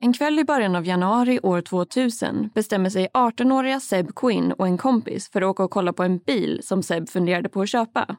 En 0.00 0.12
kväll 0.12 0.38
i 0.38 0.44
början 0.44 0.76
av 0.76 0.86
januari 0.86 1.40
år 1.42 1.60
2000 1.60 2.50
bestämmer 2.54 2.90
sig 2.90 3.08
18-åriga 3.14 3.80
Seb 3.80 4.14
Quinn 4.14 4.52
och 4.52 4.66
en 4.66 4.78
kompis 4.78 5.30
för 5.30 5.42
att 5.42 5.46
åka 5.46 5.64
och 5.64 5.70
kolla 5.70 5.92
på 5.92 6.02
en 6.02 6.18
bil 6.18 6.60
som 6.64 6.82
Seb 6.82 7.08
funderade 7.08 7.48
på 7.48 7.62
att 7.62 7.68
köpa. 7.68 8.16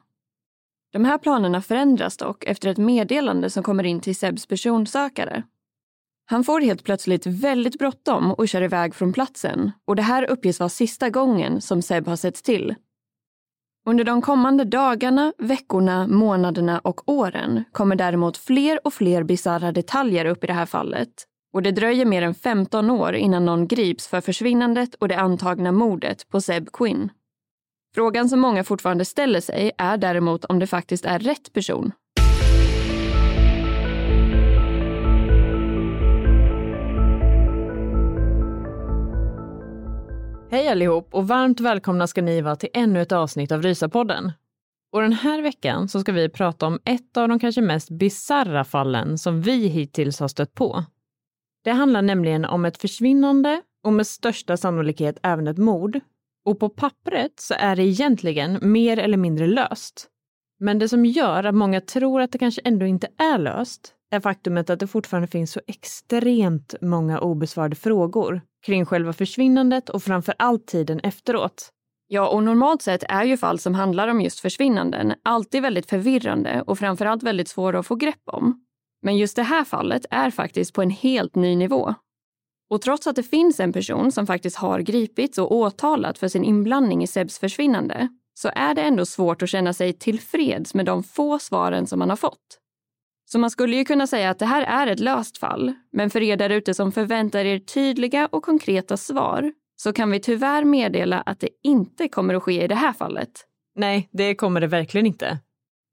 De 0.92 1.04
här 1.04 1.18
planerna 1.18 1.62
förändras 1.62 2.16
dock 2.16 2.44
efter 2.44 2.68
ett 2.68 2.78
meddelande 2.78 3.50
som 3.50 3.62
kommer 3.62 3.84
in 3.84 4.00
till 4.00 4.16
Sebs 4.16 4.46
personsökare. 4.46 5.42
Han 6.26 6.44
får 6.44 6.60
helt 6.60 6.84
plötsligt 6.84 7.26
väldigt 7.26 7.78
bråttom 7.78 8.32
och 8.32 8.48
kör 8.48 8.62
iväg 8.62 8.94
från 8.94 9.12
platsen 9.12 9.72
och 9.86 9.96
det 9.96 10.02
här 10.02 10.30
uppges 10.30 10.60
vara 10.60 10.68
sista 10.68 11.10
gången 11.10 11.60
som 11.60 11.82
Seb 11.82 12.06
har 12.06 12.16
setts 12.16 12.42
till. 12.42 12.74
Under 13.86 14.04
de 14.04 14.22
kommande 14.22 14.64
dagarna, 14.64 15.32
veckorna, 15.38 16.06
månaderna 16.06 16.78
och 16.78 17.08
åren 17.08 17.64
kommer 17.72 17.96
däremot 17.96 18.36
fler 18.36 18.86
och 18.86 18.94
fler 18.94 19.22
bisarra 19.22 19.72
detaljer 19.72 20.24
upp 20.24 20.44
i 20.44 20.46
det 20.46 20.52
här 20.52 20.66
fallet 20.66 21.26
och 21.52 21.62
det 21.62 21.70
dröjer 21.70 22.04
mer 22.04 22.22
än 22.22 22.34
15 22.34 22.90
år 22.90 23.14
innan 23.14 23.44
någon 23.44 23.66
grips 23.66 24.08
för 24.08 24.20
försvinnandet 24.20 24.94
och 24.94 25.08
det 25.08 25.18
antagna 25.18 25.72
mordet 25.72 26.28
på 26.28 26.40
Seb 26.40 26.72
Quinn. 26.72 27.10
Frågan 27.94 28.28
som 28.28 28.40
många 28.40 28.64
fortfarande 28.64 29.04
ställer 29.04 29.40
sig 29.40 29.72
är 29.78 29.96
däremot 29.96 30.44
om 30.44 30.58
det 30.58 30.66
faktiskt 30.66 31.04
är 31.04 31.18
rätt 31.18 31.52
person. 31.52 31.92
Hej 40.52 40.68
allihop 40.68 41.14
och 41.14 41.28
varmt 41.28 41.60
välkomna 41.60 42.06
ska 42.06 42.22
ni 42.22 42.40
vara 42.40 42.56
till 42.56 42.68
ännu 42.74 43.02
ett 43.02 43.12
avsnitt 43.12 43.52
av 43.52 43.62
Rysapodden. 43.62 44.32
Och 44.92 45.02
den 45.02 45.12
här 45.12 45.42
veckan 45.42 45.88
så 45.88 46.00
ska 46.00 46.12
vi 46.12 46.28
prata 46.28 46.66
om 46.66 46.78
ett 46.84 47.16
av 47.16 47.28
de 47.28 47.38
kanske 47.38 47.60
mest 47.60 47.90
bizarra 47.90 48.64
fallen 48.64 49.18
som 49.18 49.42
vi 49.42 49.66
hittills 49.66 50.20
har 50.20 50.28
stött 50.28 50.54
på. 50.54 50.84
Det 51.64 51.70
handlar 51.70 52.02
nämligen 52.02 52.44
om 52.44 52.64
ett 52.64 52.78
försvinnande 52.78 53.62
och 53.84 53.92
med 53.92 54.06
största 54.06 54.56
sannolikhet 54.56 55.18
även 55.22 55.48
ett 55.48 55.58
mord. 55.58 56.00
Och 56.44 56.58
på 56.58 56.68
pappret 56.68 57.40
så 57.40 57.54
är 57.58 57.76
det 57.76 57.82
egentligen 57.82 58.58
mer 58.62 58.98
eller 58.98 59.16
mindre 59.16 59.46
löst. 59.46 60.06
Men 60.58 60.78
det 60.78 60.88
som 60.88 61.04
gör 61.06 61.44
att 61.44 61.54
många 61.54 61.80
tror 61.80 62.20
att 62.20 62.32
det 62.32 62.38
kanske 62.38 62.60
ändå 62.64 62.86
inte 62.86 63.08
är 63.18 63.38
löst 63.38 63.94
är 64.10 64.20
faktumet 64.20 64.70
att 64.70 64.80
det 64.80 64.86
fortfarande 64.86 65.28
finns 65.28 65.52
så 65.52 65.60
extremt 65.66 66.74
många 66.80 67.20
obesvarade 67.20 67.76
frågor 67.76 68.42
kring 68.66 68.86
själva 68.86 69.12
försvinnandet 69.12 69.88
och 69.88 70.02
framför 70.02 70.34
allt 70.38 70.66
tiden 70.66 71.00
efteråt. 71.00 71.70
Ja, 72.06 72.28
och 72.28 72.42
normalt 72.42 72.82
sett 72.82 73.02
är 73.08 73.24
ju 73.24 73.36
fall 73.36 73.58
som 73.58 73.74
handlar 73.74 74.08
om 74.08 74.20
just 74.20 74.40
försvinnanden 74.40 75.14
alltid 75.22 75.62
väldigt 75.62 75.90
förvirrande 75.90 76.62
och 76.66 76.78
framförallt 76.78 77.22
väldigt 77.22 77.48
svåra 77.48 77.78
att 77.78 77.86
få 77.86 77.94
grepp 77.94 78.22
om. 78.24 78.64
Men 79.02 79.16
just 79.16 79.36
det 79.36 79.42
här 79.42 79.64
fallet 79.64 80.06
är 80.10 80.30
faktiskt 80.30 80.74
på 80.74 80.82
en 80.82 80.90
helt 80.90 81.34
ny 81.34 81.56
nivå. 81.56 81.94
Och 82.70 82.82
trots 82.82 83.06
att 83.06 83.16
det 83.16 83.22
finns 83.22 83.60
en 83.60 83.72
person 83.72 84.12
som 84.12 84.26
faktiskt 84.26 84.56
har 84.56 84.80
gripits 84.80 85.38
och 85.38 85.52
åtalat 85.52 86.18
för 86.18 86.28
sin 86.28 86.44
inblandning 86.44 87.02
i 87.02 87.06
Sebs 87.06 87.38
försvinnande 87.38 88.08
så 88.34 88.50
är 88.54 88.74
det 88.74 88.82
ändå 88.82 89.06
svårt 89.06 89.42
att 89.42 89.48
känna 89.48 89.72
sig 89.72 89.92
tillfreds 89.92 90.74
med 90.74 90.86
de 90.86 91.02
få 91.02 91.38
svaren 91.38 91.86
som 91.86 91.98
man 91.98 92.10
har 92.10 92.16
fått. 92.16 92.58
Så 93.24 93.38
man 93.38 93.50
skulle 93.50 93.76
ju 93.76 93.84
kunna 93.84 94.06
säga 94.06 94.30
att 94.30 94.38
det 94.38 94.46
här 94.46 94.62
är 94.62 94.86
ett 94.86 95.00
löst 95.00 95.38
fall, 95.38 95.74
men 95.92 96.10
för 96.10 96.22
er 96.22 96.36
där 96.36 96.50
ute 96.50 96.74
som 96.74 96.92
förväntar 96.92 97.44
er 97.44 97.58
tydliga 97.58 98.28
och 98.32 98.42
konkreta 98.42 98.96
svar 98.96 99.52
så 99.76 99.92
kan 99.92 100.10
vi 100.10 100.20
tyvärr 100.20 100.64
meddela 100.64 101.20
att 101.20 101.40
det 101.40 101.48
inte 101.62 102.08
kommer 102.08 102.34
att 102.34 102.42
ske 102.42 102.64
i 102.64 102.68
det 102.68 102.74
här 102.74 102.92
fallet. 102.92 103.30
Nej, 103.76 104.08
det 104.12 104.34
kommer 104.34 104.60
det 104.60 104.66
verkligen 104.66 105.06
inte. 105.06 105.38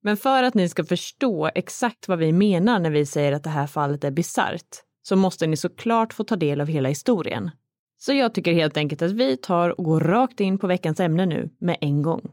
Men 0.03 0.17
för 0.17 0.43
att 0.43 0.53
ni 0.53 0.69
ska 0.69 0.83
förstå 0.83 1.49
exakt 1.55 2.07
vad 2.07 2.19
vi 2.19 2.31
menar 2.31 2.79
när 2.79 2.89
vi 2.89 3.05
säger 3.05 3.31
att 3.31 3.43
det 3.43 3.49
här 3.49 3.67
fallet 3.67 4.03
är 4.03 4.11
bisarrt 4.11 4.83
så 5.01 5.15
måste 5.15 5.47
ni 5.47 5.57
såklart 5.57 6.13
få 6.13 6.23
ta 6.23 6.35
del 6.35 6.61
av 6.61 6.67
hela 6.67 6.89
historien. 6.89 7.51
Så 7.97 8.13
jag 8.13 8.33
tycker 8.33 8.53
helt 8.53 8.77
enkelt 8.77 9.01
att 9.01 9.11
vi 9.11 9.37
tar 9.37 9.79
och 9.79 9.85
går 9.85 9.99
rakt 9.99 10.39
in 10.39 10.57
på 10.57 10.67
veckans 10.67 10.99
ämne 10.99 11.25
nu 11.25 11.49
med 11.59 11.77
en 11.81 12.01
gång. 12.01 12.31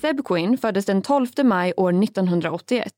Seb 0.00 0.24
Quinn 0.24 0.58
föddes 0.58 0.84
den 0.84 1.02
12 1.02 1.26
maj 1.44 1.72
år 1.76 2.02
1981. 2.04 2.92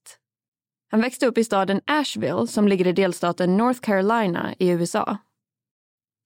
Han 0.91 1.01
växte 1.01 1.27
upp 1.27 1.39
i 1.39 1.45
staden 1.45 1.81
Asheville 1.87 2.47
som 2.47 2.69
ligger 2.69 2.87
i 2.87 2.93
delstaten 2.93 3.57
North 3.57 3.81
Carolina 3.81 4.55
i 4.59 4.69
USA. 4.69 5.19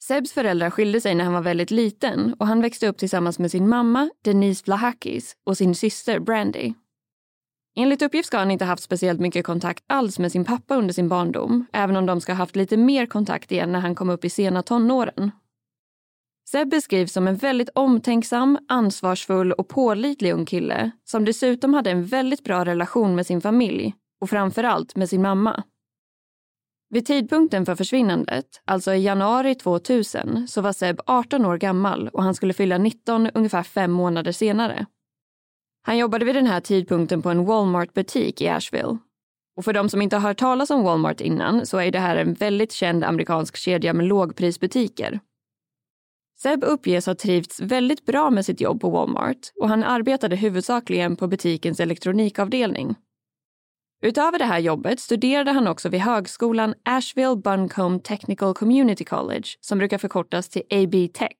Sebs 0.08 0.32
föräldrar 0.32 0.70
skilde 0.70 1.00
sig 1.00 1.14
när 1.14 1.24
han 1.24 1.32
var 1.34 1.41
väldigt 1.41 1.70
liten 1.70 2.34
och 2.38 2.46
han 2.46 2.60
växte 2.60 2.88
upp 2.88 2.98
tillsammans 2.98 3.38
med 3.38 3.50
sin 3.50 3.69
mamma 3.69 4.10
Denise 4.24 4.62
Vlahakis 4.66 5.36
och 5.46 5.56
sin 5.56 5.74
syster 5.74 6.20
Brandy. 6.20 6.74
Enligt 7.76 8.02
uppgift 8.02 8.26
ska 8.26 8.38
han 8.38 8.50
inte 8.50 8.64
haft 8.64 8.82
speciellt 8.82 9.20
mycket 9.20 9.46
kontakt 9.46 9.84
alls 9.86 10.19
med 10.19 10.32
sin 10.32 10.44
pappa 10.44 10.76
under 10.76 10.94
sin 10.94 11.08
barndom, 11.08 11.66
även 11.72 11.96
om 11.96 12.06
de 12.06 12.20
ska 12.20 12.32
ha 12.32 12.38
haft 12.38 12.56
lite 12.56 12.76
mer 12.76 13.06
kontakt 13.06 13.52
igen 13.52 13.72
när 13.72 13.80
han 13.80 13.94
kom 13.94 14.10
upp 14.10 14.24
i 14.24 14.30
sena 14.30 14.62
tonåren. 14.62 15.30
Seb 16.50 16.70
beskrivs 16.70 17.12
som 17.12 17.28
en 17.28 17.36
väldigt 17.36 17.70
omtänksam, 17.75 18.58
ansvarsfull 18.69 19.52
och 19.52 19.69
pålitlig 19.69 20.32
ung 20.32 20.46
kille 20.46 20.90
som 21.05 21.25
dessutom 21.25 21.75
hade 21.75 21.90
en 21.90 22.05
väldigt 22.05 22.44
bra 22.44 22.64
relation 22.64 23.14
med 23.14 23.26
sin 23.26 23.40
familj 23.40 23.94
och 24.20 24.31
framförallt 24.31 24.96
med 24.96 25.08
sin 25.08 25.22
mamma. 25.22 25.62
Vid 26.90 27.06
tidpunkten 27.06 27.67
för 27.67 27.75
försvinnandet, 27.75 28.62
alltså 28.64 28.94
i 28.94 29.02
januari 29.02 29.55
2000, 29.55 30.49
så 30.49 30.61
var 30.61 30.73
Seb 30.73 31.00
18 31.06 31.44
år 31.44 31.56
gammal 31.56 32.08
och 32.08 32.23
han 32.23 32.35
skulle 32.35 32.52
fylla 32.52 32.79
19 32.79 33.31
ungefär 33.35 33.62
fem 33.62 33.93
månader 33.93 34.32
senare. 34.32 34.87
Han 35.82 35.99
jobbade 35.99 36.25
vid 36.25 36.35
den 36.35 36.46
här 36.46 36.61
tidpunkten 36.61 37.23
på 37.23 37.31
en 37.31 37.44
Walmart-butik 37.44 38.40
i 38.40 38.49
Asheville. 38.49 38.99
Och 39.56 39.64
för 39.64 39.73
de 39.73 39.88
som 39.88 40.02
inte 40.02 40.17
har 40.17 40.29
hört 40.29 40.38
talas 40.38 40.70
om 40.70 40.82
Walmart 40.82 41.20
innan 41.20 41.67
så 41.67 41.79
är 41.79 41.90
det 41.90 41.99
här 41.99 42.17
en 42.17 42.35
väldigt 42.35 42.73
känd 42.73 43.05
amerikansk 43.05 43.56
kedja 43.56 43.93
med 43.93 44.06
lågprisbutiker. 44.06 45.20
Seb 46.43 46.64
uppges 46.64 47.06
ha 47.06 47.14
trivts 47.14 47.61
väldigt 47.61 48.06
bra 48.06 48.31
med 48.31 48.44
sitt 48.44 48.61
jobb 48.61 48.81
på 48.81 48.91
Walmart 48.91 49.52
och 49.61 49.69
han 49.69 49.84
arbetade 49.84 50.37
huvudsakligen 50.37 51.17
på 51.17 51.26
butikens 51.26 51.81
elektronikavdelning. 51.81 52.94
Utöver 54.02 54.38
det 54.38 54.44
här 54.44 54.58
jobbet 54.58 55.00
studerade 55.00 55.52
han 55.52 55.68
också 55.68 55.88
vid 55.88 56.00
högskolan 56.00 56.74
Asheville 56.84 57.36
Buncombe 57.36 58.04
Technical 58.04 58.54
Community 58.54 59.04
College 59.04 59.48
som 59.60 59.78
brukar 59.78 59.98
förkortas 59.98 60.48
till 60.48 60.62
AB 60.70 61.12
Tech. 61.14 61.36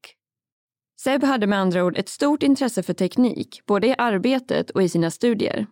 Seb 1.01 1.25
hade 1.25 1.47
med 1.47 1.59
andra 1.59 1.85
ord 1.85 1.99
ett 1.99 2.09
stort 2.09 2.43
intresse 2.43 2.83
för 2.83 2.95
teknik, 2.95 3.61
både 3.67 3.87
i 3.87 3.95
arbetet 3.99 4.71
och 4.71 4.83
i 4.83 4.89
sina 4.89 5.11
studier. 5.11 5.67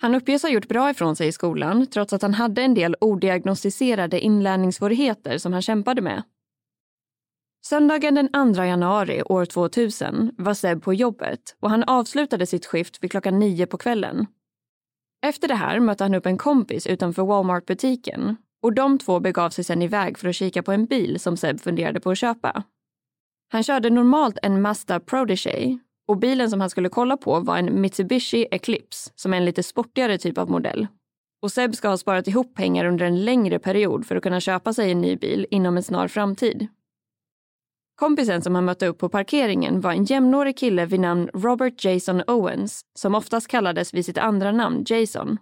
Han 0.00 0.14
uppges 0.14 0.42
ha 0.42 0.50
gjort 0.50 0.68
bra 0.68 0.90
ifrån 0.90 1.16
sig 1.16 1.28
i 1.28 1.32
skolan 1.32 1.86
trots 1.86 2.12
att 2.12 2.22
han 2.22 2.34
hade 2.34 2.62
en 2.62 2.74
del 2.74 2.96
odiagnostiserade 3.00 4.20
inlärningssvårigheter 4.20 5.38
som 5.38 5.52
han 5.52 5.62
kämpade 5.62 6.02
med. 6.02 6.22
Söndagen 7.66 8.14
den 8.14 8.54
2 8.54 8.64
januari 8.64 9.22
år 9.22 9.44
2000 9.44 10.34
var 10.38 10.54
Seb 10.54 10.82
på 10.82 10.94
jobbet 10.94 11.56
och 11.60 11.70
han 11.70 11.84
avslutade 11.84 12.46
sitt 12.46 12.66
skift 12.66 13.04
vid 13.04 13.10
klockan 13.10 13.38
nio 13.38 13.66
på 13.66 13.78
kvällen. 13.78 14.26
Efter 15.26 15.48
det 15.48 15.54
här 15.54 15.80
mötte 15.80 16.04
han 16.04 16.14
upp 16.14 16.26
en 16.26 16.38
kompis 16.38 16.86
utanför 16.86 17.22
Walmart-butiken 17.22 18.36
och 18.62 18.72
de 18.72 18.98
två 18.98 19.20
begav 19.20 19.50
sig 19.50 19.64
sedan 19.64 19.82
iväg 19.82 20.18
för 20.18 20.28
att 20.28 20.34
kika 20.34 20.62
på 20.62 20.72
en 20.72 20.86
bil 20.86 21.20
som 21.20 21.36
Seb 21.36 21.60
funderade 21.60 22.00
på 22.00 22.10
att 22.10 22.18
köpa. 22.18 22.62
Han 23.52 23.62
körde 23.62 23.90
normalt 23.90 24.38
en 24.42 24.62
Mazda 24.62 25.00
Protege 25.00 25.78
och 26.08 26.18
bilen 26.18 26.50
som 26.50 26.60
han 26.60 26.70
skulle 26.70 26.88
kolla 26.88 27.16
på 27.16 27.40
var 27.40 27.58
en 27.58 27.80
Mitsubishi 27.80 28.46
Eclipse 28.50 29.10
som 29.14 29.32
är 29.32 29.36
en 29.36 29.44
lite 29.44 29.62
sportigare 29.62 30.18
typ 30.18 30.38
av 30.38 30.50
modell. 30.50 30.86
Och 31.42 31.52
Seb 31.52 31.74
ska 31.74 31.88
ha 31.88 31.96
sparat 31.96 32.28
ihop 32.28 32.54
pengar 32.54 32.84
under 32.84 33.06
en 33.06 33.24
längre 33.24 33.58
period 33.58 34.06
för 34.06 34.16
att 34.16 34.22
kunna 34.22 34.40
köpa 34.40 34.72
sig 34.72 34.90
en 34.90 35.00
ny 35.00 35.16
bil 35.16 35.46
inom 35.50 35.76
en 35.76 35.82
snar 35.82 36.08
framtid. 36.08 36.68
Kompisen 38.00 38.42
som 38.42 38.54
han 38.54 38.64
mötte 38.64 38.86
upp 38.86 38.98
på 38.98 39.08
parkeringen 39.08 39.80
var 39.80 39.92
en 39.92 40.04
jämnårig 40.04 40.58
kille 40.58 40.86
vid 40.86 41.00
namn 41.00 41.30
Robert 41.34 41.84
Jason 41.84 42.22
Owens 42.26 42.80
som 42.98 43.14
oftast 43.14 43.48
kallades 43.48 43.94
vid 43.94 44.04
sitt 44.04 44.18
andra 44.18 44.52
namn 44.52 44.84
Jason. 44.86 45.38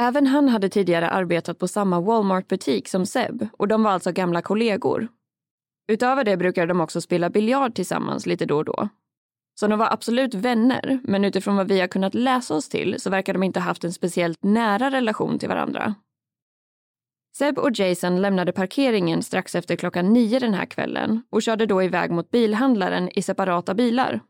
Även 0.00 0.26
han 0.26 0.48
hade 0.48 0.68
tidigare 0.68 1.10
arbetat 1.10 1.58
på 1.58 1.68
samma 1.68 2.00
Walmart-butik 2.00 2.88
som 2.88 3.06
Seb 3.06 3.46
och 3.52 3.68
de 3.68 3.82
var 3.82 3.90
alltså 3.90 4.12
gamla 4.12 4.42
kollegor. 4.42 5.08
Utöver 5.88 6.24
det 6.24 6.36
brukade 6.36 6.66
de 6.66 6.80
också 6.80 7.00
spela 7.00 7.30
biljard 7.30 7.74
tillsammans 7.74 8.26
lite 8.26 8.46
då 8.46 8.56
och 8.56 8.64
då. 8.64 8.88
Så 9.60 9.66
de 9.66 9.78
var 9.78 9.92
absolut 9.92 10.34
vänner, 10.34 11.00
men 11.02 11.24
utifrån 11.24 11.56
vad 11.56 11.68
vi 11.68 11.80
har 11.80 11.88
kunnat 11.88 12.14
läsa 12.14 12.54
oss 12.54 12.68
till 12.68 13.00
så 13.00 13.10
verkar 13.10 13.32
de 13.32 13.42
inte 13.42 13.60
ha 13.60 13.64
haft 13.64 13.84
en 13.84 13.92
speciellt 13.92 14.38
nära 14.42 14.90
relation 14.90 15.38
till 15.38 15.48
varandra. 15.48 15.94
Seb 17.38 17.58
och 17.58 17.78
Jason 17.78 18.22
lämnade 18.22 18.52
parkeringen 18.52 19.22
strax 19.22 19.54
efter 19.54 19.76
klockan 19.76 20.12
nio 20.12 20.38
den 20.38 20.54
här 20.54 20.66
kvällen 20.66 21.22
och 21.30 21.42
körde 21.42 21.66
då 21.66 21.82
iväg 21.82 22.10
mot 22.10 22.30
bilhandlaren 22.30 23.10
i 23.14 23.22
separata 23.22 23.74
bilar. 23.74 24.20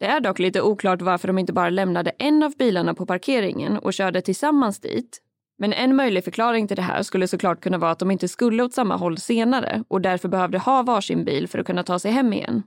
Det 0.00 0.06
är 0.06 0.20
dock 0.20 0.38
lite 0.38 0.62
oklart 0.62 1.02
varför 1.02 1.28
de 1.28 1.38
inte 1.38 1.52
bara 1.52 1.70
lämnade 1.70 2.10
en 2.10 2.42
av 2.42 2.56
bilarna 2.58 2.94
på 2.94 3.06
parkeringen 3.06 3.78
och 3.78 3.94
körde 3.94 4.20
tillsammans 4.20 4.80
dit. 4.80 5.22
Men 5.58 5.72
en 5.72 5.96
möjlig 5.96 6.24
förklaring 6.24 6.68
till 6.68 6.76
det 6.76 6.82
här 6.82 7.02
skulle 7.02 7.28
såklart 7.28 7.60
kunna 7.60 7.78
vara 7.78 7.90
att 7.90 7.98
de 7.98 8.10
inte 8.10 8.28
skulle 8.28 8.62
åt 8.62 8.74
samma 8.74 8.96
håll 8.96 9.18
senare 9.18 9.84
och 9.88 10.00
därför 10.00 10.28
behövde 10.28 10.58
ha 10.58 10.82
varsin 10.82 11.24
bil 11.24 11.48
för 11.48 11.58
att 11.58 11.66
kunna 11.66 11.82
ta 11.82 11.98
sig 11.98 12.10
hem 12.10 12.32
igen. 12.32 12.62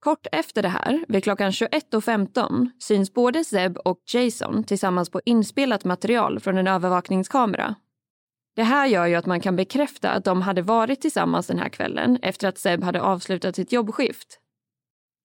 Kort 0.00 0.26
efter 0.32 0.62
det 0.62 0.68
här, 0.68 1.04
vid 1.08 1.24
klockan 1.24 1.50
21.15, 1.50 2.70
syns 2.78 3.14
både 3.14 3.44
Zeb 3.44 3.78
och 3.78 3.98
Jason 4.14 4.64
tillsammans 4.64 5.10
på 5.10 5.20
inspelat 5.24 5.84
material 5.84 6.40
från 6.40 6.58
en 6.58 6.66
övervakningskamera. 6.66 7.74
Det 8.54 8.62
här 8.62 8.86
gör 8.86 9.06
ju 9.06 9.14
att 9.14 9.26
man 9.26 9.40
kan 9.40 9.56
bekräfta 9.56 10.10
att 10.10 10.24
de 10.24 10.42
hade 10.42 10.62
varit 10.62 11.00
tillsammans 11.00 11.46
den 11.46 11.58
här 11.58 11.68
kvällen 11.68 12.18
efter 12.22 12.48
att 12.48 12.58
Zeb 12.58 12.84
hade 12.84 13.02
avslutat 13.02 13.56
sitt 13.56 13.72
jobbskift. 13.72 14.38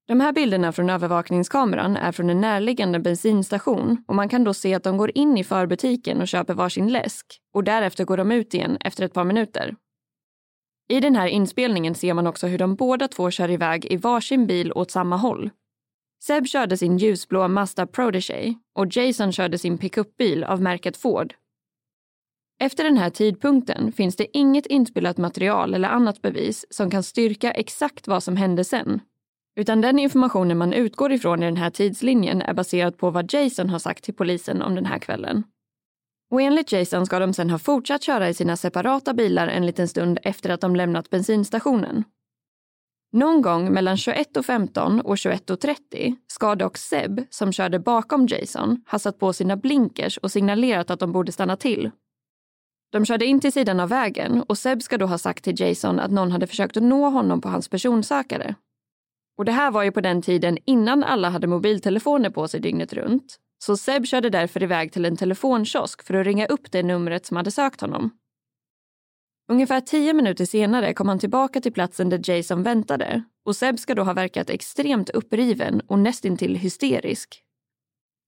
De 0.08 0.20
här 0.20 0.34
bilderna 0.34 0.72
från 0.72 0.90
övervakningskameran 0.90 1.98
är 1.98 2.12
från 2.12 2.30
en 2.30 2.42
närliggande 2.42 3.00
bensinstation 3.00 4.04
och 4.08 4.16
man 4.16 4.30
kan 4.30 4.44
då 4.44 4.54
se 4.54 4.74
att 4.74 4.84
de 4.84 4.98
går 4.98 5.12
in 5.18 5.38
i 5.38 5.44
förbutiken 5.44 6.22
och 6.22 6.28
köper 6.28 6.54
varsin 6.54 6.88
läsk 6.88 7.26
och 7.54 7.64
därefter 7.64 8.06
går 8.06 8.18
de 8.18 8.32
ut 8.32 8.54
igen 8.54 8.78
efter 8.80 9.06
ett 9.06 9.14
par 9.14 9.24
minuter. 9.24 9.76
I 10.90 11.00
den 11.00 11.16
här 11.16 11.28
inspelningen 11.28 11.96
ser 11.96 12.14
man 12.14 12.28
också 12.28 12.48
hur 12.48 12.58
de 12.58 12.76
båda 12.76 13.08
två 13.08 13.32
kör 13.32 13.52
iväg 13.52 13.86
i 13.86 13.98
varsin 13.98 14.48
bil 14.48 14.72
åt 14.72 14.92
samma 14.92 15.18
håll. 15.18 15.50
Seb 16.24 16.48
körde 16.48 16.78
sin 16.78 16.98
ljusblå 16.98 17.48
Mazda 17.48 17.88
Protege 17.88 18.54
och 18.76 18.98
Jason 18.98 19.32
körde 19.32 19.58
sin 19.58 19.78
pickupbil 19.78 20.44
av 20.44 20.62
märket 20.62 20.98
Ford. 20.98 21.34
Efter 22.60 22.84
den 22.84 22.98
här 22.98 23.10
tidpunkten 23.10 23.92
finns 23.92 24.16
det 24.16 24.38
inget 24.38 24.66
inspelat 24.66 25.18
material 25.18 25.74
eller 25.74 25.90
annat 25.90 26.22
bevis 26.22 26.66
som 26.70 26.92
kan 26.92 27.04
styrka 27.04 27.52
exakt 27.52 28.08
vad 28.08 28.24
som 28.24 28.38
hände 28.38 28.64
sen. 28.64 29.02
Utan 29.56 29.82
den 29.82 30.00
informationen 30.00 30.58
man 30.58 30.74
utgår 30.74 31.12
ifrån 31.12 31.44
i 31.44 31.46
den 31.46 31.58
här 31.58 31.70
tidslinjen 31.70 32.42
är 32.42 32.54
baserad 32.54 32.98
på 32.98 33.10
vad 33.10 33.34
Jason 33.34 33.70
har 33.70 33.80
sagt 33.80 34.04
till 34.04 34.14
polisen 34.14 34.62
om 34.62 34.76
den 34.76 34.86
här 34.86 35.00
kvällen. 35.00 35.44
Och 36.32 36.42
enligt 36.42 36.72
Jason 36.72 37.06
ska 37.06 37.20
de 37.20 37.34
sen 37.34 37.50
ha 37.50 37.60
fortsatt 37.60 38.04
köra 38.04 38.30
i 38.30 38.34
sina 38.34 38.58
separata 38.58 39.14
bilar 39.14 39.48
en 39.48 39.66
liten 39.66 39.88
stund 39.88 40.20
efter 40.24 40.50
att 40.50 40.62
de 40.62 40.76
lämnat 40.76 41.10
bensinstationen. 41.10 42.04
Någon 43.12 43.42
gång 43.42 43.74
mellan 43.74 43.96
21.15 43.96 45.02
och 45.02 45.16
21.30 45.16 46.16
ska 46.28 46.56
dock 46.56 46.78
Seb, 46.78 47.22
som 47.30 47.52
körde 47.52 47.80
bakom 47.80 48.28
Jason, 48.28 48.84
ha 48.92 49.00
satt 49.00 49.20
på 49.20 49.34
sina 49.34 49.58
blinkers 49.58 50.18
och 50.18 50.32
signalerat 50.32 50.90
att 50.90 51.00
de 51.00 51.12
borde 51.12 51.32
stanna 51.32 51.56
till. 51.56 51.92
De 52.92 53.06
körde 53.06 53.26
in 53.26 53.40
till 53.40 53.52
sidan 53.52 53.80
av 53.80 53.90
vägen 53.90 54.42
och 54.42 54.58
Seb 54.58 54.82
ska 54.82 54.98
då 54.98 55.06
ha 55.06 55.18
sagt 55.18 55.44
till 55.44 55.62
Jason 55.62 56.00
att 56.00 56.12
någon 56.12 56.32
hade 56.32 56.48
försökt 56.48 56.78
att 56.78 56.84
nå 56.84 57.10
honom 57.10 57.42
på 57.42 57.50
hans 57.50 57.70
personsökare. 57.70 58.56
Och 59.38 59.46
det 59.46 59.52
här 59.52 59.72
var 59.72 59.84
ju 59.84 59.92
på 59.92 60.02
den 60.02 60.22
tiden 60.22 60.58
innan 60.66 61.04
alla 61.04 61.30
hade 61.30 61.48
mobiltelefoner 61.48 62.30
på 62.30 62.48
sig 62.48 62.60
dygnet 62.60 62.94
runt 62.94 63.38
så 63.60 63.78
Seb 63.78 64.06
körde 64.06 64.30
därför 64.30 64.64
iväg 64.64 64.92
till 64.92 65.06
en 65.06 65.18
telefonkiosk 65.18 66.04
för 66.04 66.14
att 66.14 66.26
ringa 66.26 66.46
upp 66.46 66.72
det 66.72 66.84
numret 66.84 67.26
som 67.26 67.38
hade 67.38 67.52
sökt 67.52 67.82
honom. 67.82 68.12
Ungefär 69.52 69.82
tio 69.82 70.14
minuter 70.14 70.46
senare 70.46 70.94
kom 70.94 71.08
han 71.08 71.20
tillbaka 71.20 71.62
till 71.62 71.74
platsen 71.74 72.10
där 72.10 72.30
Jason 72.30 72.64
väntade 72.64 73.24
och 73.46 73.56
Seb 73.56 73.80
ska 73.80 73.96
då 73.96 74.04
ha 74.04 74.14
verkat 74.14 74.50
extremt 74.50 75.10
uppriven 75.10 75.82
och 75.88 76.00
nästintill 76.00 76.56
hysterisk. 76.56 77.44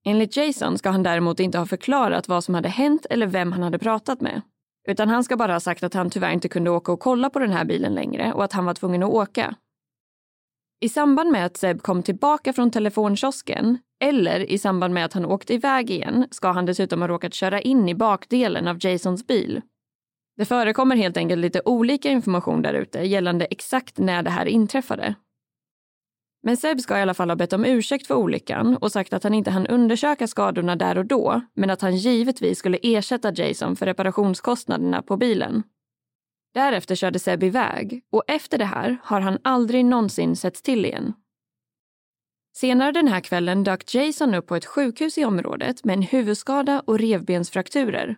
Enligt 0.05 0.37
Jason 0.37 0.77
ska 0.77 0.89
han 0.89 1.03
däremot 1.03 1.39
inte 1.39 1.57
ha 1.57 1.65
förklarat 1.65 2.27
vad 2.27 2.43
som 2.43 2.55
hade 2.55 2.69
hänt 2.69 3.05
eller 3.09 3.27
vem 3.27 3.51
han 3.51 3.63
hade 3.63 3.79
pratat 3.79 4.21
med. 4.21 4.41
Utan 4.87 5.09
han 5.09 5.23
ska 5.23 5.37
bara 5.37 5.53
ha 5.53 5.59
sagt 5.59 5.83
att 5.83 5.93
han 5.93 6.09
tyvärr 6.09 6.31
inte 6.31 6.49
kunde 6.49 6.69
åka 6.69 6.91
och 6.91 6.99
kolla 6.99 7.29
på 7.29 7.39
den 7.39 7.51
här 7.51 7.65
bilen 7.65 7.95
längre 7.95 8.33
och 8.33 8.43
att 8.43 8.53
han 8.53 8.65
var 8.65 8.73
tvungen 8.73 9.03
att 9.03 9.09
åka. 9.09 9.55
I 10.81 10.89
samband 10.89 11.31
med 11.31 11.45
att 11.45 11.57
Seb 11.57 11.81
kom 11.81 12.03
tillbaka 12.03 12.53
från 12.53 12.71
telefonkiosken 12.71 13.77
eller 14.03 14.51
i 14.51 14.57
samband 14.57 14.93
med 14.93 15.05
att 15.05 15.13
han 15.13 15.25
åkte 15.25 15.53
iväg 15.53 15.89
igen 15.89 16.27
ska 16.31 16.51
han 16.51 16.65
dessutom 16.65 17.01
ha 17.01 17.07
råkat 17.07 17.33
köra 17.33 17.61
in 17.61 17.89
i 17.89 17.95
bakdelen 17.95 18.67
av 18.67 18.85
Jasons 18.85 19.27
bil. 19.27 19.61
Det 20.37 20.45
förekommer 20.45 20.95
helt 20.95 21.17
enkelt 21.17 21.41
lite 21.41 21.61
olika 21.65 22.09
information 22.09 22.61
där 22.61 22.73
ute 22.73 22.99
gällande 22.99 23.45
exakt 23.45 23.97
när 23.97 24.23
det 24.23 24.29
här 24.29 24.45
inträffade. 24.45 25.15
Men 26.43 26.57
Seb 26.57 26.81
ska 26.81 26.97
i 26.97 27.01
alla 27.01 27.13
fall 27.13 27.29
ha 27.29 27.35
bett 27.35 27.53
om 27.53 27.65
ursäkt 27.65 28.07
för 28.07 28.15
olyckan 28.15 28.77
och 28.77 28.91
sagt 28.91 29.13
att 29.13 29.23
han 29.23 29.33
inte 29.33 29.51
hann 29.51 29.67
undersöka 29.67 30.27
skadorna 30.27 30.75
där 30.75 30.97
och 30.97 31.05
då, 31.05 31.41
men 31.53 31.69
att 31.69 31.81
han 31.81 31.95
givetvis 31.95 32.59
skulle 32.59 32.77
ersätta 32.81 33.33
Jason 33.33 33.75
för 33.75 33.85
reparationskostnaderna 33.85 35.01
på 35.01 35.17
bilen. 35.17 35.63
Därefter 36.53 36.95
körde 36.95 37.19
Seb 37.19 37.43
iväg 37.43 38.03
och 38.11 38.23
efter 38.27 38.57
det 38.57 38.65
här 38.65 38.97
har 39.03 39.21
han 39.21 39.37
aldrig 39.43 39.85
någonsin 39.85 40.35
setts 40.35 40.61
till 40.61 40.85
igen. 40.85 41.13
Senare 42.55 42.91
den 42.91 43.07
här 43.07 43.19
kvällen 43.19 43.63
dök 43.63 43.95
Jason 43.95 44.33
upp 44.33 44.47
på 44.47 44.55
ett 44.55 44.65
sjukhus 44.65 45.17
i 45.17 45.25
området 45.25 45.83
med 45.83 45.93
en 45.93 46.01
huvudskada 46.01 46.83
och 46.85 46.99
revbensfrakturer. 46.99 48.15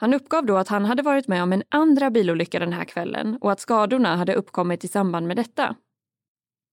Han 0.00 0.14
uppgav 0.14 0.46
då 0.46 0.56
att 0.56 0.68
han 0.68 0.84
hade 0.84 1.02
varit 1.02 1.28
med 1.28 1.42
om 1.42 1.52
en 1.52 1.62
andra 1.68 2.10
bilolycka 2.10 2.58
den 2.58 2.72
här 2.72 2.84
kvällen 2.84 3.38
och 3.40 3.52
att 3.52 3.60
skadorna 3.60 4.16
hade 4.16 4.34
uppkommit 4.34 4.84
i 4.84 4.88
samband 4.88 5.26
med 5.26 5.36
detta. 5.36 5.76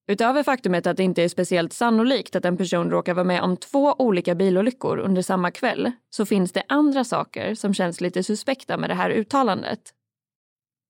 Utöver 0.08 0.44
faktumet 0.44 0.88
att 0.88 0.98
det 0.98 1.04
inte 1.04 1.24
är 1.24 1.30
speciellt 1.30 1.74
sannolikt 1.74 2.36
att 2.36 2.46
en 2.46 2.58
person 2.58 2.92
råkar 2.92 3.14
vara 3.14 3.24
med 3.24 3.42
om 3.42 3.58
två 3.58 3.96
olika 3.98 4.36
bilolyckor 4.36 4.98
under 4.98 5.22
samma 5.22 5.52
kväll 5.52 5.92
så 6.10 6.26
finns 6.26 6.52
det 6.52 6.64
andra 6.68 7.04
saker 7.04 7.56
som 7.56 7.74
känns 7.74 8.02
lite 8.02 8.24
suspekta 8.24 8.78
med 8.78 8.90
det 8.90 8.94
här 8.94 9.10
uttalandet. 9.10 9.80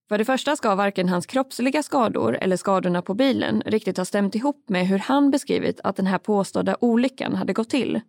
För 0.09 0.17
det 0.17 0.25
första 0.25 0.55
ska 0.55 0.75
varken 0.75 1.09
hans 1.09 1.25
kroppsliga 1.25 1.83
skador 1.83 2.37
eller 2.41 2.57
skadorna 2.57 3.01
på 3.01 3.13
bilen 3.13 3.61
riktigt 3.65 3.97
ha 3.97 4.05
stämt 4.05 4.35
ihop 4.35 4.69
med 4.69 4.87
hur 4.87 4.99
han 4.99 5.31
beskrivit 5.31 5.79
att 5.83 5.95
den 5.95 6.07
här 6.07 6.17
påstådda 6.17 6.77
olyckan 6.81 7.35
hade 7.35 7.53
gått 7.53 7.69
till. 7.69 8.01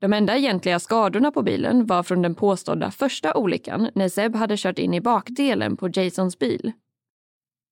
De 0.00 0.12
enda 0.12 0.36
egentliga 0.36 0.80
skadorna 0.80 1.30
på 1.30 1.42
bilen 1.42 1.86
var 1.86 2.02
från 2.02 2.22
den 2.22 2.34
påstådda 2.34 2.90
första 2.90 3.34
olyckan 3.34 3.90
när 3.94 4.08
Seb 4.08 4.36
hade 4.36 4.56
kört 4.56 4.78
in 4.78 4.94
i 4.94 5.00
bakdelen 5.00 5.76
på 5.76 5.88
Jasons 5.88 6.38
bil. 6.38 6.72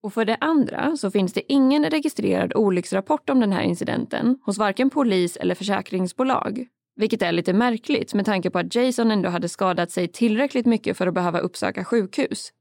Och 0.02 0.14
för 0.14 0.24
det 0.24 0.36
andra 0.40 0.96
så 0.96 1.10
finns 1.10 1.32
det 1.32 1.52
ingen 1.52 1.90
registrerad 1.90 2.52
olycksrapport 2.54 3.30
om 3.30 3.40
den 3.40 3.52
här 3.52 3.62
incidenten 3.62 4.38
hos 4.42 4.58
varken 4.58 4.90
polis 4.90 5.36
eller 5.36 5.54
försäkringsbolag. 5.54 6.66
Vilket 6.96 7.22
är 7.22 7.32
lite 7.32 7.52
märkligt 7.52 8.14
med 8.14 8.26
tanke 8.26 8.50
på 8.50 8.58
att 8.58 8.74
Jason 8.74 9.10
ändå 9.10 9.28
hade 9.28 9.48
skadat 9.48 9.90
sig 9.90 10.08
tillräckligt 10.08 10.66
mycket 10.66 10.96
för 10.96 11.06
att 11.06 11.14
behöva 11.14 11.38
uppsöka 11.38 11.84
sjukhus. 11.84 12.52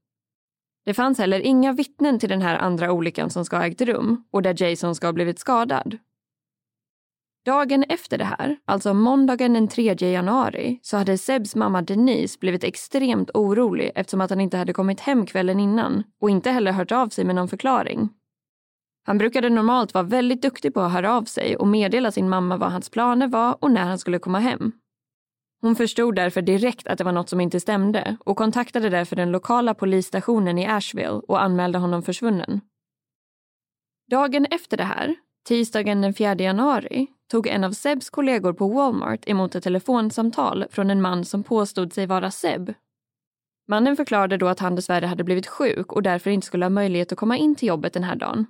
Det 0.84 0.94
fanns 0.94 1.18
heller 1.18 1.40
inga 1.40 1.72
vittnen 1.72 2.18
till 2.18 2.28
den 2.28 2.42
här 2.42 2.58
andra 2.58 2.92
olyckan 2.92 3.30
som 3.30 3.44
ska 3.44 3.56
ha 3.56 3.66
ägt 3.66 3.80
rum 3.80 4.24
och 4.30 4.42
där 4.42 4.62
Jason 4.62 4.94
ska 4.94 5.06
ha 5.06 5.12
blivit 5.12 5.38
skadad. 5.38 5.98
Dagen 7.44 7.84
efter 7.88 8.18
det 8.18 8.24
här, 8.24 8.56
alltså 8.64 8.94
måndagen 8.94 9.52
den 9.52 9.68
3 9.68 9.94
januari, 9.94 10.78
så 10.82 10.96
hade 10.96 11.18
Sebs 11.18 11.56
mamma 11.56 11.82
Denise 11.82 12.38
blivit 12.38 12.64
extremt 12.64 13.30
orolig 13.34 13.92
eftersom 13.94 14.20
att 14.20 14.30
han 14.30 14.40
inte 14.40 14.56
hade 14.56 14.72
kommit 14.72 15.00
hem 15.00 15.26
kvällen 15.26 15.60
innan 15.60 16.04
och 16.20 16.30
inte 16.30 16.50
heller 16.50 16.72
hört 16.72 16.92
av 16.92 17.08
sig 17.08 17.24
med 17.24 17.34
någon 17.34 17.48
förklaring. 17.48 18.08
Han 19.06 19.18
brukade 19.18 19.50
normalt 19.50 19.94
vara 19.94 20.04
väldigt 20.04 20.42
duktig 20.42 20.74
på 20.74 20.80
att 20.80 20.92
höra 20.92 21.14
av 21.16 21.24
sig 21.24 21.56
och 21.56 21.66
meddela 21.66 22.12
sin 22.12 22.28
mamma 22.28 22.56
vad 22.56 22.72
hans 22.72 22.90
planer 22.90 23.28
var 23.28 23.56
och 23.60 23.70
när 23.70 23.84
han 23.84 23.98
skulle 23.98 24.18
komma 24.18 24.38
hem. 24.38 24.72
Hon 25.62 25.76
förstod 25.76 26.16
därför 26.16 26.42
direkt 26.42 26.86
att 26.86 26.98
det 26.98 27.04
var 27.04 27.12
något 27.12 27.28
som 27.28 27.40
inte 27.40 27.60
stämde 27.60 28.16
och 28.20 28.36
kontaktade 28.36 28.88
därför 28.90 29.16
den 29.16 29.32
lokala 29.32 29.74
polisstationen 29.74 30.58
i 30.58 30.66
Asheville 30.66 31.20
och 31.28 31.42
anmälde 31.42 31.78
honom 31.78 32.02
försvunnen. 32.02 32.60
Dagen 34.10 34.46
efter 34.50 34.76
det 34.76 34.84
här, 34.84 35.14
tisdagen 35.48 36.00
den 36.00 36.14
4 36.14 36.34
januari, 36.34 37.06
tog 37.30 37.46
en 37.46 37.64
av 37.64 37.72
Sebs 37.72 38.10
kollegor 38.10 38.52
på 38.52 38.68
Walmart 38.68 39.28
emot 39.28 39.54
ett 39.54 39.64
telefonsamtal 39.64 40.64
från 40.70 40.90
en 40.90 41.02
man 41.02 41.24
som 41.24 41.42
påstod 41.42 41.92
sig 41.92 42.06
vara 42.06 42.30
Seb. 42.30 42.74
Mannen 43.68 43.96
förklarade 43.96 44.36
då 44.36 44.48
att 44.48 44.60
han 44.60 44.74
dessvärre 44.74 45.06
hade 45.06 45.24
blivit 45.24 45.46
sjuk 45.46 45.92
och 45.92 46.02
därför 46.02 46.30
inte 46.30 46.46
skulle 46.46 46.64
ha 46.64 46.70
möjlighet 46.70 47.12
att 47.12 47.18
komma 47.18 47.36
in 47.36 47.54
till 47.54 47.68
jobbet 47.68 47.92
den 47.92 48.04
här 48.04 48.16
dagen. 48.16 48.46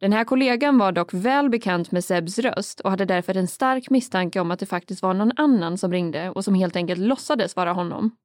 Den 0.00 0.12
här 0.12 0.24
kollegan 0.24 0.78
var 0.78 0.92
dock 0.92 1.14
väl 1.14 1.50
bekant 1.50 1.90
med 1.90 2.04
Sebs 2.04 2.38
röst 2.38 2.80
och 2.80 2.90
hade 2.90 3.04
därför 3.04 3.36
en 3.36 3.48
stark 3.48 3.90
misstanke 3.90 4.40
om 4.40 4.50
att 4.50 4.58
det 4.58 4.66
faktiskt 4.66 5.02
var 5.02 5.14
någon 5.14 5.32
annan 5.36 5.78
som 5.78 5.92
ringde 5.92 6.30
och 6.30 6.44
som 6.44 6.54
helt 6.54 6.76
enkelt 6.76 7.00
låtsades 7.00 7.56
vara 7.56 7.72
honom. 7.72 8.16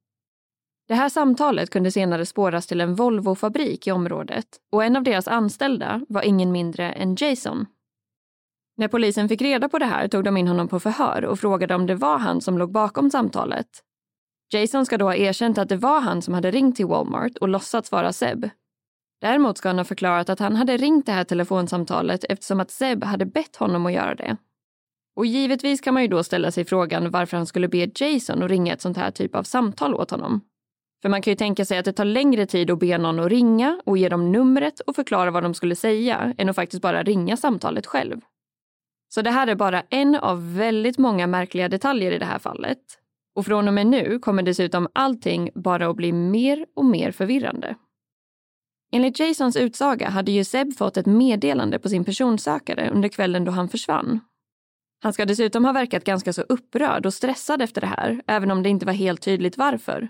Det 0.88 0.96
här 0.96 1.10
samtalet 1.10 1.70
kunde 1.70 1.92
senare 1.92 2.26
spåras 2.26 2.68
till 2.68 2.82
en 2.82 2.96
Volvo-fabrik 2.96 3.88
i 3.88 3.92
området 3.92 4.46
och 4.72 4.84
en 4.84 4.96
av 4.96 5.04
deras 5.04 5.28
anställda 5.28 6.06
var 6.10 6.22
ingen 6.22 6.52
mindre 6.52 6.92
än 6.92 7.16
Jason. 7.20 7.66
När 8.77 8.88
polisen 8.88 9.30
fick 9.30 9.42
reda 9.42 9.70
på 9.70 9.80
det 9.80 9.86
här 9.86 10.08
tog 10.08 10.24
de 10.24 10.38
in 10.38 10.48
honom 10.48 10.68
på 10.68 10.80
förhör 10.80 11.25
och 11.25 11.39
frågade 11.39 11.75
om 11.75 11.86
det 11.86 11.96
var 11.96 12.18
han 12.18 12.42
som 12.42 12.58
låg 12.58 12.72
bakom 12.72 13.12
samtalet. 13.12 13.68
Jason 14.53 14.86
ska 14.86 14.98
då 14.98 15.06
ha 15.06 15.15
erkänt 15.15 15.58
att 15.58 15.70
det 15.70 15.77
var 15.77 16.00
han 16.00 16.22
som 16.22 16.34
hade 16.34 16.51
ringt 16.51 16.75
till 16.75 16.86
Walmart 16.86 17.38
och 17.38 17.50
låtsats 17.50 17.92
vara 17.92 18.13
Seb. 18.13 18.50
Däremot 19.22 19.58
ska 19.58 19.70
han 19.70 19.77
ha 19.77 19.86
förklarat 19.86 20.30
att 20.30 20.39
han 20.39 20.56
hade 20.56 20.77
ringt 20.77 21.06
det 21.06 21.12
här 21.12 21.24
telefonsamtalet 21.24 22.25
eftersom 22.30 22.60
att 22.60 22.72
Seb 22.72 23.03
hade 23.03 23.25
bett 23.25 23.56
honom 23.56 23.86
att 23.86 23.94
göra 23.94 24.15
det. 24.15 24.38
Och 25.15 25.25
givetvis 25.25 25.82
kan 25.82 25.94
man 25.94 26.03
ju 26.03 26.10
då 26.10 26.24
ställa 26.24 26.51
sig 26.51 26.65
frågan 26.65 27.12
varför 27.12 27.38
han 27.38 27.46
skulle 27.46 27.68
be 27.68 27.89
Jason 27.96 28.44
att 28.44 28.50
ringa 28.50 28.74
ett 28.74 28.82
sånt 28.82 28.98
här 28.98 29.12
typ 29.12 29.36
av 29.36 29.44
samtal 29.44 29.96
åt 29.96 30.12
honom. 30.12 30.42
För 31.01 31.10
man 31.10 31.22
kan 31.22 31.32
ju 31.32 31.36
tänka 31.36 31.65
sig 31.65 31.77
att 31.77 31.86
det 31.86 31.94
tar 31.94 32.06
längre 32.06 32.46
tid 32.46 32.72
att 32.72 32.80
be 32.80 32.98
någon 32.98 33.20
att 33.20 33.32
ringa 33.32 33.82
och 33.86 33.98
ge 33.98 34.10
dem 34.10 34.32
numret 34.32 34.80
och 34.80 34.96
förklara 34.96 35.32
vad 35.32 35.44
de 35.44 35.53
skulle 35.53 35.75
säga 35.75 36.34
än 36.38 36.50
att 36.50 36.56
faktiskt 36.56 36.82
bara 36.82 37.03
ringa 37.03 37.38
samtalet 37.38 37.86
själv. 37.86 38.22
Så 39.13 39.22
det 39.22 39.32
här 39.32 39.48
är 39.48 39.55
bara 39.55 39.84
en 39.89 40.15
av 40.15 40.55
väldigt 40.55 40.98
många 40.98 41.27
märkliga 41.27 41.70
detaljer 41.70 42.12
i 42.12 42.17
det 42.17 42.25
här 42.25 42.39
fallet. 42.39 42.79
Och 43.36 43.46
från 43.46 43.67
och 43.67 43.74
med 43.74 43.88
nu 43.88 44.20
kommer 44.20 44.43
dessutom 44.43 44.88
allting 44.93 45.50
bara 45.55 45.88
att 45.88 45.96
bli 45.96 46.12
mer 46.12 46.65
och 46.75 46.86
mer 46.86 47.12
förvirrande. 47.12 47.75
Enligt 48.91 49.20
Jasons 49.20 49.55
utsaga 49.55 50.10
hade 50.10 50.32
ju 50.32 50.43
Seb 50.43 50.77
fått 50.77 50.98
ett 50.98 51.05
meddelande 51.05 51.79
på 51.79 51.89
sin 51.89 52.05
personsökare 52.05 52.89
under 52.89 53.10
kvällen 53.10 53.46
då 53.46 53.51
han 53.51 53.70
försvann. 53.70 54.20
Han 55.03 55.13
ska 55.13 55.25
dessutom 55.25 55.65
ha 55.65 55.72
verkat 55.72 56.03
ganska 56.03 56.34
så 56.34 56.41
upprörd 56.41 57.05
och 57.05 57.13
stressad 57.13 57.62
efter 57.62 57.82
det 57.82 57.88
här, 57.88 58.22
även 58.27 58.51
om 58.51 58.63
det 58.63 58.70
inte 58.70 58.86
var 58.86 58.93
helt 58.93 59.22
tydligt 59.22 59.58
varför. 59.58 60.10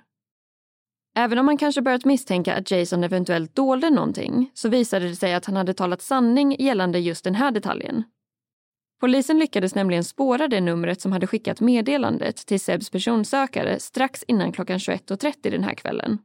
Även 1.15 1.39
om 1.39 1.45
man 1.45 1.57
kanske 1.57 1.81
börjat 1.81 2.05
misstänka 2.05 2.55
att 2.55 2.71
Jason 2.71 3.03
eventuellt 3.03 3.55
dolde 3.55 3.89
någonting 3.89 4.51
så 4.53 4.69
visade 4.69 5.09
det 5.09 5.15
sig 5.15 5.33
att 5.33 5.45
han 5.45 5.55
hade 5.55 5.73
talat 5.73 6.01
sanning 6.01 6.55
gällande 6.59 6.99
just 6.99 7.23
den 7.23 7.35
här 7.35 7.51
detaljen. 7.51 8.03
Polisen 9.03 9.39
lyckades 9.39 9.75
nämligen 9.75 10.03
spåra 10.03 10.47
det 10.47 10.61
numret 10.61 11.01
som 11.01 11.11
hade 11.11 11.27
skickat 11.27 11.61
meddelandet 11.61 12.35
till 12.35 12.59
Sebs 12.59 12.89
personsökare 12.89 13.79
strax 13.79 14.23
innan 14.27 14.51
klockan 14.51 14.77
21.30 14.77 15.33
den 15.41 15.63
här 15.63 15.73
kvällen. 15.73 16.17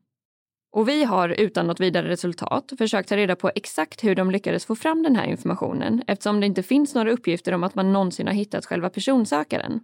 Och 0.73 0.89
vi 0.89 1.05
har 1.05 1.29
utan 1.29 1.67
något 1.67 1.81
vidare 1.81 2.09
resultat 2.09 2.73
försökt 2.79 3.09
ta 3.09 3.17
reda 3.17 3.37
på 3.37 3.51
exakt 3.55 4.05
hur 4.05 4.15
de 4.15 4.31
lyckades 4.31 4.67
få 4.67 4.75
fram 4.75 5.03
den 5.03 5.17
här 5.17 5.27
informationen 5.27 6.03
eftersom 6.07 6.41
det 6.41 6.47
inte 6.47 6.63
finns 6.63 6.95
några 6.95 7.11
uppgifter 7.11 7.53
om 7.53 7.65
att 7.65 7.75
man 7.75 7.93
någonsin 7.93 8.27
har 8.27 8.35
hittat 8.35 8.67
själva 8.67 8.91
personsökaren. 8.91 9.81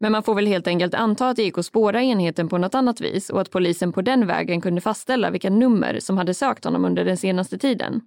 Men 0.00 0.12
man 0.12 0.22
får 0.22 0.34
väl 0.34 0.46
helt 0.46 0.66
enkelt 0.66 0.94
anta 0.94 1.28
att 1.28 1.36
det 1.36 1.42
gick 1.42 1.58
att 1.58 1.66
spåra 1.66 2.02
enheten 2.02 2.48
på 2.48 2.58
något 2.58 2.74
annat 2.74 3.00
vis 3.00 3.30
och 3.30 3.40
att 3.40 3.50
polisen 3.50 3.92
på 3.92 4.02
den 4.02 4.26
vägen 4.26 4.60
kunde 4.60 4.80
fastställa 4.80 5.30
vilka 5.30 5.50
nummer 5.50 6.00
som 6.00 6.18
hade 6.18 6.34
sökt 6.34 6.64
honom 6.64 6.84
under 6.84 7.04
den 7.04 7.16
senaste 7.16 7.58
tiden. 7.58 8.00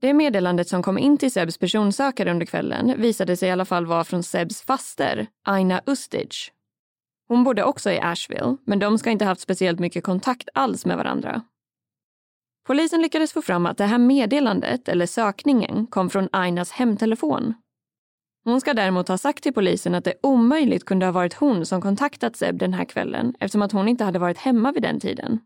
Det 0.00 0.14
meddelandet 0.14 0.68
som 0.68 0.82
kom 0.82 0.98
in 0.98 1.18
till 1.18 1.32
Sebs 1.32 1.58
personsökare 1.58 2.30
under 2.30 2.46
kvällen 2.46 3.00
visade 3.00 3.36
sig 3.36 3.48
i 3.48 3.52
alla 3.52 3.64
fall 3.64 3.86
vara 3.86 4.04
från 4.04 4.22
Sebs 4.22 4.62
faster, 4.62 5.26
Aina 5.44 5.80
Ustage. 5.86 6.52
Hon 7.28 7.44
bodde 7.44 7.64
också 7.64 7.90
i 7.90 8.00
Asheville, 8.00 8.56
men 8.64 8.78
de 8.78 8.98
ska 8.98 9.10
inte 9.10 9.24
haft 9.24 9.40
speciellt 9.40 9.78
mycket 9.78 10.04
kontakt 10.04 10.48
alls 10.54 10.86
med 10.86 10.96
varandra. 10.96 11.42
Polisen 12.66 13.02
lyckades 13.02 13.32
få 13.32 13.42
fram 13.42 13.66
att 13.66 13.78
det 13.78 13.84
här 13.84 13.98
meddelandet, 13.98 14.88
eller 14.88 15.06
sökningen, 15.06 15.86
kom 15.86 16.10
från 16.10 16.28
Ainas 16.32 16.70
hemtelefon. 16.70 17.54
Hon 18.44 18.60
ska 18.60 18.74
däremot 18.74 19.08
ha 19.08 19.18
sagt 19.18 19.42
till 19.42 19.54
polisen 19.54 19.94
att 19.94 20.04
det 20.04 20.14
omöjligt 20.22 20.84
kunde 20.84 21.06
ha 21.06 21.12
varit 21.12 21.34
hon 21.34 21.66
som 21.66 21.82
kontaktat 21.82 22.36
Seb 22.36 22.58
den 22.58 22.72
här 22.72 22.84
kvällen 22.84 23.34
eftersom 23.40 23.62
att 23.62 23.72
hon 23.72 23.88
inte 23.88 24.04
hade 24.04 24.18
varit 24.18 24.38
hemma 24.38 24.72
vid 24.72 24.82
den 24.82 25.00
tiden. 25.00 25.40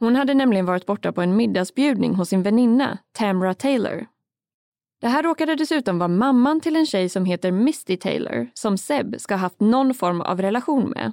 Hon 0.00 0.16
hade 0.16 0.34
nämligen 0.34 0.66
varit 0.66 0.86
borta 0.86 1.12
på 1.12 1.22
en 1.22 1.36
middagsbjudning 1.36 2.14
hos 2.14 2.28
sin 2.28 2.42
väninna, 2.42 2.98
Tamra 3.12 3.54
Taylor. 3.54 4.06
Det 5.00 5.08
här 5.08 5.22
råkade 5.22 5.54
dessutom 5.54 5.98
vara 5.98 6.08
mamman 6.08 6.60
till 6.60 6.76
en 6.76 6.86
tjej 6.86 7.08
som 7.08 7.24
heter 7.24 7.52
Misty 7.52 7.96
Taylor 7.96 8.48
som 8.54 8.78
Seb 8.78 9.20
ska 9.20 9.34
ha 9.34 9.38
haft 9.38 9.60
någon 9.60 9.94
form 9.94 10.20
av 10.20 10.42
relation 10.42 10.90
med. 10.90 11.12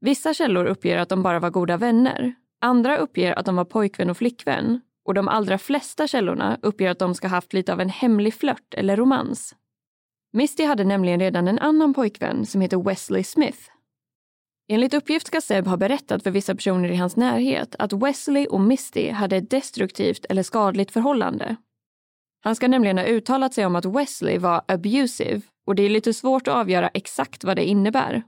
Vissa 0.00 0.34
källor 0.34 0.64
uppger 0.64 0.98
att 0.98 1.08
de 1.08 1.22
bara 1.22 1.40
var 1.40 1.50
goda 1.50 1.76
vänner. 1.76 2.34
Andra 2.60 2.96
uppger 2.96 3.38
att 3.38 3.46
de 3.46 3.56
var 3.56 3.64
pojkvän 3.64 4.10
och 4.10 4.16
flickvän. 4.16 4.80
Och 5.04 5.14
de 5.14 5.28
allra 5.28 5.58
flesta 5.58 6.06
källorna 6.06 6.58
uppger 6.62 6.90
att 6.90 6.98
de 6.98 7.14
ska 7.14 7.28
ha 7.28 7.36
haft 7.36 7.52
lite 7.52 7.72
av 7.72 7.80
en 7.80 7.88
hemlig 7.88 8.34
flört 8.34 8.74
eller 8.74 8.96
romans. 8.96 9.54
Misty 10.32 10.64
hade 10.64 10.84
nämligen 10.84 11.20
redan 11.20 11.48
en 11.48 11.58
annan 11.58 11.94
pojkvän 11.94 12.46
som 12.46 12.60
heter 12.60 12.82
Wesley 12.82 13.24
Smith. 13.24 13.58
Enligt 14.68 14.94
uppgift 14.94 15.26
ska 15.26 15.40
Seb 15.40 15.66
ha 15.66 15.76
berättat 15.76 16.22
för 16.22 16.30
vissa 16.30 16.54
personer 16.54 16.88
i 16.88 16.96
hans 16.96 17.16
närhet 17.16 17.74
att 17.78 17.92
Wesley 17.92 18.46
och 18.46 18.60
Misty 18.60 19.10
hade 19.10 19.36
ett 19.36 19.50
destruktivt 19.50 20.24
eller 20.28 20.42
skadligt 20.42 20.90
förhållande. 20.90 21.56
Han 22.40 22.56
ska 22.56 22.68
nämligen 22.68 22.98
ha 22.98 23.04
uttalat 23.04 23.54
sig 23.54 23.66
om 23.66 23.76
att 23.76 23.84
Wesley 23.84 24.38
var 24.38 24.62
abusive 24.68 25.40
och 25.66 25.74
det 25.74 25.82
är 25.82 25.88
lite 25.88 26.14
svårt 26.14 26.48
att 26.48 26.54
avgöra 26.54 26.88
exakt 26.88 27.44
vad 27.44 27.56
det 27.56 27.64
innebär. 27.64 28.22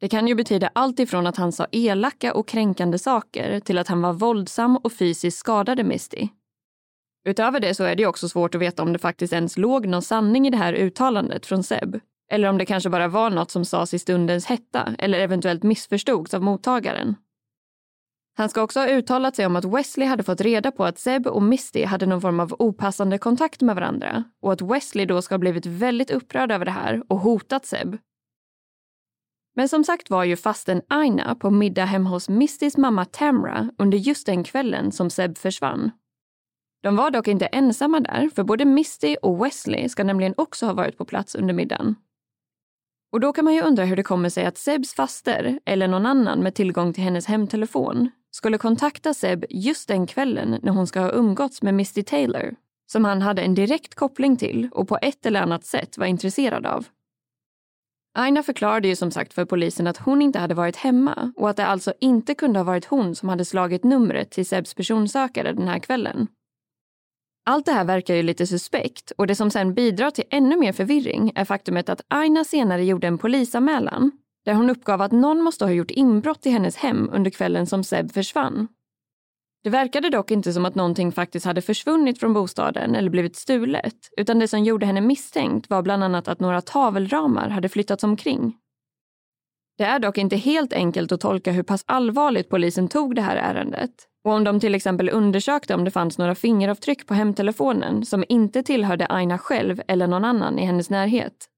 Det 0.00 0.08
kan 0.08 0.28
ju 0.28 0.34
betyda 0.34 0.70
allt 0.72 1.00
ifrån 1.00 1.26
att 1.26 1.36
han 1.36 1.52
sa 1.52 1.66
elaka 1.72 2.34
och 2.34 2.48
kränkande 2.48 2.98
saker 2.98 3.60
till 3.60 3.78
att 3.78 3.88
han 3.88 4.02
var 4.02 4.12
våldsam 4.12 4.76
och 4.76 4.92
fysiskt 4.92 5.38
skadade 5.38 5.84
Misty. 5.84 6.28
Utöver 7.26 7.60
det 7.60 7.74
så 7.74 7.84
är 7.84 7.96
det 7.96 8.06
också 8.06 8.28
svårt 8.28 8.54
att 8.54 8.60
veta 8.60 8.82
om 8.82 8.92
det 8.92 8.98
faktiskt 8.98 9.32
ens 9.32 9.56
låg 9.56 9.86
någon 9.86 10.02
sanning 10.02 10.46
i 10.46 10.50
det 10.50 10.56
här 10.56 10.72
uttalandet 10.72 11.46
från 11.46 11.62
Seb. 11.62 12.00
Eller 12.34 12.48
om 12.48 12.58
det 12.58 12.66
kanske 12.66 12.90
bara 12.90 13.08
var 13.08 13.30
något 13.30 13.50
som 13.50 13.64
sades 13.64 13.94
i 13.94 13.98
stundens 13.98 14.46
hetta 14.46 14.94
eller 14.98 15.18
eventuellt 15.18 15.62
missförstods 15.62 16.34
av 16.34 16.42
mottagaren. 16.42 17.16
Han 18.36 18.48
ska 18.48 18.62
också 18.62 18.80
ha 18.80 18.88
uttalat 18.88 19.36
sig 19.36 19.46
om 19.46 19.56
att 19.56 19.64
Wesley 19.64 20.08
hade 20.08 20.22
fått 20.22 20.40
reda 20.40 20.72
på 20.72 20.84
att 20.84 20.98
Seb 20.98 21.26
och 21.26 21.42
Misty 21.42 21.84
hade 21.84 22.06
någon 22.06 22.20
form 22.20 22.40
av 22.40 22.54
opassande 22.58 23.18
kontakt 23.18 23.60
med 23.60 23.74
varandra 23.74 24.24
och 24.42 24.52
att 24.52 24.60
Wesley 24.60 25.06
då 25.06 25.22
ska 25.22 25.34
ha 25.34 25.38
blivit 25.38 25.66
väldigt 25.66 26.10
upprörd 26.10 26.52
över 26.52 26.64
det 26.64 26.70
här 26.70 27.02
och 27.08 27.18
hotat 27.18 27.66
Seb. 27.66 27.98
Men 29.56 29.68
som 29.68 29.84
sagt 29.84 30.10
var 30.10 30.24
ju 30.24 30.36
fasten 30.36 30.82
Aina 30.88 31.34
på 31.34 31.50
middag 31.50 31.84
hemma 31.84 32.10
hos 32.10 32.28
Mistys 32.28 32.76
mamma 32.76 33.04
Tamra 33.04 33.70
under 33.78 33.98
just 33.98 34.26
den 34.26 34.44
kvällen 34.44 34.92
som 34.92 35.10
Seb 35.10 35.38
försvann. 35.38 35.90
De 36.82 36.96
var 36.96 37.10
dock 37.10 37.28
inte 37.28 37.46
ensamma 37.46 38.00
där, 38.00 38.30
för 38.34 38.44
både 38.44 38.64
Misty 38.64 39.16
och 39.22 39.44
Wesley 39.44 39.88
ska 39.88 40.04
nämligen 40.04 40.34
också 40.36 40.66
ha 40.66 40.72
varit 40.72 40.98
på 40.98 41.04
plats 41.04 41.34
under 41.34 41.54
middagen. 41.54 41.96
Och 43.14 43.20
då 43.20 43.32
kan 43.32 43.44
man 43.44 43.54
ju 43.54 43.60
undra 43.60 43.84
hur 43.84 43.96
det 43.96 44.02
kommer 44.02 44.28
sig 44.28 44.46
att 44.46 44.58
Sebs 44.58 44.94
faster, 44.94 45.58
eller 45.64 45.88
någon 45.88 46.06
annan 46.06 46.42
med 46.42 46.54
tillgång 46.54 46.92
till 46.92 47.04
hennes 47.04 47.26
hemtelefon, 47.26 48.10
skulle 48.30 48.58
kontakta 48.58 49.14
Seb 49.14 49.44
just 49.50 49.88
den 49.88 50.06
kvällen 50.06 50.58
när 50.62 50.72
hon 50.72 50.86
ska 50.86 51.00
ha 51.00 51.12
umgåtts 51.12 51.62
med 51.62 51.74
Misty 51.74 52.02
Taylor, 52.02 52.54
som 52.86 53.04
han 53.04 53.22
hade 53.22 53.42
en 53.42 53.54
direkt 53.54 53.94
koppling 53.94 54.36
till 54.36 54.68
och 54.72 54.88
på 54.88 54.98
ett 55.02 55.26
eller 55.26 55.40
annat 55.40 55.64
sätt 55.64 55.98
var 55.98 56.06
intresserad 56.06 56.66
av. 56.66 56.86
Aina 58.14 58.42
förklarade 58.42 58.88
ju 58.88 58.96
som 58.96 59.10
sagt 59.10 59.34
för 59.34 59.44
polisen 59.44 59.86
att 59.86 59.98
hon 59.98 60.22
inte 60.22 60.38
hade 60.38 60.54
varit 60.54 60.76
hemma 60.76 61.32
och 61.36 61.50
att 61.50 61.56
det 61.56 61.66
alltså 61.66 61.92
inte 62.00 62.34
kunde 62.34 62.58
ha 62.58 62.64
varit 62.64 62.84
hon 62.84 63.14
som 63.14 63.28
hade 63.28 63.44
slagit 63.44 63.84
numret 63.84 64.30
till 64.30 64.46
Sebs 64.46 64.74
personsökare 64.74 65.52
den 65.52 65.68
här 65.68 65.78
kvällen. 65.78 66.28
Allt 67.46 67.66
det 67.66 67.72
här 67.72 67.84
verkar 67.84 68.14
ju 68.14 68.22
lite 68.22 68.46
suspekt 68.46 69.12
och 69.18 69.26
det 69.26 69.34
som 69.34 69.50
sen 69.50 69.74
bidrar 69.74 70.10
till 70.10 70.24
ännu 70.30 70.56
mer 70.56 70.72
förvirring 70.72 71.32
är 71.34 71.44
faktumet 71.44 71.88
att 71.88 72.00
Aina 72.08 72.44
senare 72.44 72.84
gjorde 72.84 73.06
en 73.06 73.18
polisanmälan 73.18 74.10
där 74.44 74.54
hon 74.54 74.70
uppgav 74.70 75.02
att 75.02 75.12
någon 75.12 75.42
måste 75.42 75.64
ha 75.64 75.72
gjort 75.72 75.90
inbrott 75.90 76.46
i 76.46 76.50
hennes 76.50 76.76
hem 76.76 77.10
under 77.12 77.30
kvällen 77.30 77.66
som 77.66 77.84
Seb 77.84 78.12
försvann. 78.12 78.68
Det 79.64 79.70
verkade 79.70 80.10
dock 80.10 80.30
inte 80.30 80.52
som 80.52 80.64
att 80.64 80.74
någonting 80.74 81.12
faktiskt 81.12 81.46
hade 81.46 81.62
försvunnit 81.62 82.20
från 82.20 82.32
bostaden 82.32 82.94
eller 82.94 83.10
blivit 83.10 83.36
stulet, 83.36 83.96
utan 84.16 84.38
det 84.38 84.48
som 84.48 84.64
gjorde 84.64 84.86
henne 84.86 85.00
misstänkt 85.00 85.70
var 85.70 85.82
bland 85.82 86.04
annat 86.04 86.28
att 86.28 86.40
några 86.40 86.60
tavelramar 86.60 87.48
hade 87.48 87.68
flyttats 87.68 88.04
omkring. 88.04 88.56
Det 89.78 89.84
är 89.84 89.98
dock 89.98 90.18
inte 90.18 90.36
helt 90.36 90.72
enkelt 90.72 91.12
att 91.12 91.20
tolka 91.20 91.52
hur 91.52 91.62
pass 91.62 91.84
allvarligt 91.86 92.48
polisen 92.48 92.88
tog 92.88 93.14
det 93.14 93.22
här 93.22 93.36
ärendet, 93.36 94.08
och 94.24 94.32
om 94.32 94.44
de 94.44 94.60
till 94.60 94.74
exempel 94.74 95.10
undersökte 95.10 95.74
om 95.74 95.84
det 95.84 95.90
fanns 95.90 96.18
några 96.18 96.34
fingeravtryck 96.34 97.06
på 97.06 97.14
hemtelefonen 97.14 98.04
som 98.04 98.24
inte 98.28 98.62
tillhörde 98.62 99.06
Aina 99.06 99.38
själv 99.38 99.80
eller 99.88 100.06
någon 100.06 100.24
annan 100.24 100.58
i 100.58 100.64
hennes 100.64 100.90
närhet. 100.90 101.48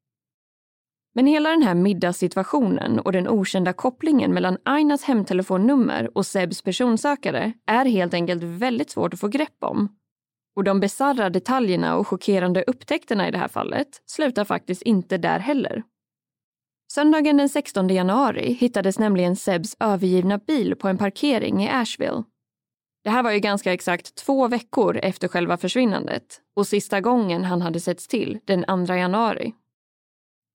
Men 1.15 1.27
hela 1.27 1.51
den 1.51 1.63
här 1.63 1.75
middagssituationen 1.75 2.99
och 2.99 3.13
den 3.13 3.29
okända 3.29 3.73
kopplingen 3.73 4.35
mellan 4.35 4.59
Ainas 4.65 5.05
hemtelefonnummer 5.05 6.11
och 6.15 6.27
Sebs 6.27 6.63
personsökare 6.63 7.53
är 7.67 7.85
helt 7.85 8.15
enkelt 8.15 8.43
väldigt 8.43 8.91
svårt 8.91 9.15
att 9.15 9.21
få 9.21 9.29
grepp 9.29 9.57
om. 9.61 9.89
Och 10.57 10.65
de 10.65 10.81
bisarra 10.81 11.31
detaljerna 11.31 11.97
och 11.97 12.09
chockerande 12.09 12.65
upptäckterna 12.67 13.29
i 13.29 13.31
det 13.31 13.39
här 13.39 13.49
fallet 13.49 13.89
slutar 14.07 14.45
faktiskt 14.45 14.83
inte 14.83 15.19
där 15.19 15.39
heller. 15.39 15.83
Söndagen 16.93 17.37
den 17.37 17.49
16 17.49 17.89
januari 17.89 18.53
hittades 18.53 18.99
nämligen 18.99 19.37
Sebs 19.37 19.77
övergivna 19.81 20.39
bil 20.39 20.77
på 20.77 20.89
en 20.89 20.99
parkering 20.99 21.65
i 21.65 21.69
Asheville. 21.71 22.25
Det 23.07 23.11
här 23.11 23.23
var 23.23 23.33
ju 23.33 23.39
ganska 23.39 23.73
exakt 23.73 24.15
två 24.15 24.49
veckor 24.49 24.97
efter 25.03 25.29
själva 25.29 25.57
försvinnandet 25.57 26.41
och 26.57 26.67
sista 26.67 27.01
gången 27.01 27.45
han 27.45 27.63
hade 27.63 27.81
setts 27.81 28.09
till, 28.09 28.39
den 28.45 28.87
2 28.87 28.95
januari. 28.95 29.55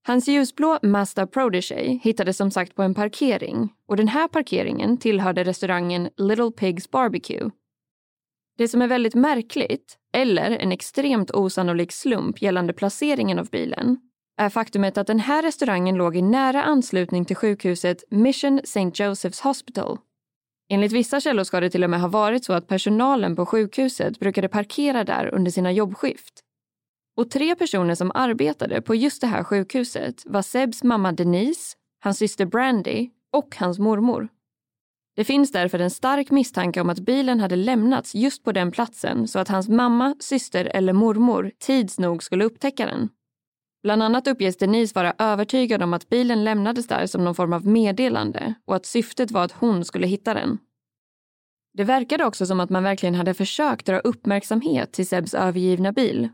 Hans 0.08 0.28
ljusblå 0.28 0.80
Mazda 0.82 1.28
Protege 1.28 2.00
hittades 2.04 2.38
som 2.38 2.52
sagt 2.52 2.76
på 2.76 2.84
en 2.84 2.94
parkering 2.94 3.74
och 3.88 3.98
den 3.98 4.08
här 4.08 4.28
parkeringen 4.28 4.98
tillhörde 4.98 5.44
restaurangen 5.44 6.10
Little 6.18 6.52
Pigs 6.52 6.92
Barbecue. 6.92 7.50
Det 8.58 8.68
som 8.68 8.82
är 8.82 8.88
väldigt 8.88 9.16
märkligt, 9.16 9.98
eller 10.14 10.52
en 10.52 10.72
extremt 10.72 11.32
osannolik 11.32 11.92
slump 11.92 12.42
gällande 12.42 12.74
placeringen 12.74 13.40
av 13.40 13.50
bilen, 13.50 13.98
är 14.38 14.50
faktumet 14.50 14.98
att 14.98 15.08
den 15.08 15.20
här 15.20 15.44
restaurangen 15.44 15.96
låg 15.96 16.18
i 16.18 16.22
nära 16.22 16.64
anslutning 16.64 17.26
till 17.26 17.36
sjukhuset 17.36 18.04
Mission 18.10 18.60
St. 18.60 18.80
Joseph's 18.80 19.44
Hospital. 19.44 19.98
Enligt 20.74 20.92
vissa 20.92 21.20
källor 21.20 21.44
ska 21.44 21.60
det 21.60 21.70
till 21.70 21.84
och 21.84 21.90
med 21.90 22.02
ha 22.02 22.08
varit 22.08 22.46
så 22.46 22.54
att 22.54 22.68
personalen 22.68 23.36
på 23.36 23.46
sjukhuset 23.46 24.20
brukade 24.20 24.48
parkera 24.48 25.04
där 25.04 25.34
under 25.34 25.52
sina 25.52 25.72
jobbskift. 25.72 26.44
Och 27.18 27.30
tre 27.30 27.56
personer 27.56 27.96
som 27.96 28.12
arbetade 28.14 28.82
på 28.82 28.96
just 28.96 29.22
det 29.22 29.28
här 29.28 29.44
sjukhuset 29.44 30.24
var 30.26 30.42
Sebs 30.42 30.84
mamma 30.84 31.12
Denise, 31.12 31.76
hans 32.04 32.18
syster 32.18 32.46
Brandy 32.46 33.10
och 33.34 33.56
hans 33.58 33.80
mormor. 33.80 34.28
Det 35.16 35.24
finns 35.24 35.52
därför 35.52 35.80
en 35.80 35.92
stark 35.92 36.32
misstanke 36.32 36.82
om 36.82 36.90
att 36.90 37.00
bilen 37.00 37.40
hade 37.40 37.56
lämnats 37.56 38.16
just 38.16 38.44
på 38.44 38.52
den 38.52 38.72
platsen 38.72 39.28
så 39.28 39.40
att 39.40 39.48
hans 39.48 39.70
mamma, 39.70 40.16
syster 40.20 40.66
eller 40.66 40.94
mormor 40.94 41.52
tids 41.60 42.00
nog 42.00 42.24
skulle 42.24 42.46
upptäcka 42.46 42.86
den. 42.86 43.10
Bland 43.84 44.04
annat 44.04 44.28
uppges 44.28 44.58
Denise 44.58 44.96
vara 44.96 45.14
övertygad 45.18 45.84
om 45.84 45.94
att 45.94 46.10
bilen 46.10 46.44
lämnades 46.44 46.88
där 46.88 47.06
som 47.06 47.24
någon 47.24 47.36
form 47.36 47.54
av 47.54 47.68
meddelande 47.68 48.54
och 48.66 48.76
att 48.76 48.86
syftet 48.86 49.32
var 49.32 49.44
att 49.44 49.52
hon 49.52 49.86
skulle 49.86 50.08
hitta 50.08 50.34
den. 50.34 50.58
Det 51.74 51.84
verkade 51.84 52.26
också 52.26 52.46
som 52.46 52.60
att 52.60 52.70
man 52.70 52.84
verkligen 52.84 53.16
hade 53.16 53.34
försökt 53.34 53.86
dra 53.86 54.00
uppmärksamhet 54.00 54.94
till 54.94 55.08
Sebs 55.08 55.34
övergivna 55.34 55.92
bil. 55.92 56.30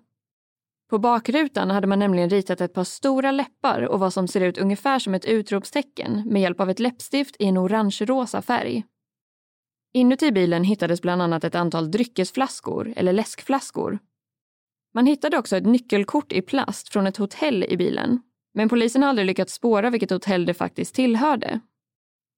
På 0.89 0.99
bakrutan 0.99 1.69
hade 1.69 1.87
man 1.87 1.99
nämligen 1.99 2.29
ritat 2.29 2.61
ett 2.61 2.73
par 2.73 2.83
stora 2.83 3.31
läppar 3.31 3.81
och 3.81 3.99
vad 3.99 4.13
som 4.13 4.27
ser 4.27 4.41
ut 4.41 4.57
ungefär 4.57 4.99
som 4.99 5.13
ett 5.13 5.25
utropstecken 5.25 6.23
med 6.25 6.41
hjälp 6.41 6.59
av 6.59 6.69
ett 6.69 6.79
läppstift 6.79 7.35
i 7.39 7.45
en 7.45 7.57
orange-rosa 7.57 8.41
färg. 8.41 8.85
Inuti 9.93 10.31
bilen 10.31 10.63
hittades 10.63 11.01
bland 11.01 11.21
annat 11.21 11.43
ett 11.43 11.55
antal 11.55 11.91
dryckesflaskor 11.91 12.93
eller 12.95 13.13
läskflaskor 13.13 13.99
man 14.97 15.05
hittade 15.05 15.37
också 15.37 15.57
ett 15.57 15.65
nyckelkort 15.65 16.31
i 16.31 16.41
plast 16.41 16.89
från 16.89 17.07
ett 17.07 17.17
hotell 17.17 17.63
i 17.63 17.77
bilen. 17.77 18.19
Men 18.53 18.69
polisen 18.69 19.01
har 19.01 19.09
aldrig 19.09 19.25
lyckats 19.25 19.53
spåra 19.53 19.89
vilket 19.89 20.09
hotell 20.09 20.45
det 20.45 20.53
faktiskt 20.53 20.95
tillhörde. 20.95 21.59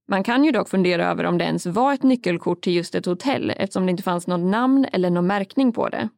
Man 0.08 0.24
kan 0.24 0.44
ju 0.44 0.52
dock 0.52 0.70
fundera 0.70 1.06
över 1.06 1.24
om 1.24 1.38
det 1.38 1.46
ens 1.46 1.66
var 1.66 1.94
ett 1.94 2.04
nyckelkort 2.04 2.62
till 2.62 2.74
just 2.74 2.96
ett 2.96 3.06
hotell 3.06 3.54
eftersom 3.58 3.86
det 3.86 3.92
inte 3.92 4.04
fanns 4.04 4.28
något 4.28 4.52
namn 4.52 4.86
eller 4.92 5.10
någon 5.10 5.28
märkning 5.28 5.74
på 5.74 5.90
det. 5.90 6.10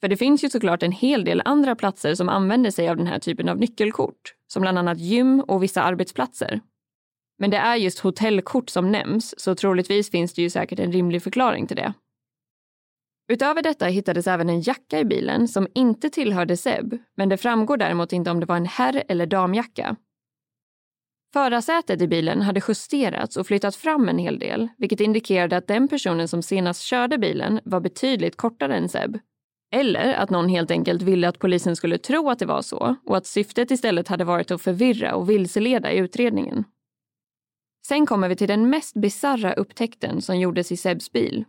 För 0.00 0.08
det 0.08 0.16
finns 0.16 0.44
ju 0.44 0.50
såklart 0.50 0.82
en 0.82 0.92
hel 0.92 1.24
del 1.24 1.42
andra 1.44 1.76
platser 1.76 2.14
som 2.14 2.28
använder 2.28 2.70
sig 2.70 2.88
av 2.88 2.96
den 2.96 3.06
här 3.06 3.18
typen 3.18 3.48
av 3.48 3.58
nyckelkort, 3.58 4.34
som 4.46 4.60
bland 4.60 4.78
annat 4.78 4.98
gym 4.98 5.40
och 5.40 5.62
vissa 5.62 5.82
arbetsplatser. 5.82 6.60
Men 7.38 7.50
det 7.50 7.56
är 7.56 7.76
just 7.76 7.98
hotellkort 7.98 8.70
som 8.70 8.92
nämns, 8.92 9.40
så 9.40 9.54
troligtvis 9.54 10.10
finns 10.10 10.34
det 10.34 10.42
ju 10.42 10.50
säkert 10.50 10.78
en 10.78 10.92
rimlig 10.92 11.22
förklaring 11.22 11.66
till 11.66 11.76
det. 11.76 11.94
Utöver 13.28 13.62
detta 13.62 13.86
hittades 13.86 14.26
även 14.26 14.48
en 14.48 14.60
jacka 14.60 15.00
i 15.00 15.04
bilen 15.04 15.48
som 15.48 15.68
inte 15.74 16.10
tillhörde 16.10 16.56
Seb, 16.56 16.98
men 17.16 17.28
det 17.28 17.36
framgår 17.36 17.76
däremot 17.76 18.12
inte 18.12 18.30
om 18.30 18.40
det 18.40 18.46
var 18.46 18.56
en 18.56 18.66
herr 18.66 19.04
eller 19.08 19.26
damjacka. 19.26 19.96
Förarsätet 21.32 22.02
i 22.02 22.08
bilen 22.08 22.42
hade 22.42 22.60
justerats 22.68 23.36
och 23.36 23.46
flyttat 23.46 23.76
fram 23.76 24.08
en 24.08 24.18
hel 24.18 24.38
del, 24.38 24.68
vilket 24.78 25.00
indikerade 25.00 25.56
att 25.56 25.66
den 25.66 25.88
personen 25.88 26.28
som 26.28 26.42
senast 26.42 26.82
körde 26.82 27.18
bilen 27.18 27.60
var 27.64 27.80
betydligt 27.80 28.36
kortare 28.36 28.76
än 28.76 28.88
Seb. 28.88 29.18
Eller 29.72 30.12
att 30.12 30.30
någon 30.30 30.48
helt 30.48 30.70
enkelt 30.70 31.02
ville 31.02 31.28
att 31.28 31.38
polisen 31.38 31.76
skulle 31.76 31.98
tro 31.98 32.30
att 32.30 32.38
det 32.38 32.46
var 32.46 32.62
så 32.62 32.96
och 33.06 33.16
att 33.16 33.26
syftet 33.26 33.70
istället 33.70 34.08
hade 34.08 34.24
varit 34.24 34.50
att 34.50 34.62
förvirra 34.62 35.14
och 35.14 35.30
vilseleda 35.30 35.92
i 35.92 35.98
utredningen. 35.98 36.64
Sen 37.86 38.06
kommer 38.06 38.28
vi 38.28 38.36
till 38.36 38.48
den 38.48 38.70
mest 38.70 38.94
bizarra 38.94 39.52
upptäckten 39.52 40.22
som 40.22 40.38
gjordes 40.38 40.72
i 40.72 40.76
Sebs 40.76 41.12
bil 41.12 41.44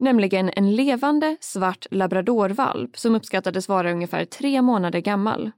Nämligen 0.00 0.50
en 0.56 0.74
levande 0.74 1.36
svart 1.40 1.86
labradorvalp 1.90 2.98
som 2.98 3.14
uppskattades 3.14 3.68
vara 3.68 3.92
ungefär 3.92 4.24
tre 4.24 4.62
månader 4.62 5.00
gammal. 5.00 5.50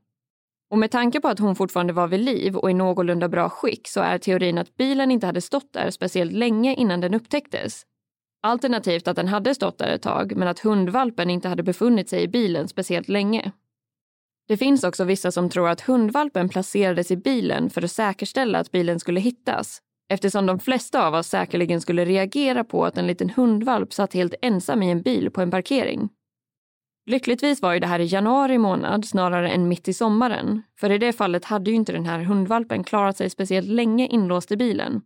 Och 0.70 0.78
med 0.78 0.90
tanke 0.90 1.20
på 1.20 1.28
att 1.28 1.38
hon 1.38 1.57
fortfarande 1.57 1.92
var 1.92 2.09
vid 2.09 2.20
liv 2.20 2.57
och 2.57 2.70
i 2.70 2.74
någorlunda 2.74 3.28
bra 3.28 3.48
skick 3.48 3.88
så 3.88 4.00
är 4.00 4.18
teorin 4.18 4.59
att 4.59 4.76
bilen 4.76 5.11
inte 5.11 5.26
hade 5.26 5.40
stått 5.40 5.72
där 5.72 5.90
speciellt 5.90 6.33
länge 6.33 6.74
innan 6.74 7.00
den 7.00 7.14
upptäcktes. 7.14 7.83
Alternativt 8.42 9.09
att 9.09 9.16
den 9.16 9.28
hade 9.28 9.55
stått 9.55 9.78
där 9.78 9.94
ett 9.94 10.02
tag 10.02 10.37
men 10.37 10.48
att 10.48 10.59
hundvalpen 10.59 11.31
inte 11.31 11.48
hade 11.48 11.62
befunnit 11.62 12.09
sig 12.09 12.22
i 12.22 12.28
bilen 12.28 12.68
speciellt 12.68 13.09
länge. 13.09 13.52
Det 14.48 14.57
finns 14.57 14.85
också 14.85 15.05
vissa 15.05 15.33
som 15.33 15.50
tror 15.50 15.68
att 15.68 15.81
hundvalpen 15.81 16.48
placerades 16.48 17.11
i 17.11 17.16
bilen 17.16 17.70
för 17.70 17.85
att 17.85 17.90
säkerställa 17.90 18.59
att 18.59 18.70
bilen 18.70 19.00
skulle 19.00 19.20
hittas 19.20 19.83
eftersom 20.12 20.46
de 20.46 20.59
flesta 20.59 21.07
av 21.07 21.14
oss 21.14 21.27
säkerligen 21.27 21.81
skulle 21.81 22.05
reagera 22.05 22.64
på 22.64 22.85
att 22.85 22.98
en 22.98 23.07
liten 23.07 23.31
hundvalp 23.31 23.92
satt 23.92 24.14
helt 24.14 24.35
ensam 24.42 24.83
i 24.83 24.90
en 24.90 25.03
bil 25.03 25.31
på 25.31 25.40
en 25.40 25.51
parkering. 25.51 26.09
Lyckligtvis 27.07 27.62
var 27.62 27.72
ju 27.72 27.81
det 27.81 27.87
här 27.87 27.98
i 27.98 28.05
januari 28.05 28.59
månad 28.59 29.05
snarare 29.05 29.51
än 29.51 29.68
mitt 29.68 29.88
i 29.88 29.92
sommaren, 29.92 30.62
för 30.81 30.90
i 30.90 30.98
det 30.98 31.12
fallet 31.12 31.44
hade 31.44 31.70
ju 31.70 31.77
inte 31.77 31.92
den 31.92 32.07
här 32.07 32.18
hundvalpen 32.22 32.85
klarat 32.85 33.16
sig 33.16 33.31
speciellt 33.31 33.68
länge 33.68 34.07
inlåst 34.07 34.53
i 34.53 34.57
bilen. 34.57 35.03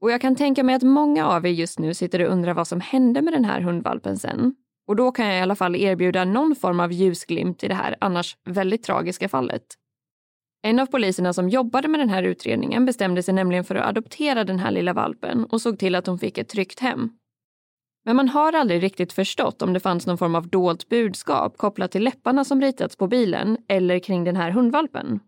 Och 0.00 0.10
jag 0.10 0.20
kan 0.20 0.36
tänka 0.36 0.62
mig 0.62 0.74
att 0.74 0.82
många 0.82 1.26
av 1.26 1.46
er 1.46 1.50
just 1.50 1.78
nu 1.78 1.94
sitter 1.94 2.24
och 2.24 2.32
undrar 2.32 2.54
vad 2.54 2.68
som 2.68 2.80
hände 2.80 3.22
med 3.22 3.32
den 3.32 3.44
här 3.44 3.60
hundvalpen 3.60 4.18
sen. 4.18 4.54
Och 4.86 4.96
då 4.96 5.12
kan 5.12 5.26
jag 5.26 5.38
i 5.38 5.40
alla 5.40 5.56
fall 5.56 5.76
erbjuda 5.76 6.24
någon 6.24 6.56
form 6.56 6.80
av 6.80 6.92
ljusglimt 6.92 7.64
i 7.64 7.68
det 7.68 7.74
här 7.74 7.96
annars 8.00 8.36
väldigt 8.44 8.82
tragiska 8.82 9.28
fallet. 9.28 9.64
En 10.66 10.78
av 10.78 10.86
poliserna 10.86 11.32
som 11.32 11.48
jobbade 11.48 11.88
med 11.88 12.00
den 12.00 12.08
här 12.08 12.22
utredningen 12.22 12.86
bestämde 12.86 13.22
sig 13.22 13.34
nämligen 13.34 13.64
för 13.64 13.74
att 13.74 13.88
adoptera 13.88 14.44
den 14.44 14.58
här 14.58 14.70
lilla 14.70 14.92
valpen 14.92 15.44
och 15.44 15.60
såg 15.60 15.78
till 15.78 15.94
att 15.94 16.06
hon 16.06 16.18
fick 16.18 16.38
ett 16.38 16.48
tryggt 16.48 16.80
hem. 16.80 17.10
Men 18.04 18.16
man 18.16 18.28
har 18.28 18.52
aldrig 18.52 18.82
riktigt 18.82 19.12
förstått 19.12 19.62
om 19.62 19.72
det 19.72 19.80
fanns 19.80 20.06
någon 20.06 20.18
form 20.18 20.34
av 20.34 20.48
dolt 20.48 20.88
budskap 20.88 21.56
kopplat 21.56 21.90
till 21.90 22.04
läpparna 22.04 22.44
som 22.44 22.60
ritats 22.60 22.96
på 22.96 23.06
bilen 23.06 23.58
eller 23.68 23.98
kring 23.98 24.24
den 24.24 24.36
här 24.36 24.50
hundvalpen. 24.50 25.20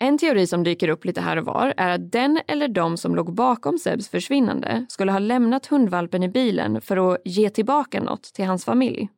En 0.00 0.18
teori 0.18 0.46
som 0.46 0.64
dyker 0.64 0.88
upp 0.88 1.04
lite 1.04 1.20
här 1.20 1.36
och 1.36 1.44
var 1.44 1.74
är 1.76 1.90
att 1.90 2.12
den 2.12 2.40
eller 2.46 2.68
de 2.68 2.96
som 2.96 3.14
låg 3.14 3.34
bakom 3.34 3.78
Sebs 3.78 4.08
försvinnande 4.08 4.86
skulle 4.88 5.12
ha 5.12 5.18
lämnat 5.18 5.66
hundvalpen 5.66 6.22
i 6.22 6.28
bilen 6.28 6.80
för 6.80 7.12
att 7.12 7.20
ge 7.24 7.50
tillbaka 7.50 8.00
något 8.00 8.22
till 8.22 8.44
hans 8.46 8.64
familj. 8.64 9.08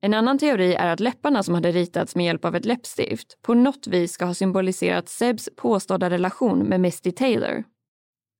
En 0.00 0.14
annan 0.14 0.38
teori 0.38 0.74
är 0.74 0.92
att 0.92 1.00
läpparna 1.00 1.42
som 1.42 1.54
hade 1.54 1.72
ritats 1.72 2.16
med 2.16 2.26
hjälp 2.26 2.44
av 2.44 2.56
ett 2.56 2.64
läppstift 2.64 3.42
på 3.42 3.54
något 3.54 3.86
vis 3.86 4.12
ska 4.12 4.24
ha 4.24 4.34
symboliserat 4.34 5.08
Sebs 5.08 5.48
påstådda 5.56 6.10
relation 6.10 6.58
med 6.58 6.80
Misty 6.80 7.12
Taylor. 7.12 7.64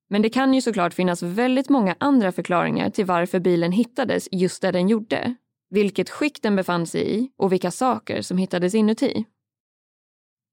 Men 0.09 0.21
det 0.21 0.29
kan 0.29 0.53
ju 0.53 0.61
såklart 0.61 0.93
finnas 0.93 1.23
väldigt 1.23 1.69
många 1.69 1.95
andra 1.99 2.31
förklaringar 2.31 2.89
till 2.89 3.05
varför 3.05 3.39
bilen 3.39 3.71
hittades 3.71 4.27
just 4.31 4.61
där 4.61 4.71
den 4.71 4.87
gjorde. 4.87 5.35
Vilket 5.69 6.09
skick 6.09 6.41
den 6.41 6.55
befann 6.55 6.87
sig 6.87 7.15
i 7.15 7.29
och 7.37 7.51
vilka 7.51 7.71
saker 7.71 8.21
som 8.21 8.37
hittades 8.37 8.75
inuti. 8.75 9.25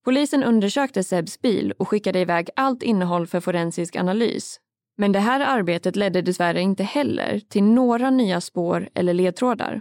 Polisen 0.05 0.45
undersökte 0.45 1.05
Sebs 1.05 1.41
bil 1.41 1.73
och 1.79 1.89
skickade 1.89 2.21
iväg 2.21 2.51
allt 2.57 2.83
innehåll 2.83 3.27
för 3.27 3.41
forensisk 3.41 3.97
analys. 3.97 4.61
Men 4.97 5.13
det 5.13 5.19
här 5.19 5.41
arbetet 5.41 5.97
ledde 5.97 6.23
dessvärre 6.23 6.61
inte 6.61 6.85
heller 6.85 7.39
till 7.39 7.63
några 7.63 8.11
nya 8.11 8.41
spår 8.41 8.89
eller 8.95 9.15
ledtrådar. 9.15 9.81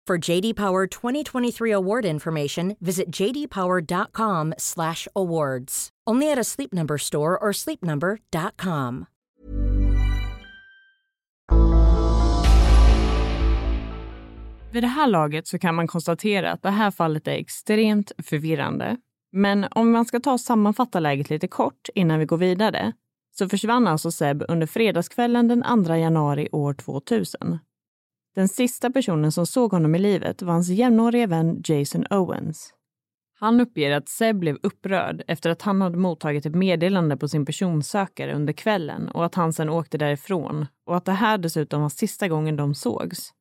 For 0.11 0.31
JD 0.31 0.55
Power 0.55 0.87
2023 0.87 1.71
award 1.71 2.05
information, 2.05 2.75
visit 2.79 3.15
jdpower.com/awards. 3.15 5.89
Only 6.09 6.31
at 6.31 6.39
a 6.39 6.43
Sleep 6.43 6.73
Number 6.73 6.97
store 6.97 7.37
or 7.37 7.53
sleepnumber.com. 7.53 9.05
Vid 14.71 14.83
det 14.83 14.87
här 14.87 15.07
laget 15.07 15.47
så 15.47 15.59
kan 15.59 15.75
man 15.75 15.87
konstatera 15.87 16.51
att 16.51 16.63
det 16.63 16.69
här 16.69 16.91
fallet 16.91 17.27
är 17.27 17.31
extremt 17.31 18.11
förvirrande. 18.23 18.97
Men 19.31 19.65
om 19.71 19.91
man 19.91 20.05
ska 20.05 20.19
ta 20.19 20.33
och 20.33 20.41
sammanfatta 20.41 20.99
läget 20.99 21.29
lite 21.29 21.47
kort 21.47 21.89
innan 21.95 22.19
vi 22.19 22.25
går 22.25 22.37
vidare 22.37 22.93
så 23.37 23.49
försvann 23.49 23.87
alltså 23.87 24.11
Seb 24.11 24.43
under 24.47 24.67
fredagskvällen 24.67 25.47
den 25.47 25.85
2 25.85 25.95
januari 25.95 26.49
år 26.51 26.73
2000. 26.73 27.59
Den 28.35 28.47
sista 28.47 28.91
personen 28.91 29.31
som 29.31 29.45
såg 29.45 29.71
honom 29.71 29.95
i 29.95 29.99
livet 29.99 30.41
var 30.41 30.53
hans 30.53 30.69
jämnåriga 30.69 31.27
vän 31.27 31.61
Jason 31.65 32.05
Owens. 32.09 32.73
Han 33.39 33.61
uppger 33.61 33.91
att 33.91 34.09
Seb 34.09 34.39
blev 34.39 34.57
upprörd 34.63 35.23
efter 35.27 35.49
att 35.49 35.61
han 35.61 35.81
hade 35.81 35.97
mottagit 35.97 36.45
ett 36.45 36.55
meddelande 36.55 37.17
på 37.17 37.27
sin 37.27 37.45
personsökare 37.45 38.35
under 38.35 38.53
kvällen 38.53 39.09
och 39.09 39.25
att 39.25 39.35
han 39.35 39.53
sedan 39.53 39.69
åkte 39.69 39.97
därifrån 39.97 40.65
och 40.85 40.97
att 40.97 41.05
det 41.05 41.11
här 41.11 41.37
dessutom 41.37 41.81
var 41.81 41.89
sista 41.89 42.27
gången 42.27 42.55
de 42.55 42.75
sågs. 42.75 43.33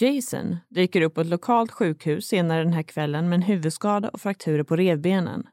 Jason 0.00 0.56
dyker 0.68 1.02
upp 1.02 1.14
på 1.14 1.20
ett 1.20 1.26
lokalt 1.26 1.72
sjukhus 1.72 2.26
senare 2.26 2.64
den 2.64 2.72
här 2.72 2.82
kvällen 2.82 3.28
med 3.28 3.36
en 3.36 3.42
huvudskada 3.42 4.08
och 4.08 4.20
frakturer 4.20 4.62
på 4.62 4.76
revbenen. 4.76 5.46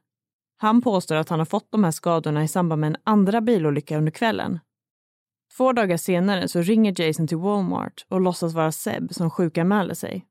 Han 0.56 0.82
påstår 0.82 1.16
att 1.16 1.28
han 1.28 1.38
har 1.38 1.46
fått 1.46 1.72
de 1.72 1.84
här 1.84 1.90
skadorna 1.90 2.44
i 2.44 2.48
samband 2.48 2.80
med 2.80 2.88
en 2.88 2.96
andra 3.04 3.40
bilolycka 3.40 3.98
under 3.98 4.12
kvällen. 4.12 4.58
Två 5.56 5.72
dagar 5.72 5.96
senare 5.96 6.48
så 6.48 6.60
ringer 6.60 7.00
Jason 7.00 7.26
till 7.26 7.36
Walmart 7.36 8.06
och 8.08 8.20
låtsas 8.20 8.54
vara 8.54 8.72
Seb 8.72 9.14
som 9.14 9.30
sjukanmäler 9.30 9.94
sig. 9.94 10.26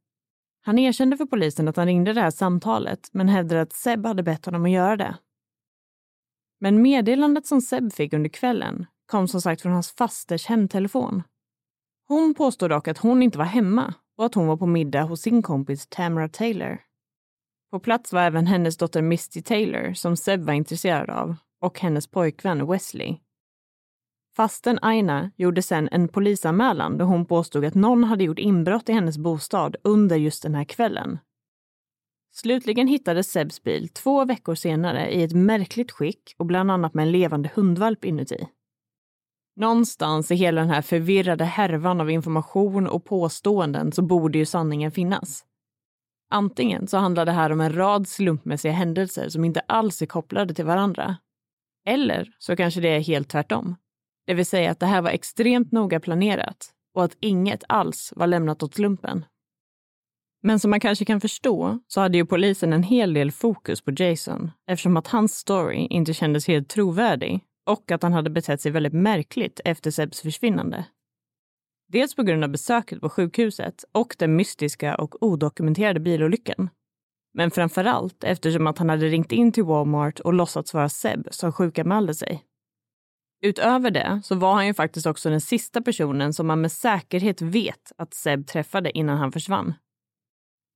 Han 0.62 0.80
erkände 0.80 1.18
för 1.18 1.26
polisen 1.26 1.68
att 1.68 1.78
han 1.78 1.86
ringde 1.86 2.14
det 2.14 2.22
här 2.22 2.32
samtalet 2.32 3.10
men 3.12 3.30
hävdade 3.30 3.62
att 3.62 3.74
Seb 3.74 4.06
hade 4.06 4.24
bett 4.24 4.46
honom 4.46 4.66
att 4.66 4.72
göra 4.72 4.98
det. 4.98 5.18
Men 6.60 6.82
meddelandet 6.82 7.46
som 7.46 7.62
Seb 7.62 7.94
fick 7.94 8.14
under 8.14 8.30
kvällen 8.30 8.86
kom 9.06 9.28
som 9.28 9.42
sagt 9.42 9.62
från 9.62 9.72
hans 9.72 9.92
fasters 9.92 10.46
hemtelefon. 10.46 11.24
Hon 12.08 12.34
påstår 12.34 12.70
dock 12.70 12.88
att 12.88 12.98
hon 12.98 13.24
inte 13.24 13.38
var 13.38 13.46
hemma 13.46 13.94
och 14.18 14.26
att 14.26 14.36
hon 14.36 14.48
var 14.48 14.58
på 14.58 14.66
middag 14.66 15.04
hos 15.04 15.22
sin 15.22 15.42
kompis 15.42 15.88
Tamara 15.90 16.30
Taylor. 16.30 16.82
På 17.72 17.80
plats 17.80 18.14
var 18.14 18.22
även 18.22 18.48
hennes 18.48 18.78
dotter 18.78 19.02
Misty 19.02 19.42
Taylor 19.42 19.94
som 19.94 20.18
Seb 20.18 20.42
var 20.42 20.54
intresserad 20.54 21.10
av 21.10 21.36
och 21.62 21.80
hennes 21.80 22.08
pojkvän 22.08 22.68
Wesley. 22.68 23.18
Fasten 24.40 24.80
Aina 24.82 25.32
gjorde 25.36 25.62
sen 25.62 25.90
en 25.92 26.08
polisanmälan 26.08 26.98
då 26.98 27.06
hon 27.06 27.26
påstod 27.26 27.66
att 27.66 27.76
någon 27.76 28.04
hade 28.04 28.24
gjort 28.24 28.40
inbrott 28.40 28.90
i 28.90 28.92
hennes 28.92 29.18
bostad 29.18 29.76
under 29.84 30.16
just 30.16 30.44
den 30.44 30.56
här 30.56 30.64
kvällen. 30.64 31.20
Slutligen 32.32 32.88
hittades 32.88 33.32
Sebs 33.32 33.64
bil 33.64 33.90
två 33.90 34.26
veckor 34.26 34.56
senare 34.56 35.12
i 35.12 35.24
ett 35.24 35.34
märkligt 35.34 35.92
skick 35.92 36.36
och 36.38 36.46
bland 36.46 36.72
annat 36.72 36.94
med 36.94 37.04
en 37.04 37.12
levande 37.12 37.52
hundvalp 37.56 38.06
inuti. 38.06 38.48
Någonstans 39.56 40.32
i 40.32 40.36
hela 40.36 40.62
den 40.62 40.70
här 40.70 40.82
förvirrade 40.82 41.46
härvan 41.46 42.02
av 42.02 42.12
information 42.12 42.88
och 42.88 43.06
påståenden 43.06 43.92
så 43.92 44.02
borde 44.02 44.38
ju 44.38 44.46
sanningen 44.46 44.92
finnas. 44.92 45.46
Antingen 46.30 46.88
så 46.88 46.98
handlar 46.98 47.26
det 47.26 47.32
här 47.32 47.52
om 47.52 47.62
en 47.62 47.76
rad 47.76 48.08
slumpmässiga 48.08 48.72
händelser 48.72 49.30
som 49.30 49.46
inte 49.46 49.60
alls 49.60 50.02
är 50.02 50.06
kopplade 50.06 50.54
till 50.54 50.66
varandra. 50.66 51.18
Eller 51.86 52.34
så 52.38 52.56
kanske 52.56 52.82
det 52.82 52.90
är 52.90 53.00
helt 53.00 53.30
tvärtom. 53.30 53.76
Det 54.30 54.36
vill 54.36 54.46
säga 54.46 54.72
att 54.72 54.80
det 54.80 54.86
här 54.86 55.02
var 55.02 55.10
extremt 55.10 55.72
noga 55.72 56.00
planerat 56.00 56.72
och 56.96 57.04
att 57.04 57.18
inget 57.20 57.64
alls 57.68 58.14
var 58.16 58.28
lämnat 58.28 58.64
åt 58.64 58.74
slumpen. 58.74 59.26
Men 60.44 60.60
som 60.60 60.72
man 60.72 60.80
kanske 60.80 61.06
kan 61.06 61.22
förstå 61.22 61.80
så 61.88 62.02
hade 62.02 62.18
ju 62.18 62.26
polisen 62.26 62.74
en 62.74 62.84
hel 62.84 63.14
del 63.14 63.32
fokus 63.32 63.82
på 63.82 63.92
Jason 63.92 64.52
eftersom 64.68 64.98
att 64.98 65.08
hans 65.08 65.36
story 65.36 65.88
inte 65.90 66.14
kändes 66.14 66.48
helt 66.48 66.70
trovärdig 66.70 67.44
och 67.66 67.92
att 67.92 68.04
han 68.04 68.14
hade 68.14 68.30
betett 68.30 68.62
sig 68.62 68.72
väldigt 68.72 68.94
märkligt 68.94 69.62
efter 69.66 69.92
Sebs 69.92 70.22
försvinnande. 70.22 70.86
Dels 71.88 72.16
på 72.16 72.24
grund 72.24 72.44
av 72.44 72.50
besöket 72.50 73.02
på 73.02 73.10
sjukhuset 73.10 73.86
och 73.92 74.16
den 74.20 74.36
mystiska 74.36 74.96
och 74.96 75.24
odokumenterade 75.24 76.00
bilolyckan. 76.00 76.70
Men 77.34 77.52
framför 77.52 77.86
allt 77.86 78.24
eftersom 78.24 78.68
att 78.68 78.78
han 78.78 78.90
hade 78.90 79.08
ringt 79.08 79.32
in 79.32 79.52
till 79.52 79.64
Walmart 79.64 80.20
och 80.20 80.34
låtsats 80.34 80.74
vara 80.74 80.90
Seb 80.90 81.28
som 81.32 81.52
sjukanmälde 81.52 82.14
sig. 82.14 82.46
Utöver 83.42 83.92
det 83.92 84.22
så 84.24 84.36
var 84.36 84.54
han 84.54 84.68
ju 84.68 84.74
faktiskt 84.74 85.06
också 85.06 85.30
den 85.30 85.42
sista 85.42 85.82
personen 85.82 86.34
som 86.34 86.48
man 86.48 86.62
med 86.62 86.72
säkerhet 86.72 87.42
vet 87.42 87.92
att 87.98 88.14
Seb 88.14 88.48
träffade 88.48 88.98
innan 88.98 89.18
han 89.18 89.32
försvann. 89.32 89.74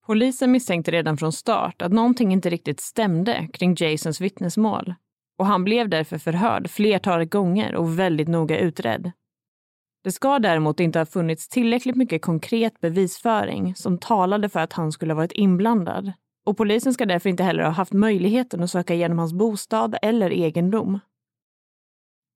Polisen 0.05 0.51
misstänkte 0.51 0.91
redan 0.91 1.17
från 1.17 1.31
start 1.31 1.81
att 1.81 1.91
någonting 1.91 2.33
inte 2.33 2.49
riktigt 2.49 2.79
stämde 2.79 3.47
kring 3.53 3.75
Jasons 3.75 4.21
vittnesmål 4.21 4.93
och 5.37 5.45
han 5.45 5.63
blev 5.63 5.89
därför 5.89 6.17
förhörd 6.17 6.69
flertalet 6.69 7.29
gånger 7.29 7.75
och 7.75 7.99
väldigt 7.99 8.27
noga 8.27 8.59
utredd. 8.59 9.11
Det 10.03 10.11
ska 10.11 10.39
däremot 10.39 10.79
inte 10.79 10.99
ha 10.99 11.05
funnits 11.05 11.49
tillräckligt 11.49 11.95
mycket 11.95 12.21
konkret 12.21 12.79
bevisföring 12.79 13.75
som 13.75 13.97
talade 13.97 14.49
för 14.49 14.59
att 14.59 14.73
han 14.73 14.91
skulle 14.91 15.13
ha 15.13 15.17
varit 15.17 15.31
inblandad 15.31 16.13
och 16.45 16.57
polisen 16.57 16.93
ska 16.93 17.05
därför 17.05 17.29
inte 17.29 17.43
heller 17.43 17.63
ha 17.63 17.71
haft 17.71 17.93
möjligheten 17.93 18.63
att 18.63 18.71
söka 18.71 18.93
igenom 18.93 19.19
hans 19.19 19.33
bostad 19.33 19.95
eller 20.01 20.31
egendom. 20.31 20.99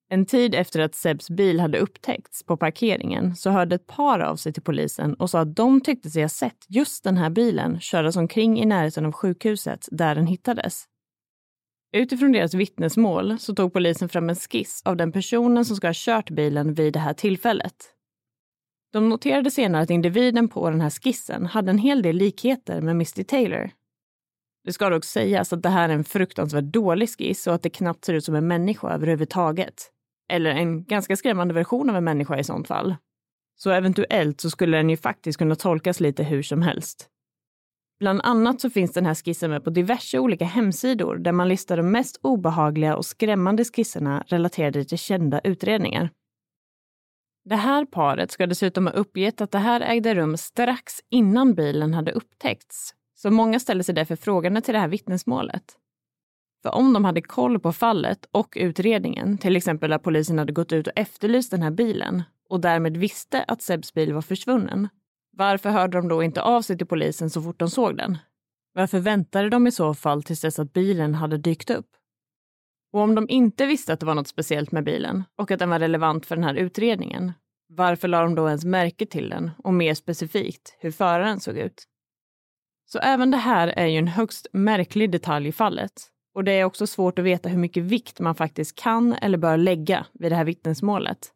En 0.09 0.25
tid 0.25 0.55
efter 0.55 0.79
att 0.79 0.95
Sebs 0.95 1.29
bil 1.29 1.59
hade 1.59 1.79
upptäckts 1.79 2.43
på 2.43 2.57
parkeringen 2.57 3.35
så 3.35 3.49
hörde 3.49 3.75
ett 3.75 3.87
par 3.87 4.19
av 4.19 4.35
sig 4.35 4.53
till 4.53 4.63
polisen 4.63 5.13
och 5.13 5.29
sa 5.29 5.39
att 5.39 5.55
de 5.55 5.81
tyckte 5.81 6.09
sig 6.09 6.21
ha 6.21 6.29
sett 6.29 6.65
just 6.67 7.03
den 7.03 7.17
här 7.17 7.29
bilen 7.29 7.79
köras 7.79 8.15
omkring 8.15 8.59
i 8.59 8.65
närheten 8.65 9.05
av 9.05 9.11
sjukhuset 9.11 9.87
där 9.91 10.15
den 10.15 10.27
hittades. 10.27 10.85
Utifrån 11.93 12.31
deras 12.31 12.53
vittnesmål 12.53 13.39
så 13.39 13.55
tog 13.55 13.73
polisen 13.73 14.09
fram 14.09 14.29
en 14.29 14.35
skiss 14.35 14.81
av 14.85 14.97
den 14.97 15.11
personen 15.11 15.65
som 15.65 15.75
ska 15.75 15.87
ha 15.87 15.93
kört 15.95 16.29
bilen 16.29 16.73
vid 16.73 16.93
det 16.93 16.99
här 16.99 17.13
tillfället. 17.13 17.75
De 18.93 19.09
noterade 19.09 19.51
senare 19.51 19.81
att 19.81 19.89
individen 19.89 20.47
på 20.49 20.69
den 20.69 20.81
här 20.81 20.89
skissen 20.89 21.45
hade 21.45 21.69
en 21.69 21.77
hel 21.77 22.01
del 22.01 22.15
likheter 22.15 22.81
med 22.81 22.95
Misty 22.95 23.23
Taylor. 23.23 23.69
Det 24.63 24.73
ska 24.73 24.89
dock 24.89 25.05
sägas 25.05 25.53
att 25.53 25.63
det 25.63 25.69
här 25.69 25.89
är 25.89 25.93
en 25.93 26.03
fruktansvärt 26.03 26.63
dålig 26.63 27.09
skiss 27.09 27.47
och 27.47 27.53
att 27.53 27.63
det 27.63 27.69
knappt 27.69 28.05
ser 28.05 28.13
ut 28.13 28.23
som 28.23 28.35
en 28.35 28.47
människa 28.47 28.93
överhuvudtaget. 28.93 29.91
Eller 30.29 30.49
en 30.49 30.83
ganska 30.83 31.15
skrämmande 31.15 31.53
version 31.53 31.89
av 31.89 31.95
en 31.95 32.03
människa 32.03 32.37
i 32.37 32.43
sånt 32.43 32.67
fall. 32.67 32.95
Så 33.55 33.71
eventuellt 33.71 34.41
så 34.41 34.49
skulle 34.49 34.77
den 34.77 34.89
ju 34.89 34.97
faktiskt 34.97 35.37
kunna 35.37 35.55
tolkas 35.55 35.99
lite 35.99 36.23
hur 36.23 36.43
som 36.43 36.61
helst. 36.61 37.09
Bland 37.99 38.21
annat 38.23 38.61
så 38.61 38.69
finns 38.69 38.93
den 38.93 39.05
här 39.05 39.15
skissen 39.15 39.51
med 39.51 39.63
på 39.63 39.69
diverse 39.69 40.19
olika 40.19 40.45
hemsidor 40.45 41.15
där 41.15 41.31
man 41.31 41.47
listar 41.47 41.77
de 41.77 41.91
mest 41.91 42.19
obehagliga 42.21 42.95
och 42.95 43.05
skrämmande 43.05 43.65
skisserna 43.65 44.23
relaterade 44.27 44.85
till 44.85 44.97
kända 44.97 45.39
utredningar. 45.39 46.09
Det 47.45 47.55
här 47.55 47.85
paret 47.85 48.31
ska 48.31 48.47
dessutom 48.47 48.87
ha 48.87 48.93
uppgett 48.93 49.41
att 49.41 49.51
det 49.51 49.57
här 49.57 49.81
ägde 49.81 50.15
rum 50.15 50.37
strax 50.37 50.93
innan 51.09 51.53
bilen 51.53 51.93
hade 51.93 52.11
upptäckts. 52.11 52.93
Så 53.15 53.31
många 53.31 53.59
ställer 53.59 53.83
sig 53.83 53.95
därför 53.95 54.15
frågande 54.15 54.61
till 54.61 54.73
det 54.73 54.79
här 54.79 54.87
vittnesmålet. 54.87 55.63
För 56.63 56.75
om 56.75 56.93
de 56.93 57.05
hade 57.05 57.21
koll 57.21 57.59
på 57.59 57.73
fallet 57.73 58.27
och 58.31 58.53
utredningen, 58.55 59.37
till 59.37 59.55
exempel 59.55 59.93
att 59.93 60.03
polisen 60.03 60.39
hade 60.39 60.53
gått 60.53 60.71
ut 60.71 60.87
och 60.87 60.93
efterlyst 60.95 61.51
den 61.51 61.61
här 61.61 61.71
bilen 61.71 62.23
och 62.49 62.61
därmed 62.61 62.97
visste 62.97 63.43
att 63.43 63.61
Sebs 63.61 63.93
bil 63.93 64.13
var 64.13 64.21
försvunnen, 64.21 64.87
varför 65.31 65.69
hörde 65.69 65.97
de 65.97 66.07
då 66.07 66.23
inte 66.23 66.41
av 66.41 66.61
sig 66.61 66.77
till 66.77 66.87
polisen 66.87 67.29
så 67.29 67.41
fort 67.41 67.59
de 67.59 67.69
såg 67.69 67.97
den? 67.97 68.17
Varför 68.73 68.99
väntade 68.99 69.49
de 69.49 69.67
i 69.67 69.71
så 69.71 69.93
fall 69.93 70.23
tills 70.23 70.41
dess 70.41 70.59
att 70.59 70.73
bilen 70.73 71.15
hade 71.15 71.37
dykt 71.37 71.69
upp? 71.69 71.87
Och 72.93 73.01
om 73.01 73.15
de 73.15 73.29
inte 73.29 73.65
visste 73.65 73.93
att 73.93 73.99
det 73.99 74.05
var 74.05 74.15
något 74.15 74.27
speciellt 74.27 74.71
med 74.71 74.83
bilen 74.83 75.23
och 75.35 75.51
att 75.51 75.59
den 75.59 75.69
var 75.69 75.79
relevant 75.79 76.25
för 76.25 76.35
den 76.35 76.43
här 76.43 76.55
utredningen, 76.55 77.33
varför 77.69 78.07
la 78.07 78.21
de 78.21 78.35
då 78.35 78.47
ens 78.47 78.65
märke 78.65 79.05
till 79.05 79.29
den 79.29 79.51
och 79.63 79.73
mer 79.73 79.93
specifikt 79.93 80.77
hur 80.79 80.91
föraren 80.91 81.39
såg 81.39 81.57
ut? 81.57 81.83
Så 82.85 82.99
även 82.99 83.31
det 83.31 83.37
här 83.37 83.67
är 83.67 83.85
ju 83.85 83.97
en 83.97 84.07
högst 84.07 84.47
märklig 84.53 85.11
detalj 85.11 85.47
i 85.47 85.51
fallet. 85.51 85.91
Och 86.37 86.43
det 86.43 86.51
är 86.51 86.63
också 86.63 86.87
svårt 86.87 87.19
att 87.19 87.25
veta 87.25 87.49
hur 87.49 87.57
mycket 87.57 87.83
vikt 87.83 88.19
man 88.19 88.35
faktiskt 88.35 88.75
kan 88.75 89.13
eller 89.13 89.37
bör 89.37 89.57
lägga 89.57 90.05
vid 90.13 90.31
det 90.31 90.35
här 90.35 90.45
vittnesmålet. 90.45 91.31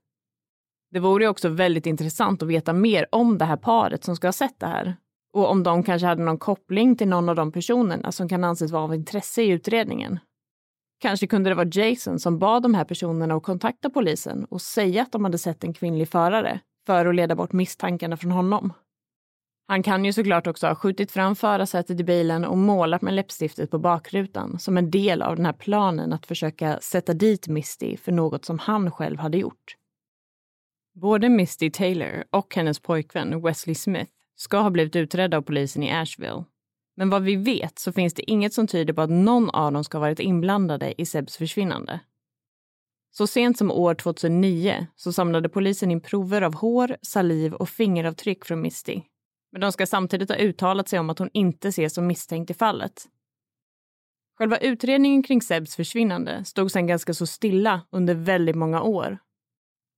Det 0.91 0.99
vore 0.99 1.27
också 1.27 1.49
väldigt 1.49 1.85
intressant 1.85 2.43
att 2.43 2.49
veta 2.49 2.73
mer 2.73 3.05
om 3.11 3.37
det 3.37 3.45
här 3.45 3.57
paret 3.57 4.03
som 4.03 4.15
ska 4.15 4.27
ha 4.27 4.31
sett 4.31 4.59
det 4.59 4.67
här. 4.67 4.95
Och 5.33 5.51
om 5.51 5.63
de 5.63 5.83
kanske 5.83 6.07
hade 6.07 6.23
någon 6.23 6.37
koppling 6.37 6.95
till 6.95 7.07
någon 7.07 7.29
av 7.29 7.35
de 7.35 7.51
personerna 7.51 8.11
som 8.11 8.29
kan 8.29 8.43
anses 8.43 8.71
vara 8.71 8.83
av 8.83 8.95
intresse 8.95 9.41
i 9.41 9.49
utredningen. 9.49 10.19
Kanske 10.99 11.27
kunde 11.27 11.49
det 11.49 11.55
vara 11.55 11.69
Jason 11.71 12.19
som 12.19 12.39
bad 12.39 12.63
de 12.63 12.73
här 12.73 12.85
personerna 12.85 13.35
att 13.35 13.43
kontakta 13.43 13.89
polisen 13.89 14.45
och 14.45 14.61
säga 14.61 15.01
att 15.01 15.11
de 15.11 15.23
hade 15.23 15.37
sett 15.37 15.63
en 15.63 15.73
kvinnlig 15.73 16.09
förare 16.09 16.59
för 16.85 17.05
att 17.05 17.15
leda 17.15 17.35
bort 17.35 17.51
misstankarna 17.51 18.17
från 18.17 18.31
honom. 18.31 18.73
Han 19.67 19.83
kan 19.83 20.05
ju 20.05 20.13
såklart 20.13 20.47
också 20.47 20.67
ha 20.67 20.75
skjutit 20.75 21.11
fram 21.11 21.35
förarsätet 21.35 21.99
i 21.99 22.03
bilen 22.03 22.45
och 22.45 22.57
målat 22.57 23.01
med 23.01 23.13
läppstiftet 23.13 23.71
på 23.71 23.79
bakrutan 23.79 24.59
som 24.59 24.77
en 24.77 24.91
del 24.91 25.21
av 25.21 25.35
den 25.35 25.45
här 25.45 25.53
planen 25.53 26.13
att 26.13 26.25
försöka 26.25 26.79
sätta 26.81 27.13
dit 27.13 27.47
Misty 27.47 27.97
för 27.97 28.11
något 28.11 28.45
som 28.45 28.59
han 28.59 28.91
själv 28.91 29.19
hade 29.19 29.37
gjort. 29.37 29.75
Både 30.93 31.29
Misty 31.29 31.71
Taylor 31.71 32.23
och 32.29 32.55
hennes 32.55 32.79
pojkvän 32.79 33.41
Wesley 33.41 33.75
Smith 33.75 34.11
ska 34.35 34.57
ha 34.57 34.69
blivit 34.69 34.95
utredda 34.95 35.37
av 35.37 35.41
polisen 35.41 35.83
i 35.83 35.91
Asheville. 35.91 36.43
Men 36.95 37.09
vad 37.09 37.23
vi 37.23 37.35
vet 37.35 37.79
så 37.79 37.91
finns 37.91 38.13
det 38.13 38.31
inget 38.31 38.53
som 38.53 38.67
tyder 38.67 38.93
på 38.93 39.01
att 39.01 39.09
någon 39.09 39.49
av 39.49 39.71
dem 39.71 39.83
ska 39.83 39.97
ha 39.97 40.01
varit 40.01 40.19
inblandade 40.19 41.01
i 41.01 41.05
Sebs 41.05 41.37
försvinnande. 41.37 41.99
Så 43.11 43.27
sent 43.27 43.57
som 43.57 43.71
år 43.71 43.95
2009 43.95 44.87
så 44.95 45.13
samlade 45.13 45.49
polisen 45.49 45.91
in 45.91 46.01
prover 46.01 46.41
av 46.41 46.53
hår, 46.53 46.97
saliv 47.01 47.53
och 47.53 47.69
fingeravtryck 47.69 48.45
från 48.45 48.61
Misty. 48.61 49.01
Men 49.51 49.61
de 49.61 49.71
ska 49.71 49.85
samtidigt 49.87 50.29
ha 50.29 50.37
uttalat 50.37 50.89
sig 50.89 50.99
om 50.99 51.09
att 51.09 51.19
hon 51.19 51.29
inte 51.33 51.67
ses 51.67 51.93
som 51.93 52.07
misstänkt 52.07 52.51
i 52.51 52.53
fallet. 52.53 53.05
Själva 54.37 54.57
utredningen 54.57 55.23
kring 55.23 55.41
Sebs 55.41 55.75
försvinnande 55.75 56.45
stod 56.45 56.71
sedan 56.71 56.87
ganska 56.87 57.13
så 57.13 57.27
stilla 57.27 57.81
under 57.91 58.15
väldigt 58.15 58.55
många 58.55 58.81
år 58.81 59.17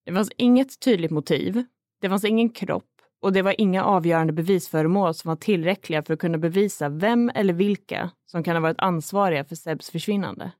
det 0.05 0.13
fanns 0.13 0.31
inget 0.37 0.79
tydligt 0.79 1.11
motiv, 1.11 1.65
det 2.01 2.09
fanns 2.09 2.25
ingen 2.25 2.49
kropp 2.49 2.89
och 3.21 3.33
det 3.33 3.41
var 3.41 3.61
inga 3.61 3.83
avgörande 3.83 4.33
bevisföremål 4.33 5.13
som 5.13 5.29
var 5.29 5.35
tillräckliga 5.35 6.03
för 6.03 6.13
att 6.13 6.19
kunna 6.19 6.37
bevisa 6.37 6.89
vem 6.89 7.31
eller 7.35 7.53
vilka 7.53 8.11
som 8.25 8.43
kan 8.43 8.55
ha 8.55 8.61
varit 8.61 8.79
ansvariga 8.79 9.45
för 9.45 9.55
Sebs 9.55 9.89
försvinnande. 9.89 10.51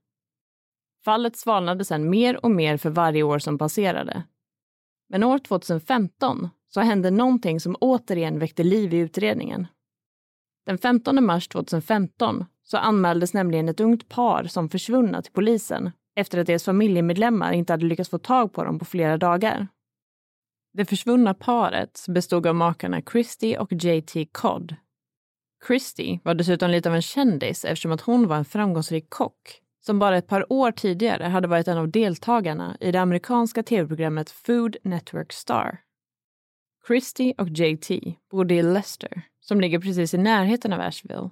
Fallet 1.05 1.37
svalnade 1.37 1.85
sedan 1.85 2.09
mer 2.09 2.45
och 2.45 2.51
mer 2.51 2.77
för 2.77 2.89
varje 2.89 3.23
år 3.23 3.39
som 3.39 3.57
passerade. 3.57 4.23
Men 5.09 5.23
år 5.23 5.39
2015 5.39 6.49
så 6.73 6.81
hände 6.81 7.11
någonting 7.11 7.59
som 7.59 7.75
återigen 7.81 8.39
väckte 8.39 8.63
liv 8.63 8.93
i 8.93 8.97
utredningen. 8.97 9.67
Den 10.65 10.77
15 10.77 11.25
mars 11.25 11.47
2015 11.47 12.45
så 12.63 12.77
anmäldes 12.77 13.33
nämligen 13.33 13.69
ett 13.69 13.79
ungt 13.79 14.09
par 14.09 14.43
som 14.43 14.69
försvunna 14.69 15.21
till 15.21 15.33
polisen 15.33 15.91
efter 16.15 16.37
att 16.37 16.47
deras 16.47 16.63
familjemedlemmar 16.63 17.53
inte 17.53 17.73
hade 17.73 17.85
lyckats 17.85 18.09
få 18.09 18.17
tag 18.17 18.53
på 18.53 18.63
dem 18.63 18.79
på 18.79 18.85
flera 18.85 19.17
dagar. 19.17 19.67
Det 20.73 20.85
försvunna 20.85 21.33
paret 21.33 22.05
bestod 22.09 22.47
av 22.47 22.55
makarna 22.55 23.01
Christy 23.01 23.57
och 23.57 23.73
JT 23.73 24.15
Codd. 24.31 24.75
Christy 25.67 26.19
var 26.23 26.33
dessutom 26.33 26.69
lite 26.69 26.89
av 26.89 26.95
en 26.95 27.01
kändis 27.01 27.65
eftersom 27.65 27.91
att 27.91 28.01
hon 28.01 28.27
var 28.27 28.35
en 28.37 28.45
framgångsrik 28.45 29.09
kock 29.09 29.61
som 29.85 29.99
bara 29.99 30.17
ett 30.17 30.27
par 30.27 30.53
år 30.53 30.71
tidigare 30.71 31.23
hade 31.23 31.47
varit 31.47 31.67
en 31.67 31.77
av 31.77 31.91
deltagarna 31.91 32.77
i 32.79 32.91
det 32.91 33.01
amerikanska 33.01 33.63
tv-programmet 33.63 34.31
Food 34.31 34.77
Network 34.83 35.33
Star. 35.33 35.79
Christy 36.87 37.33
och 37.37 37.49
JT 37.49 37.89
bodde 38.31 38.53
i 38.53 38.63
Leicester, 38.63 39.21
som 39.39 39.61
ligger 39.61 39.79
precis 39.79 40.13
i 40.13 40.17
närheten 40.17 40.73
av 40.73 40.81
Asheville. 40.81 41.29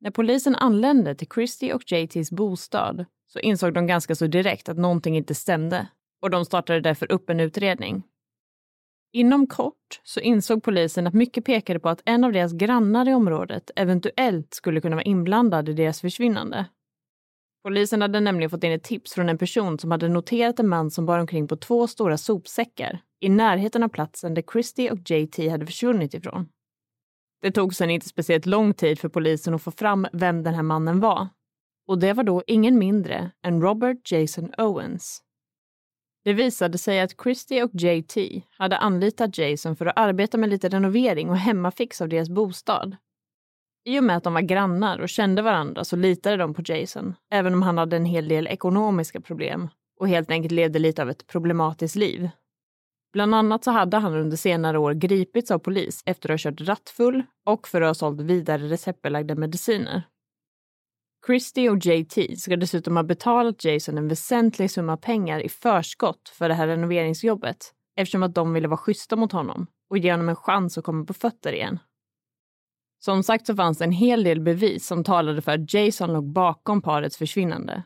När 0.00 0.10
polisen 0.10 0.54
anlände 0.54 1.14
till 1.14 1.28
Christy 1.34 1.72
och 1.72 1.92
JTs 1.92 2.30
bostad 2.30 3.04
så 3.26 3.38
insåg 3.38 3.74
de 3.74 3.86
ganska 3.86 4.14
så 4.14 4.26
direkt 4.26 4.68
att 4.68 4.78
någonting 4.78 5.16
inte 5.16 5.34
stämde 5.34 5.88
och 6.22 6.30
de 6.30 6.44
startade 6.44 6.80
därför 6.80 7.12
upp 7.12 7.30
en 7.30 7.40
utredning. 7.40 8.02
Inom 9.12 9.46
kort 9.46 10.00
så 10.04 10.20
insåg 10.20 10.62
polisen 10.62 11.06
att 11.06 11.14
mycket 11.14 11.44
pekade 11.44 11.80
på 11.80 11.88
att 11.88 12.02
en 12.04 12.24
av 12.24 12.32
deras 12.32 12.52
grannar 12.52 13.08
i 13.08 13.14
området 13.14 13.70
eventuellt 13.76 14.54
skulle 14.54 14.80
kunna 14.80 14.96
vara 14.96 15.04
inblandad 15.04 15.68
i 15.68 15.72
deras 15.72 16.00
försvinnande. 16.00 16.66
Polisen 17.62 18.02
hade 18.02 18.20
nämligen 18.20 18.50
fått 18.50 18.64
in 18.64 18.72
ett 18.72 18.82
tips 18.82 19.14
från 19.14 19.28
en 19.28 19.38
person 19.38 19.78
som 19.78 19.90
hade 19.90 20.08
noterat 20.08 20.58
en 20.60 20.68
man 20.68 20.90
som 20.90 21.06
bar 21.06 21.18
omkring 21.18 21.48
på 21.48 21.56
två 21.56 21.86
stora 21.86 22.18
sopsäckar 22.18 23.00
i 23.20 23.28
närheten 23.28 23.82
av 23.82 23.88
platsen 23.88 24.34
där 24.34 24.42
Christie 24.52 24.92
och 24.92 25.10
JT 25.10 25.50
hade 25.50 25.66
försvunnit 25.66 26.14
ifrån. 26.14 26.48
Det 27.42 27.50
tog 27.50 27.74
sedan 27.74 27.90
inte 27.90 28.08
speciellt 28.08 28.46
lång 28.46 28.74
tid 28.74 28.98
för 28.98 29.08
polisen 29.08 29.54
att 29.54 29.62
få 29.62 29.70
fram 29.70 30.06
vem 30.12 30.42
den 30.42 30.54
här 30.54 30.62
mannen 30.62 31.00
var 31.00 31.28
och 31.88 31.98
det 31.98 32.12
var 32.12 32.24
då 32.24 32.42
ingen 32.46 32.78
mindre 32.78 33.30
än 33.42 33.62
Robert 33.62 34.12
Jason 34.12 34.52
Owens. 34.58 35.22
Det 36.24 36.32
visade 36.32 36.78
sig 36.78 37.00
att 37.00 37.22
Christie 37.22 37.64
och 37.64 37.70
JT 37.72 38.16
hade 38.50 38.78
anlitat 38.78 39.38
Jason 39.38 39.76
för 39.76 39.86
att 39.86 39.98
arbeta 39.98 40.38
med 40.38 40.50
lite 40.50 40.68
renovering 40.68 41.30
och 41.30 41.36
hemmafix 41.36 42.00
av 42.00 42.08
deras 42.08 42.28
bostad. 42.28 42.96
I 43.84 44.00
och 44.00 44.04
med 44.04 44.16
att 44.16 44.24
de 44.24 44.34
var 44.34 44.40
grannar 44.40 44.98
och 44.98 45.08
kände 45.08 45.42
varandra 45.42 45.84
så 45.84 45.96
litade 45.96 46.36
de 46.36 46.54
på 46.54 46.62
Jason, 46.64 47.14
även 47.30 47.54
om 47.54 47.62
han 47.62 47.78
hade 47.78 47.96
en 47.96 48.04
hel 48.04 48.28
del 48.28 48.46
ekonomiska 48.46 49.20
problem 49.20 49.68
och 50.00 50.08
helt 50.08 50.30
enkelt 50.30 50.52
levde 50.52 50.78
lite 50.78 51.02
av 51.02 51.10
ett 51.10 51.26
problematiskt 51.26 51.96
liv. 51.96 52.30
Bland 53.12 53.34
annat 53.34 53.64
så 53.64 53.70
hade 53.70 53.96
han 53.96 54.14
under 54.14 54.36
senare 54.36 54.78
år 54.78 54.92
gripits 54.92 55.50
av 55.50 55.58
polis 55.58 56.02
efter 56.06 56.28
att 56.30 56.44
ha 56.44 56.50
kört 56.50 56.60
rattfull 56.60 57.22
och 57.46 57.68
för 57.68 57.80
att 57.80 57.88
ha 57.88 57.94
sålt 57.94 58.20
vidare 58.20 58.68
receptbelagda 58.68 59.34
mediciner. 59.34 60.02
Christie 61.26 61.70
och 61.70 61.86
JT 61.86 62.40
ska 62.40 62.56
dessutom 62.56 62.96
ha 62.96 63.02
betalat 63.02 63.64
Jason 63.64 63.98
en 63.98 64.08
väsentlig 64.08 64.70
summa 64.70 64.96
pengar 64.96 65.40
i 65.40 65.48
förskott 65.48 66.28
för 66.28 66.48
det 66.48 66.54
här 66.54 66.66
renoveringsjobbet 66.66 67.74
eftersom 67.96 68.22
att 68.22 68.34
de 68.34 68.52
ville 68.52 68.68
vara 68.68 68.78
schyssta 68.78 69.16
mot 69.16 69.32
honom 69.32 69.66
och 69.90 69.98
ge 69.98 70.10
honom 70.10 70.28
en 70.28 70.36
chans 70.36 70.78
att 70.78 70.84
komma 70.84 71.04
på 71.04 71.14
fötter 71.14 71.52
igen. 71.52 71.78
Som 72.98 73.22
sagt 73.22 73.46
så 73.46 73.56
fanns 73.56 73.78
det 73.78 73.84
en 73.84 73.92
hel 73.92 74.24
del 74.24 74.40
bevis 74.40 74.86
som 74.86 75.04
talade 75.04 75.42
för 75.42 75.52
att 75.52 75.74
Jason 75.74 76.12
låg 76.12 76.32
bakom 76.32 76.82
parets 76.82 77.16
försvinnande. 77.16 77.82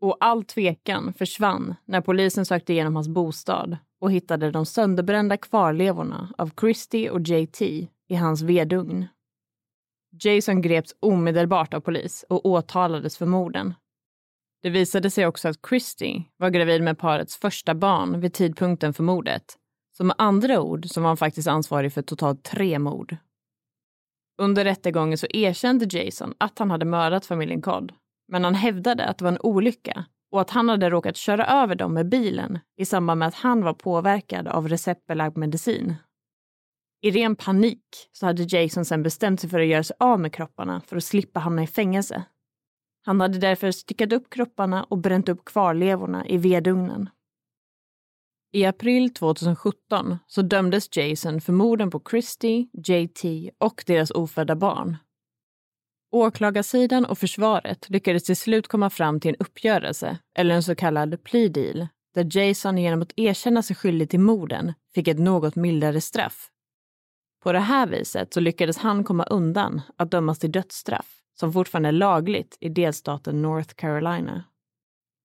Och 0.00 0.16
all 0.20 0.44
tvekan 0.44 1.12
försvann 1.12 1.74
när 1.84 2.00
polisen 2.00 2.46
sökte 2.46 2.72
igenom 2.72 2.94
hans 2.94 3.08
bostad 3.08 3.76
och 4.02 4.12
hittade 4.12 4.50
de 4.50 4.66
sönderbrända 4.66 5.36
kvarlevorna 5.36 6.34
av 6.38 6.50
Christie 6.60 7.10
och 7.10 7.20
JT 7.20 7.62
i 8.08 8.14
hans 8.14 8.42
vedugn. 8.42 9.06
Jason 10.24 10.62
greps 10.62 10.94
omedelbart 11.00 11.74
av 11.74 11.80
polis 11.80 12.24
och 12.28 12.46
åtalades 12.46 13.16
för 13.18 13.26
morden. 13.26 13.74
Det 14.62 14.70
visade 14.70 15.10
sig 15.10 15.26
också 15.26 15.48
att 15.48 15.66
Christie 15.68 16.24
var 16.36 16.50
gravid 16.50 16.82
med 16.82 16.98
parets 16.98 17.36
första 17.36 17.74
barn 17.74 18.20
vid 18.20 18.32
tidpunkten 18.32 18.92
för 18.92 19.02
mordet. 19.02 19.44
Så 19.96 20.04
med 20.04 20.16
andra 20.18 20.60
ord 20.60 20.86
så 20.86 21.00
var 21.00 21.08
han 21.08 21.16
faktiskt 21.16 21.48
ansvarig 21.48 21.92
för 21.92 22.02
totalt 22.02 22.42
tre 22.42 22.78
mord. 22.78 23.16
Under 24.38 24.64
rättegången 24.64 25.18
så 25.18 25.26
erkände 25.30 25.98
Jason 25.98 26.34
att 26.38 26.58
han 26.58 26.70
hade 26.70 26.84
mördat 26.84 27.26
familjen 27.26 27.62
Codd. 27.62 27.92
Men 28.28 28.44
han 28.44 28.54
hävdade 28.54 29.06
att 29.06 29.18
det 29.18 29.24
var 29.24 29.32
en 29.32 29.40
olycka 29.40 30.04
och 30.32 30.40
att 30.40 30.50
han 30.50 30.68
hade 30.68 30.90
råkat 30.90 31.16
köra 31.16 31.46
över 31.46 31.74
dem 31.74 31.94
med 31.94 32.08
bilen 32.08 32.58
i 32.76 32.84
samband 32.84 33.18
med 33.18 33.28
att 33.28 33.34
han 33.34 33.64
var 33.64 33.74
påverkad 33.74 34.48
av 34.48 34.68
receptbelagd 34.68 35.36
medicin 35.36 35.94
I 37.02 37.10
ren 37.10 37.36
panik 37.36 37.84
så 38.12 38.26
hade 38.26 38.42
Jason 38.42 38.84
sen 38.84 39.02
bestämt 39.02 39.40
sig 39.40 39.50
för 39.50 39.60
att 39.60 39.66
göra 39.66 39.84
sig 39.84 39.96
av 40.00 40.20
med 40.20 40.32
kropparna 40.32 40.80
för 40.80 40.96
att 40.96 41.04
slippa 41.04 41.40
hamna 41.40 41.62
i 41.62 41.66
fängelse. 41.66 42.24
Han 43.04 43.20
hade 43.20 43.38
därför 43.38 43.70
styckat 43.70 44.12
upp 44.12 44.30
kropparna 44.30 44.84
och 44.84 44.98
bränt 44.98 45.28
upp 45.28 45.44
kvarlevorna 45.44 46.26
i 46.26 46.38
vedugnen. 46.38 47.08
I 48.52 48.64
april 48.64 49.14
2017 49.14 50.18
så 50.26 50.42
dömdes 50.42 50.96
Jason 50.96 51.40
för 51.40 51.52
morden 51.52 51.90
på 51.90 52.02
Christie, 52.10 52.68
JT 52.72 53.50
och 53.58 53.84
deras 53.86 54.10
ofödda 54.10 54.56
barn. 54.56 54.96
Åklagarsidan 56.14 57.04
och 57.04 57.18
försvaret 57.18 57.90
lyckades 57.90 58.24
till 58.24 58.36
slut 58.36 58.68
komma 58.68 58.90
fram 58.90 59.20
till 59.20 59.28
en 59.28 59.36
uppgörelse, 59.36 60.18
eller 60.34 60.54
en 60.54 60.62
så 60.62 60.74
kallad 60.74 61.24
plea 61.24 61.48
deal, 61.48 61.88
där 62.14 62.38
Jason 62.38 62.78
genom 62.78 63.02
att 63.02 63.12
erkänna 63.16 63.62
sig 63.62 63.76
skyldig 63.76 64.10
till 64.10 64.20
morden 64.20 64.72
fick 64.94 65.08
ett 65.08 65.18
något 65.18 65.56
mildare 65.56 66.00
straff. 66.00 66.48
På 67.42 67.52
det 67.52 67.60
här 67.60 67.86
viset 67.86 68.34
så 68.34 68.40
lyckades 68.40 68.78
han 68.78 69.04
komma 69.04 69.24
undan 69.24 69.80
att 69.96 70.10
dömas 70.10 70.38
till 70.38 70.52
dödsstraff, 70.52 71.22
som 71.40 71.52
fortfarande 71.52 71.88
är 71.88 71.92
lagligt 71.92 72.56
i 72.60 72.68
delstaten 72.68 73.42
North 73.42 73.74
Carolina. 73.74 74.44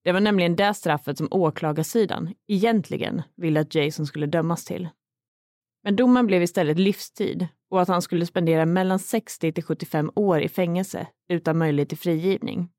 Det 0.03 0.11
var 0.11 0.19
nämligen 0.19 0.55
det 0.55 0.73
straffet 0.73 1.17
som 1.17 1.27
åklagarsidan 1.31 2.33
egentligen 2.47 3.21
ville 3.35 3.59
att 3.59 3.75
Jason 3.75 4.05
skulle 4.05 4.25
dömas 4.25 4.65
till. 4.65 4.89
Men 5.83 5.95
domen 5.95 6.27
blev 6.27 6.43
istället 6.43 6.79
livstid 6.79 7.47
och 7.69 7.81
att 7.81 7.87
han 7.87 8.01
skulle 8.01 8.25
spendera 8.25 8.65
mellan 8.65 8.99
60 8.99 9.51
till 9.51 9.63
75 9.63 10.11
år 10.15 10.41
i 10.41 10.49
fängelse 10.49 11.07
utan 11.29 11.57
möjlighet 11.57 11.89
till 11.89 11.97
frigivning. 11.97 12.69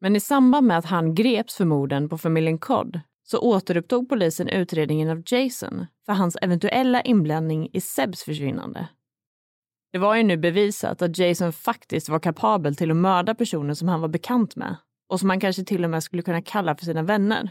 Men 0.00 0.16
i 0.16 0.20
samband 0.20 0.66
med 0.66 0.78
att 0.78 0.84
han 0.84 1.14
greps 1.14 1.56
för 1.56 1.64
morden 1.64 2.08
på 2.08 2.18
familjen 2.18 2.58
Codd 2.58 3.00
så 3.22 3.38
återupptog 3.38 4.08
polisen 4.08 4.48
utredningen 4.48 5.10
av 5.10 5.22
Jason 5.26 5.86
för 6.06 6.12
hans 6.12 6.36
eventuella 6.42 7.02
inblandning 7.02 7.68
i 7.72 7.80
Sebs 7.80 8.24
försvinnande. 8.24 8.88
Det 9.92 9.98
var 9.98 10.16
ju 10.16 10.22
nu 10.22 10.36
bevisat 10.36 11.02
att 11.02 11.18
Jason 11.18 11.52
faktiskt 11.52 12.08
var 12.08 12.18
kapabel 12.18 12.76
till 12.76 12.90
att 12.90 12.96
mörda 12.96 13.34
personer 13.34 13.74
som 13.74 13.88
han 13.88 14.00
var 14.00 14.08
bekant 14.08 14.56
med 14.56 14.76
och 15.08 15.20
som 15.20 15.30
han 15.30 15.40
kanske 15.40 15.64
till 15.64 15.84
och 15.84 15.90
med 15.90 16.02
skulle 16.02 16.22
kunna 16.22 16.42
kalla 16.42 16.76
för 16.76 16.84
sina 16.84 17.02
vänner. 17.02 17.50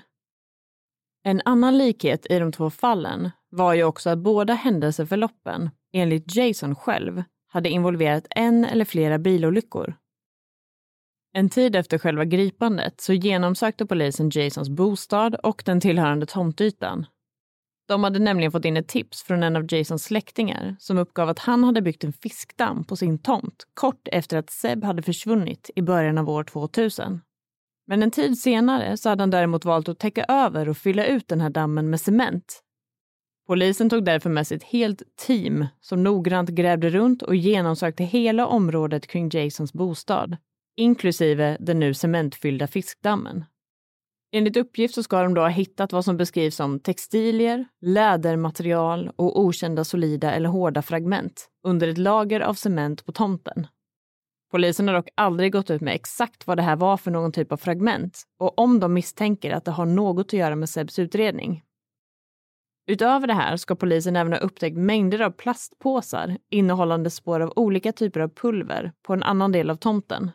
En 1.24 1.42
annan 1.46 1.78
likhet 1.78 2.26
i 2.30 2.40
de 2.40 2.52
två 2.52 2.70
fallen 2.70 3.30
var 3.56 3.74
ju 3.74 3.84
också 3.84 4.10
att 4.10 4.20
båda 4.20 4.54
händelseförloppen, 4.54 5.70
enligt 5.94 6.36
Jason 6.36 6.76
själv, 6.76 7.24
hade 7.48 7.70
involverat 7.70 8.28
en 8.30 8.66
eller 8.66 8.86
flera 8.86 9.18
bilolyckor. 9.18 9.96
En 11.34 11.50
tid 11.50 11.76
efter 11.76 11.98
själva 11.98 12.26
gripandet 12.26 13.02
så 13.02 13.14
genomsökte 13.14 13.86
polisen 13.86 14.30
Jasons 14.30 14.70
bostad 14.70 15.36
och 15.36 15.64
den 15.66 15.82
tillhörande 15.82 16.26
tomtytan. 16.26 17.06
De 17.88 18.04
hade 18.04 18.20
nämligen 18.20 18.52
fått 18.52 18.66
in 18.66 18.78
ett 18.78 18.88
tips 18.88 19.24
från 19.24 19.44
en 19.44 19.56
av 19.56 19.74
Jasons 19.74 20.04
släktingar 20.04 20.76
som 20.80 20.98
uppgav 20.98 21.30
att 21.30 21.40
han 21.40 21.64
hade 21.64 21.82
byggt 21.82 22.04
en 22.04 22.14
fiskdamm 22.14 22.84
på 22.84 22.96
sin 22.96 23.20
tomt 23.20 23.64
kort 23.74 24.08
efter 24.12 24.38
att 24.38 24.50
Seb 24.50 24.84
hade 24.84 25.02
försvunnit 25.02 25.70
i 25.76 25.82
början 25.82 26.18
av 26.18 26.30
år 26.30 26.44
2000. 26.44 27.22
Men 27.88 28.04
en 28.04 28.12
tid 28.12 28.40
senare 28.40 28.98
så 28.98 29.10
hade 29.10 29.22
han 29.22 29.30
däremot 29.30 29.66
valt 29.66 29.90
att 29.90 30.00
täcka 30.00 30.24
över 30.24 30.70
och 30.70 30.78
fylla 30.78 31.06
ut 31.06 31.28
den 31.28 31.42
här 31.42 31.50
dammen 31.50 31.90
med 31.90 32.02
cement. 32.02 32.62
Polisen 33.48 33.90
tog 33.90 34.06
därför 34.06 34.30
med 34.30 34.48
sig 34.48 34.58
ett 34.58 34.64
helt 34.64 35.02
team 35.16 35.66
som 35.82 36.04
noggrant 36.04 36.50
grävde 36.50 36.90
runt 36.90 37.22
och 37.22 37.36
genomsökte 37.36 38.04
hela 38.04 38.48
området 38.48 39.08
kring 39.08 39.30
Jasons 39.30 39.74
bostad, 39.74 40.38
inklusive 40.78 41.58
den 41.60 41.80
nu 41.80 41.94
cementfyllda 41.94 42.68
fiskdammen. 42.68 43.46
Enligt 44.32 44.58
uppgift 44.58 44.96
så 44.96 45.04
ska 45.04 45.24
de 45.24 45.34
då 45.34 45.42
ha 45.42 45.48
hittat 45.48 45.94
vad 45.94 46.06
som 46.06 46.18
beskrivs 46.18 46.56
som 46.56 46.80
textilier, 46.80 47.66
lädermaterial 47.82 49.12
och 49.16 49.40
okända 49.40 49.84
solida 49.84 50.32
eller 50.32 50.50
hårda 50.50 50.82
fragment 50.82 51.50
under 51.64 51.88
ett 51.88 51.98
lager 51.98 52.40
av 52.40 52.54
cement 52.54 53.06
på 53.06 53.12
tomten. 53.12 53.68
Polisen 54.52 54.88
har 54.88 54.96
dock 54.96 55.10
aldrig 55.16 55.52
gått 55.52 55.70
ut 55.70 55.82
med 55.82 55.96
exakt 55.96 56.48
vad 56.48 56.58
det 56.58 56.64
här 56.64 56.76
var 56.76 56.98
för 56.98 57.12
någon 57.12 57.32
typ 57.32 57.52
av 57.52 57.58
fragment 57.58 58.24
och 58.40 58.60
om 58.60 58.80
de 58.80 58.94
misstänker 58.94 59.52
att 59.52 59.66
det 59.66 59.72
har 59.72 59.86
något 59.86 60.26
att 60.26 60.34
göra 60.34 60.56
med 60.56 60.70
Sebs 60.70 61.00
utredning. 61.00 61.64
Utöver 62.88 63.28
det 63.28 63.34
här 63.34 63.58
ska 63.58 63.76
polisen 63.76 64.16
även 64.16 64.34
ha 64.34 64.40
upptäckt 64.40 64.78
mängder 64.78 65.20
av 65.20 65.32
plastpåsar 65.32 66.38
innehållande 66.50 67.10
spår 67.10 67.40
av 67.40 67.54
olika 67.56 67.92
typer 67.92 68.20
av 68.20 68.30
pulver 68.30 68.92
på 69.04 69.14
en 69.14 69.24
annan 69.24 69.52
del 69.52 69.70
av 69.70 69.76
tomten. 69.76 70.32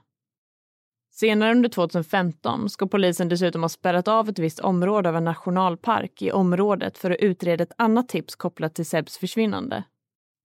Senare 1.13 1.53
under 1.53 1.69
2015 1.69 2.69
ska 2.69 2.87
polisen 2.87 3.29
dessutom 3.29 3.63
ha 3.63 3.69
spärrat 3.69 4.09
av 4.09 4.29
ett 4.29 4.39
visst 4.39 4.61
område 4.61 5.09
av 5.09 5.17
en 5.17 5.25
nationalpark 5.25 6.23
i 6.23 6.33
området 6.33 6.99
för 6.99 7.11
att 7.11 7.21
utreda 7.21 7.63
ett 7.63 7.73
annat 7.79 8.09
tips 8.09 8.37
kopplat 8.37 8.75
till 8.75 8.87
Sebs 8.87 9.19
försvinnande. 9.19 9.85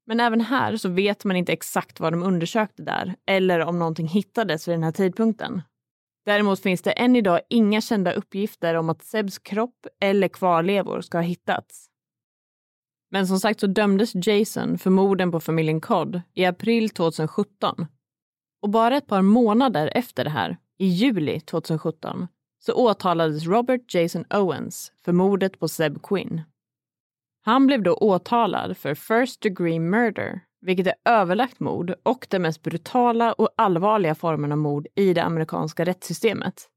Men 0.08 0.20
även 0.20 0.42
här 0.42 0.78
så 0.78 0.90
vet 0.90 1.26
man 1.26 1.36
inte 1.36 1.54
exakt 1.54 2.00
vad 2.00 2.14
de 2.14 2.24
undersökte 2.24 2.84
där 2.84 3.16
eller 3.26 3.60
om 3.60 3.80
någonting 3.80 4.08
hittades 4.08 4.68
vid 4.68 4.76
den 4.76 4.84
här 4.84 4.92
tidpunkten. 4.92 5.62
Däremot 6.26 6.60
finns 6.60 6.82
det 6.82 6.92
än 6.92 7.16
idag 7.16 7.40
inga 7.50 7.82
kända 7.82 8.14
uppgifter 8.14 8.76
om 8.76 8.90
att 8.90 9.04
Sebs 9.04 9.40
kropp 9.40 9.88
eller 10.02 10.28
kvarlevor 10.28 11.02
ska 11.02 11.18
ha 11.18 11.24
hittats. 11.24 11.90
Men 13.16 13.28
som 13.28 13.40
sagt 13.40 13.60
så 13.60 13.68
dömdes 13.68 14.28
Jason 14.28 14.78
för 14.78 14.90
morden 14.90 15.32
på 15.32 15.40
familjen 15.40 15.82
Codd 15.82 16.22
i 16.34 16.46
april 16.46 16.90
2017. 16.90 17.88
Och 18.62 18.70
bara 18.70 18.98
ett 18.98 19.08
par 19.08 19.22
månader 19.22 19.92
efter 19.96 20.24
det 20.24 20.30
här, 20.30 20.58
i 20.78 20.86
juli 20.88 21.40
2017, 21.40 22.28
så 22.60 22.74
åtalades 22.74 23.46
Robert 23.46 23.94
Jason 23.94 24.26
Owens 24.30 24.92
för 25.06 25.12
mordet 25.12 25.60
på 25.60 25.68
Seb 25.68 26.02
Quinn. 26.04 26.42
Han 27.42 27.68
blev 27.68 27.84
då 27.84 27.94
åtalad 27.94 28.78
för 28.78 28.96
first 28.96 29.42
degree 29.42 29.80
murder, 29.80 30.42
vilket 30.62 30.88
är 30.88 30.96
överlagt 31.06 31.60
mord 31.60 31.94
och 32.04 32.28
den 32.30 32.42
mest 32.42 32.64
brutala 32.64 33.34
och 33.34 33.50
allvarliga 33.58 34.16
formen 34.16 34.52
av 34.52 34.58
mord 34.58 34.88
i 34.96 35.14
det 35.14 35.24
amerikanska 35.24 35.86
rättssystemet. 35.86 36.70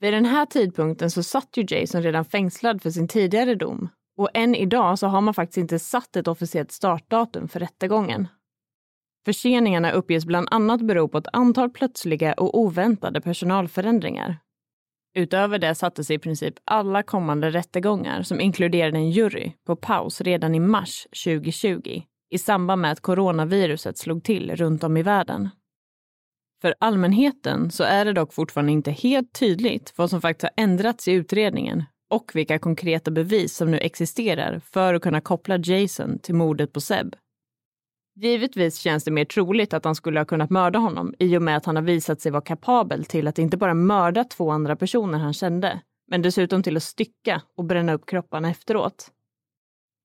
Vid 0.00 0.12
den 0.12 0.24
här 0.24 0.46
tidpunkten 0.46 1.10
så 1.10 1.22
satt 1.22 1.56
ju 1.56 1.66
Jason 1.68 2.02
redan 2.02 2.24
fängslad 2.24 2.82
för 2.82 2.90
sin 2.90 3.08
tidigare 3.08 3.54
dom 3.54 3.88
och 4.18 4.30
än 4.34 4.54
idag 4.54 4.98
så 4.98 5.06
har 5.06 5.20
man 5.20 5.34
faktiskt 5.34 5.58
inte 5.58 5.78
satt 5.78 6.16
ett 6.16 6.28
officiellt 6.28 6.72
startdatum 6.72 7.48
för 7.48 7.60
rättegången. 7.60 8.28
Förseningarna 9.24 9.92
uppges 9.92 10.24
bland 10.24 10.48
annat 10.50 10.80
bero 10.80 11.08
på 11.08 11.18
ett 11.18 11.26
antal 11.32 11.70
plötsliga 11.70 12.32
och 12.32 12.58
oväntade 12.58 13.20
personalförändringar. 13.20 14.38
Utöver 15.14 15.58
det 15.58 15.74
sattes 15.74 16.10
i 16.10 16.18
princip 16.18 16.54
alla 16.64 17.02
kommande 17.02 17.50
rättegångar 17.50 18.22
som 18.22 18.40
inkluderade 18.40 18.98
en 18.98 19.10
jury 19.10 19.52
på 19.66 19.76
paus 19.76 20.20
redan 20.20 20.54
i 20.54 20.60
mars 20.60 21.06
2020 21.24 22.02
i 22.30 22.38
samband 22.38 22.82
med 22.82 22.92
att 22.92 23.00
coronaviruset 23.00 23.98
slog 23.98 24.24
till 24.24 24.56
runt 24.56 24.84
om 24.84 24.96
i 24.96 25.02
världen. 25.02 25.48
För 26.62 26.74
allmänheten 26.80 27.70
så 27.70 27.84
är 27.84 28.04
det 28.04 28.12
dock 28.12 28.32
fortfarande 28.32 28.72
inte 28.72 28.90
helt 28.90 29.32
tydligt 29.32 29.92
vad 29.96 30.10
som 30.10 30.20
faktiskt 30.20 30.42
har 30.42 30.64
ändrats 30.64 31.08
i 31.08 31.12
utredningen 31.12 31.84
och 32.10 32.30
vilka 32.34 32.58
konkreta 32.58 33.10
bevis 33.10 33.56
som 33.56 33.70
nu 33.70 33.78
existerar 33.78 34.58
för 34.58 34.94
att 34.94 35.02
kunna 35.02 35.20
koppla 35.20 35.58
Jason 35.58 36.18
till 36.18 36.34
mordet 36.34 36.72
på 36.72 36.80
Seb. 36.80 37.16
Givetvis 38.20 38.76
känns 38.76 39.04
det 39.04 39.10
mer 39.10 39.24
troligt 39.24 39.74
att 39.74 39.84
han 39.84 39.94
skulle 39.94 40.20
ha 40.20 40.24
kunnat 40.24 40.50
mörda 40.50 40.78
honom 40.78 41.14
i 41.18 41.36
och 41.36 41.42
med 41.42 41.56
att 41.56 41.64
han 41.64 41.76
har 41.76 41.82
visat 41.82 42.20
sig 42.20 42.32
vara 42.32 42.42
kapabel 42.42 43.04
till 43.04 43.28
att 43.28 43.38
inte 43.38 43.56
bara 43.56 43.74
mörda 43.74 44.24
två 44.24 44.50
andra 44.50 44.76
personer 44.76 45.18
han 45.18 45.32
kände, 45.32 45.80
men 46.10 46.22
dessutom 46.22 46.62
till 46.62 46.76
att 46.76 46.82
stycka 46.82 47.42
och 47.56 47.64
bränna 47.64 47.92
upp 47.92 48.06
kropparna 48.06 48.50
efteråt. 48.50 49.10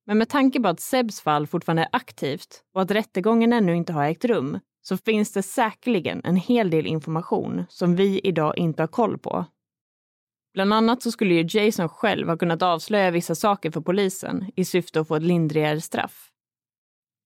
Men 0.05 0.17
med 0.17 0.29
tanke 0.29 0.61
på 0.61 0.67
att 0.67 0.79
Sebs 0.79 1.21
fall 1.21 1.47
fortfarande 1.47 1.81
är 1.81 1.89
aktivt 1.91 2.63
och 2.73 2.81
att 2.81 2.91
rättegången 2.91 3.53
ännu 3.53 3.75
inte 3.75 3.93
har 3.93 4.05
ägt 4.05 4.25
rum 4.25 4.59
så 4.81 4.97
finns 4.97 5.33
det 5.33 5.43
säkerligen 5.43 6.21
en 6.23 6.35
hel 6.35 6.69
del 6.69 6.85
information 6.85 7.65
som 7.69 7.95
vi 7.95 8.19
idag 8.19 8.57
inte 8.57 8.81
har 8.81 8.87
koll 8.87 9.17
på. 9.17 9.45
Bland 10.53 10.73
annat 10.73 11.01
så 11.01 11.11
skulle 11.11 11.33
ju 11.33 11.59
Jason 11.59 11.89
själv 11.89 12.27
ha 12.29 12.37
kunnat 12.37 12.61
avslöja 12.61 13.11
vissa 13.11 13.35
saker 13.35 13.71
för 13.71 13.81
polisen 13.81 14.51
i 14.55 14.65
syfte 14.65 14.99
att 14.99 15.07
få 15.07 15.15
ett 15.15 15.23
lindrigare 15.23 15.81
straff. 15.81 16.29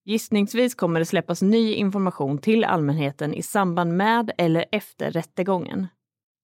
Gissningsvis 0.04 0.74
kommer 0.74 1.00
det 1.00 1.06
släppas 1.06 1.42
ny 1.42 1.72
information 1.74 2.38
till 2.38 2.64
allmänheten 2.64 3.34
i 3.34 3.42
samband 3.42 3.96
med 3.96 4.32
eller 4.38 4.64
efter 4.72 5.10
rättegången. 5.10 5.86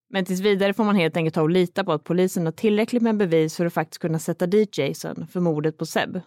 Men 0.09 0.25
tills 0.25 0.39
vidare 0.41 0.73
får 0.73 0.83
man 0.83 0.95
helt 0.95 1.17
enkelt 1.17 1.35
ta 1.35 1.41
och 1.41 1.49
lita 1.49 1.83
på 1.83 1.91
att 1.91 2.03
polisen 2.03 2.45
har 2.45 2.51
tillräckligt 2.51 3.03
med 3.03 3.17
bevis 3.17 3.57
för 3.57 3.65
att 3.65 3.73
faktiskt 3.73 4.01
kunna 4.01 4.19
sätta 4.19 4.47
dit 4.47 4.77
Jason 4.77 5.27
för 5.27 5.39
mordet 5.39 5.77
på 5.77 5.85
Seb. 5.85 6.21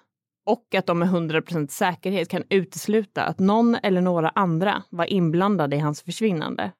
Och 0.47 0.75
att 0.75 0.87
de 0.87 0.99
med 0.99 1.09
100% 1.09 1.69
säkerhet 1.69 2.29
kan 2.29 2.45
utesluta 2.51 3.25
att 3.25 3.39
någon 3.39 3.75
eller 3.75 4.01
några 4.01 4.29
andra 4.29 4.83
var 4.91 5.05
inblandade 5.05 5.77
i 5.77 5.79
hans 5.79 6.03
försvinnande. 6.03 6.73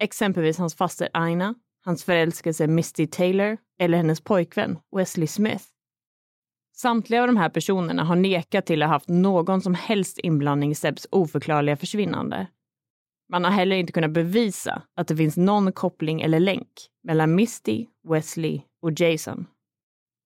Exempelvis 0.00 0.58
hans 0.58 0.74
faster 0.74 1.08
Aina, 1.12 1.54
hans 1.84 2.04
förälskelse 2.04 2.66
Misty 2.66 3.06
Taylor 3.06 3.58
eller 3.78 3.96
hennes 3.96 4.20
pojkvän 4.20 4.78
Wesley 4.96 5.26
Smith. 5.26 5.64
Samtliga 6.76 7.20
av 7.20 7.26
de 7.26 7.36
här 7.36 7.48
personerna 7.48 8.04
har 8.04 8.16
nekat 8.16 8.66
till 8.66 8.82
att 8.82 8.88
ha 8.88 8.94
haft 8.94 9.08
någon 9.08 9.62
som 9.62 9.74
helst 9.74 10.18
inblandning 10.18 10.70
i 10.70 10.74
Sebs 10.74 11.06
oförklarliga 11.10 11.76
försvinnande. 11.76 12.46
Man 13.32 13.44
har 13.44 13.50
heller 13.50 13.76
inte 13.76 13.92
kunnat 13.92 14.10
bevisa 14.10 14.82
att 14.96 15.08
det 15.08 15.16
finns 15.16 15.36
någon 15.36 15.72
koppling 15.72 16.22
eller 16.22 16.40
länk 16.40 16.68
mellan 17.04 17.34
Misty, 17.34 17.86
Wesley 18.08 18.60
och 18.82 19.00
Jason. 19.00 19.46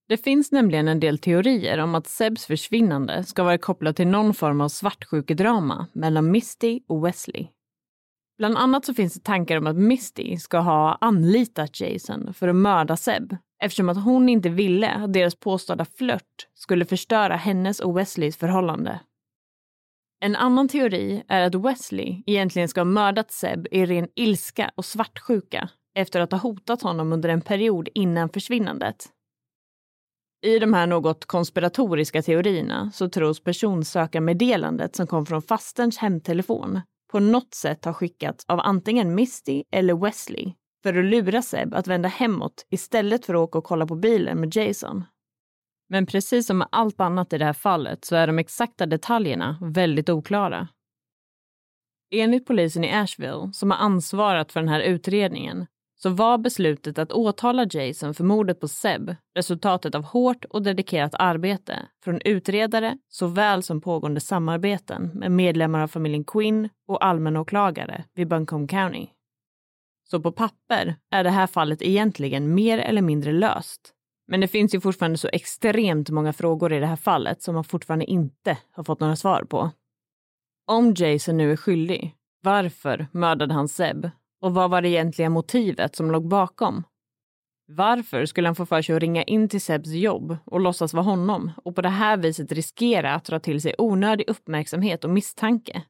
Det 0.08 0.16
finns 0.16 0.52
nämligen 0.52 0.88
en 0.88 1.00
del 1.00 1.18
teorier 1.18 1.78
om 1.78 1.94
att 1.94 2.06
Sebs 2.06 2.46
försvinnande 2.46 3.24
ska 3.24 3.42
vara 3.42 3.58
kopplat 3.58 3.96
till 3.96 4.06
någon 4.06 4.34
form 4.34 4.60
av 4.60 4.68
svartsjukedrama 4.68 5.86
mellan 5.92 6.30
Misty 6.30 6.80
och 6.88 7.06
Wesley. 7.06 7.48
Bland 8.38 8.56
annat 8.56 8.84
så 8.84 8.94
finns 8.94 9.14
det 9.14 9.20
tankar 9.20 9.56
om 9.56 9.66
att 9.66 9.76
Misty 9.76 10.36
ska 10.36 10.58
ha 10.58 10.98
anlitat 11.00 11.80
Jason 11.80 12.34
för 12.34 12.48
att 12.48 12.56
mörda 12.56 12.96
Seb 12.96 13.36
eftersom 13.62 13.88
att 13.88 14.04
hon 14.04 14.28
inte 14.28 14.48
ville 14.48 14.90
att 14.90 15.12
deras 15.12 15.34
påstådda 15.34 15.84
flört 15.84 16.48
skulle 16.54 16.84
förstöra 16.84 17.36
hennes 17.36 17.80
och 17.80 17.98
Wesleys 17.98 18.36
förhållande. 18.36 19.00
En 20.20 20.36
annan 20.36 20.68
teori 20.68 21.22
är 21.28 21.42
att 21.42 21.54
Wesley 21.54 22.22
egentligen 22.26 22.68
ska 22.68 22.80
ha 22.80 22.84
mördat 22.84 23.30
Seb 23.30 23.66
i 23.70 23.86
ren 23.86 24.08
ilska 24.14 24.70
och 24.74 24.84
svartsjuka 24.84 25.68
efter 25.94 26.20
att 26.20 26.32
ha 26.32 26.38
hotat 26.38 26.82
honom 26.82 27.12
under 27.12 27.28
en 27.28 27.40
period 27.40 27.88
innan 27.94 28.28
försvinnandet. 28.28 29.08
I 30.42 30.58
de 30.58 30.74
här 30.74 30.86
något 30.86 31.24
konspiratoriska 31.24 32.22
teorierna 32.22 32.90
så 32.94 33.08
tros 33.08 33.44
personsökarmeddelandet 33.44 34.96
som 34.96 35.06
kom 35.06 35.26
från 35.26 35.42
fasterns 35.42 35.98
hemtelefon 35.98 36.80
på 37.16 37.20
något 37.20 37.54
sätt 37.54 37.84
ha 37.84 37.92
skickats 37.92 38.44
av 38.48 38.60
antingen 38.60 39.14
Misty 39.14 39.64
eller 39.72 39.94
Wesley 39.94 40.52
för 40.82 40.98
att 40.98 41.04
lura 41.04 41.42
Seb 41.42 41.74
att 41.74 41.86
vända 41.86 42.08
hemåt 42.08 42.66
istället 42.70 43.26
för 43.26 43.34
att 43.34 43.38
åka 43.38 43.58
och 43.58 43.64
kolla 43.64 43.86
på 43.86 43.94
bilen 43.94 44.40
med 44.40 44.56
Jason. 44.56 45.04
Men 45.88 46.06
precis 46.06 46.46
som 46.46 46.58
med 46.58 46.68
allt 46.72 47.00
annat 47.00 47.32
i 47.32 47.38
det 47.38 47.44
här 47.44 47.52
fallet 47.52 48.04
så 48.04 48.16
är 48.16 48.26
de 48.26 48.38
exakta 48.38 48.86
detaljerna 48.86 49.58
väldigt 49.62 50.08
oklara. 50.08 50.68
Enligt 52.10 52.46
polisen 52.46 52.84
i 52.84 52.92
Asheville, 52.92 53.52
som 53.52 53.70
har 53.70 53.78
ansvarat 53.78 54.52
för 54.52 54.60
den 54.60 54.68
här 54.68 54.80
utredningen, 54.80 55.66
så 55.98 56.10
var 56.10 56.38
beslutet 56.38 56.98
att 56.98 57.12
åtala 57.12 57.66
Jason 57.70 58.14
för 58.14 58.24
mordet 58.24 58.60
på 58.60 58.68
Seb 58.68 59.14
resultatet 59.34 59.94
av 59.94 60.02
hårt 60.02 60.44
och 60.44 60.62
dedikerat 60.62 61.14
arbete 61.14 61.88
från 62.04 62.20
utredare 62.24 62.98
såväl 63.08 63.62
som 63.62 63.80
pågående 63.80 64.20
samarbeten 64.20 65.10
med 65.14 65.30
medlemmar 65.30 65.80
av 65.80 65.88
familjen 65.88 66.24
Quinn 66.24 66.68
och 66.88 67.04
allmänåklagare 67.04 68.04
vid 68.14 68.28
Buncombe 68.28 68.70
County. 68.70 69.06
Så 70.10 70.20
på 70.20 70.32
papper 70.32 70.96
är 71.10 71.24
det 71.24 71.30
här 71.30 71.46
fallet 71.46 71.82
egentligen 71.82 72.54
mer 72.54 72.78
eller 72.78 73.02
mindre 73.02 73.32
löst. 73.32 73.92
Men 74.28 74.40
det 74.40 74.48
finns 74.48 74.74
ju 74.74 74.80
fortfarande 74.80 75.18
så 75.18 75.28
extremt 75.32 76.10
många 76.10 76.32
frågor 76.32 76.72
i 76.72 76.80
det 76.80 76.86
här 76.86 76.96
fallet 76.96 77.42
som 77.42 77.54
man 77.54 77.64
fortfarande 77.64 78.04
inte 78.04 78.58
har 78.70 78.84
fått 78.84 79.00
några 79.00 79.16
svar 79.16 79.42
på. 79.42 79.70
Om 80.66 80.94
Jason 80.96 81.36
nu 81.36 81.52
är 81.52 81.56
skyldig, 81.56 82.14
varför 82.42 83.06
mördade 83.12 83.54
han 83.54 83.68
Seb 83.68 84.10
och 84.46 84.54
vad 84.54 84.70
var 84.70 84.82
det 84.82 84.88
egentliga 84.88 85.30
motivet 85.30 85.96
som 85.96 86.10
låg 86.10 86.28
bakom? 86.28 86.84
Varför 87.68 88.26
skulle 88.26 88.48
han 88.48 88.54
få 88.54 88.66
för 88.66 88.82
sig 88.82 88.94
att 88.96 89.02
ringa 89.02 89.22
in 89.22 89.48
till 89.48 89.60
Sebs 89.60 89.88
jobb 89.88 90.36
och 90.44 90.60
låtsas 90.60 90.94
vara 90.94 91.04
honom 91.04 91.50
och 91.64 91.74
på 91.74 91.82
det 91.82 91.88
här 91.88 92.16
viset 92.16 92.52
riskera 92.52 93.14
att 93.14 93.24
dra 93.24 93.40
till 93.40 93.60
sig 93.60 93.74
onödig 93.78 94.28
uppmärksamhet 94.28 95.04
och 95.04 95.10
misstanke? 95.10 95.82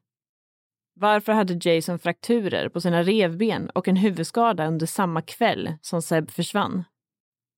Varför 0.93 1.33
hade 1.33 1.69
Jason 1.69 1.99
frakturer 1.99 2.69
på 2.69 2.81
sina 2.81 3.03
revben 3.03 3.69
och 3.69 3.87
en 3.87 3.95
huvudskada 3.95 4.67
under 4.67 4.85
samma 4.85 5.21
kväll 5.21 5.73
som 5.81 6.01
Seb 6.01 6.31
försvann? 6.31 6.83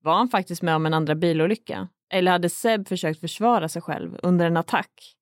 Var 0.03 0.13
han 0.13 0.29
faktiskt 0.29 0.61
med 0.61 0.75
om 0.75 0.85
en 0.85 0.93
andra 0.93 1.15
bilolycka? 1.15 1.87
Eller 2.13 2.31
hade 2.31 2.49
Seb 2.49 2.87
försökt 2.87 3.19
försvara 3.19 3.69
sig 3.69 3.81
själv 3.81 4.19
under 4.23 4.45
en 4.45 4.57
attack? 4.57 5.18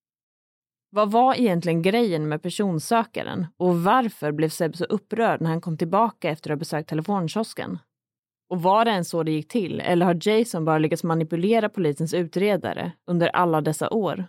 Vad 0.90 1.12
var 1.12 1.36
egentligen 1.36 1.82
grejen 1.82 2.28
med 2.28 2.42
personsökaren 2.42 3.48
och 3.58 3.84
varför 3.84 4.32
blev 4.32 4.50
Seb 4.50 4.76
så 4.76 4.86
upprörd 4.86 5.42
när 5.42 5.50
han 5.50 5.62
kom 5.62 5.78
tillbaka 5.78 6.30
efter 6.30 6.50
att 6.50 6.56
ha 6.56 6.60
besökt 6.60 6.90
telefonkiosken? 6.90 7.80
Och 8.50 8.62
var 8.62 8.86
det 8.86 8.92
ens 8.92 9.10
så 9.10 9.24
det 9.24 9.32
gick 9.32 9.48
till 9.48 9.80
eller 9.80 10.06
har 10.06 10.28
Jason 10.28 10.66
bara 10.66 10.78
lyckats 10.78 11.04
manipulera 11.04 11.70
polisens 11.70 12.14
utredare 12.14 12.92
under 13.08 13.28
alla 13.28 13.62
dessa 13.62 13.90
år? 13.90 14.26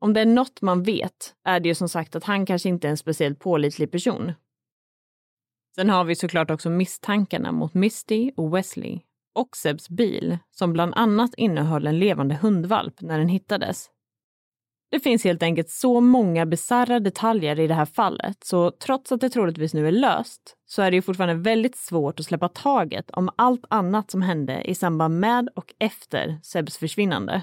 Om 0.00 0.12
det 0.12 0.20
är 0.20 0.26
något 0.26 0.62
man 0.62 0.82
vet 0.82 1.34
är 1.44 1.60
det 1.60 1.68
ju 1.68 1.74
som 1.74 1.88
sagt 1.88 2.16
att 2.16 2.24
han 2.24 2.46
kanske 2.46 2.68
inte 2.68 2.88
är 2.88 2.90
en 2.90 2.96
speciellt 2.96 3.38
pålitlig 3.38 3.90
person. 3.90 4.32
Sen 5.74 5.90
har 5.90 6.04
vi 6.04 6.14
såklart 6.14 6.50
också 6.50 6.70
misstankarna 6.70 7.52
mot 7.52 7.74
Misty 7.74 8.32
och 8.36 8.56
Wesley 8.56 9.00
och 9.34 9.56
Sebs 9.56 9.88
bil 9.88 10.38
som 10.50 10.72
bland 10.72 10.94
annat 10.96 11.34
innehöll 11.36 11.86
en 11.86 11.98
levande 11.98 12.34
hundvalp 12.34 13.00
när 13.00 13.18
den 13.18 13.28
hittades. 13.28 13.90
Det 14.90 15.00
finns 15.00 15.24
helt 15.24 15.42
enkelt 15.42 15.70
så 15.70 16.00
många 16.00 16.46
bizarra 16.46 17.00
detaljer 17.00 17.60
i 17.60 17.66
det 17.66 17.74
här 17.74 17.84
fallet 17.84 18.44
så 18.44 18.70
trots 18.70 19.12
att 19.12 19.20
det 19.20 19.30
troligtvis 19.30 19.74
nu 19.74 19.88
är 19.88 19.92
löst 19.92 20.56
så 20.66 20.82
är 20.82 20.90
det 20.90 20.94
ju 20.94 21.02
fortfarande 21.02 21.34
väldigt 21.34 21.76
svårt 21.76 22.20
att 22.20 22.26
släppa 22.26 22.48
taget 22.48 23.10
om 23.10 23.30
allt 23.36 23.64
annat 23.70 24.10
som 24.10 24.22
hände 24.22 24.62
i 24.64 24.74
samband 24.74 25.20
med 25.20 25.48
och 25.54 25.74
efter 25.78 26.38
Sebs 26.42 26.78
försvinnande. 26.78 27.42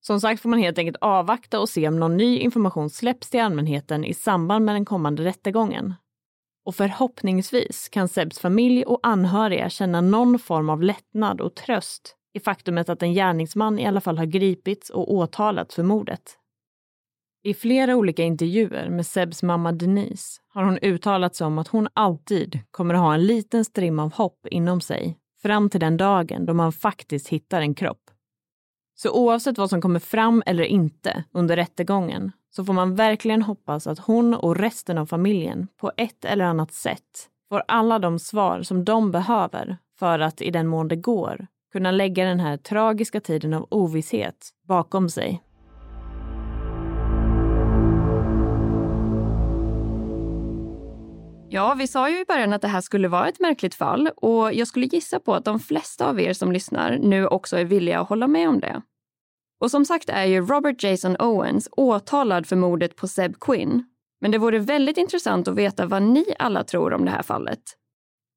Som 0.00 0.20
sagt 0.20 0.42
får 0.42 0.48
man 0.48 0.58
helt 0.58 0.78
enkelt 0.78 0.96
avvakta 1.00 1.60
och 1.60 1.68
se 1.68 1.88
om 1.88 2.00
någon 2.00 2.16
ny 2.16 2.38
information 2.38 2.90
släpps 2.90 3.30
till 3.30 3.40
allmänheten 3.40 4.04
i 4.04 4.14
samband 4.14 4.64
med 4.64 4.74
den 4.74 4.84
kommande 4.84 5.24
rättegången. 5.24 5.94
Och 6.64 6.74
förhoppningsvis 6.74 7.88
kan 7.88 8.08
Sebs 8.08 8.38
familj 8.38 8.84
och 8.84 9.00
anhöriga 9.02 9.70
känna 9.70 10.00
någon 10.00 10.38
form 10.38 10.70
av 10.70 10.82
lättnad 10.82 11.40
och 11.40 11.54
tröst 11.54 12.14
i 12.34 12.40
faktumet 12.40 12.88
att 12.88 13.02
en 13.02 13.12
gärningsman 13.12 13.78
i 13.78 13.86
alla 13.86 14.00
fall 14.00 14.18
har 14.18 14.26
gripits 14.26 14.90
och 14.90 15.14
åtalats 15.14 15.74
för 15.74 15.82
mordet. 15.82 16.37
I 17.42 17.54
flera 17.54 17.96
olika 17.96 18.22
intervjuer 18.22 18.88
med 18.88 19.06
Sebs 19.06 19.42
mamma 19.42 19.72
Denise 19.72 20.40
har 20.48 20.64
hon 20.64 20.78
uttalat 20.82 21.34
sig 21.34 21.46
om 21.46 21.58
att 21.58 21.68
hon 21.68 21.88
alltid 21.94 22.58
kommer 22.70 22.94
att 22.94 23.00
ha 23.00 23.14
en 23.14 23.26
liten 23.26 23.64
strimma 23.64 24.02
av 24.02 24.12
hopp 24.12 24.46
inom 24.50 24.80
sig 24.80 25.18
fram 25.42 25.70
till 25.70 25.80
den 25.80 25.96
dagen 25.96 26.46
då 26.46 26.54
man 26.54 26.72
faktiskt 26.72 27.28
hittar 27.28 27.60
en 27.60 27.74
kropp. 27.74 28.10
Så 28.94 29.10
oavsett 29.10 29.58
vad 29.58 29.70
som 29.70 29.80
kommer 29.82 30.00
fram 30.00 30.42
eller 30.46 30.64
inte 30.64 31.24
under 31.32 31.56
rättegången 31.56 32.32
så 32.50 32.64
får 32.64 32.72
man 32.72 32.94
verkligen 32.94 33.42
hoppas 33.42 33.86
att 33.86 33.98
hon 33.98 34.34
och 34.34 34.56
resten 34.56 34.98
av 34.98 35.06
familjen 35.06 35.68
på 35.76 35.92
ett 35.96 36.24
eller 36.24 36.44
annat 36.44 36.72
sätt 36.72 37.28
får 37.48 37.62
alla 37.68 37.98
de 37.98 38.18
svar 38.18 38.62
som 38.62 38.84
de 38.84 39.10
behöver 39.10 39.76
för 39.98 40.18
att 40.18 40.42
i 40.42 40.50
den 40.50 40.66
mån 40.66 40.88
det 40.88 40.96
går 40.96 41.46
kunna 41.72 41.90
lägga 41.90 42.24
den 42.24 42.40
här 42.40 42.56
tragiska 42.56 43.20
tiden 43.20 43.54
av 43.54 43.66
ovisshet 43.70 44.50
bakom 44.66 45.08
sig. 45.10 45.42
Ja, 51.50 51.74
vi 51.74 51.86
sa 51.86 52.10
ju 52.10 52.20
i 52.20 52.24
början 52.24 52.52
att 52.52 52.62
det 52.62 52.68
här 52.68 52.80
skulle 52.80 53.08
vara 53.08 53.28
ett 53.28 53.40
märkligt 53.40 53.74
fall 53.74 54.10
och 54.16 54.54
jag 54.54 54.68
skulle 54.68 54.86
gissa 54.86 55.20
på 55.20 55.34
att 55.34 55.44
de 55.44 55.60
flesta 55.60 56.08
av 56.08 56.20
er 56.20 56.32
som 56.32 56.52
lyssnar 56.52 56.98
nu 56.98 57.26
också 57.26 57.56
är 57.56 57.64
villiga 57.64 58.00
att 58.00 58.08
hålla 58.08 58.26
med 58.26 58.48
om 58.48 58.60
det. 58.60 58.82
Och 59.60 59.70
som 59.70 59.84
sagt 59.84 60.08
är 60.08 60.24
ju 60.24 60.40
Robert 60.40 60.82
Jason 60.82 61.16
Owens 61.18 61.68
åtalad 61.72 62.46
för 62.46 62.56
mordet 62.56 62.96
på 62.96 63.08
Seb 63.08 63.40
Quinn. 63.40 63.84
Men 64.20 64.30
det 64.30 64.38
vore 64.38 64.58
väldigt 64.58 64.98
intressant 64.98 65.48
att 65.48 65.54
veta 65.54 65.86
vad 65.86 66.02
ni 66.02 66.24
alla 66.38 66.64
tror 66.64 66.92
om 66.94 67.04
det 67.04 67.10
här 67.10 67.22
fallet. 67.22 67.62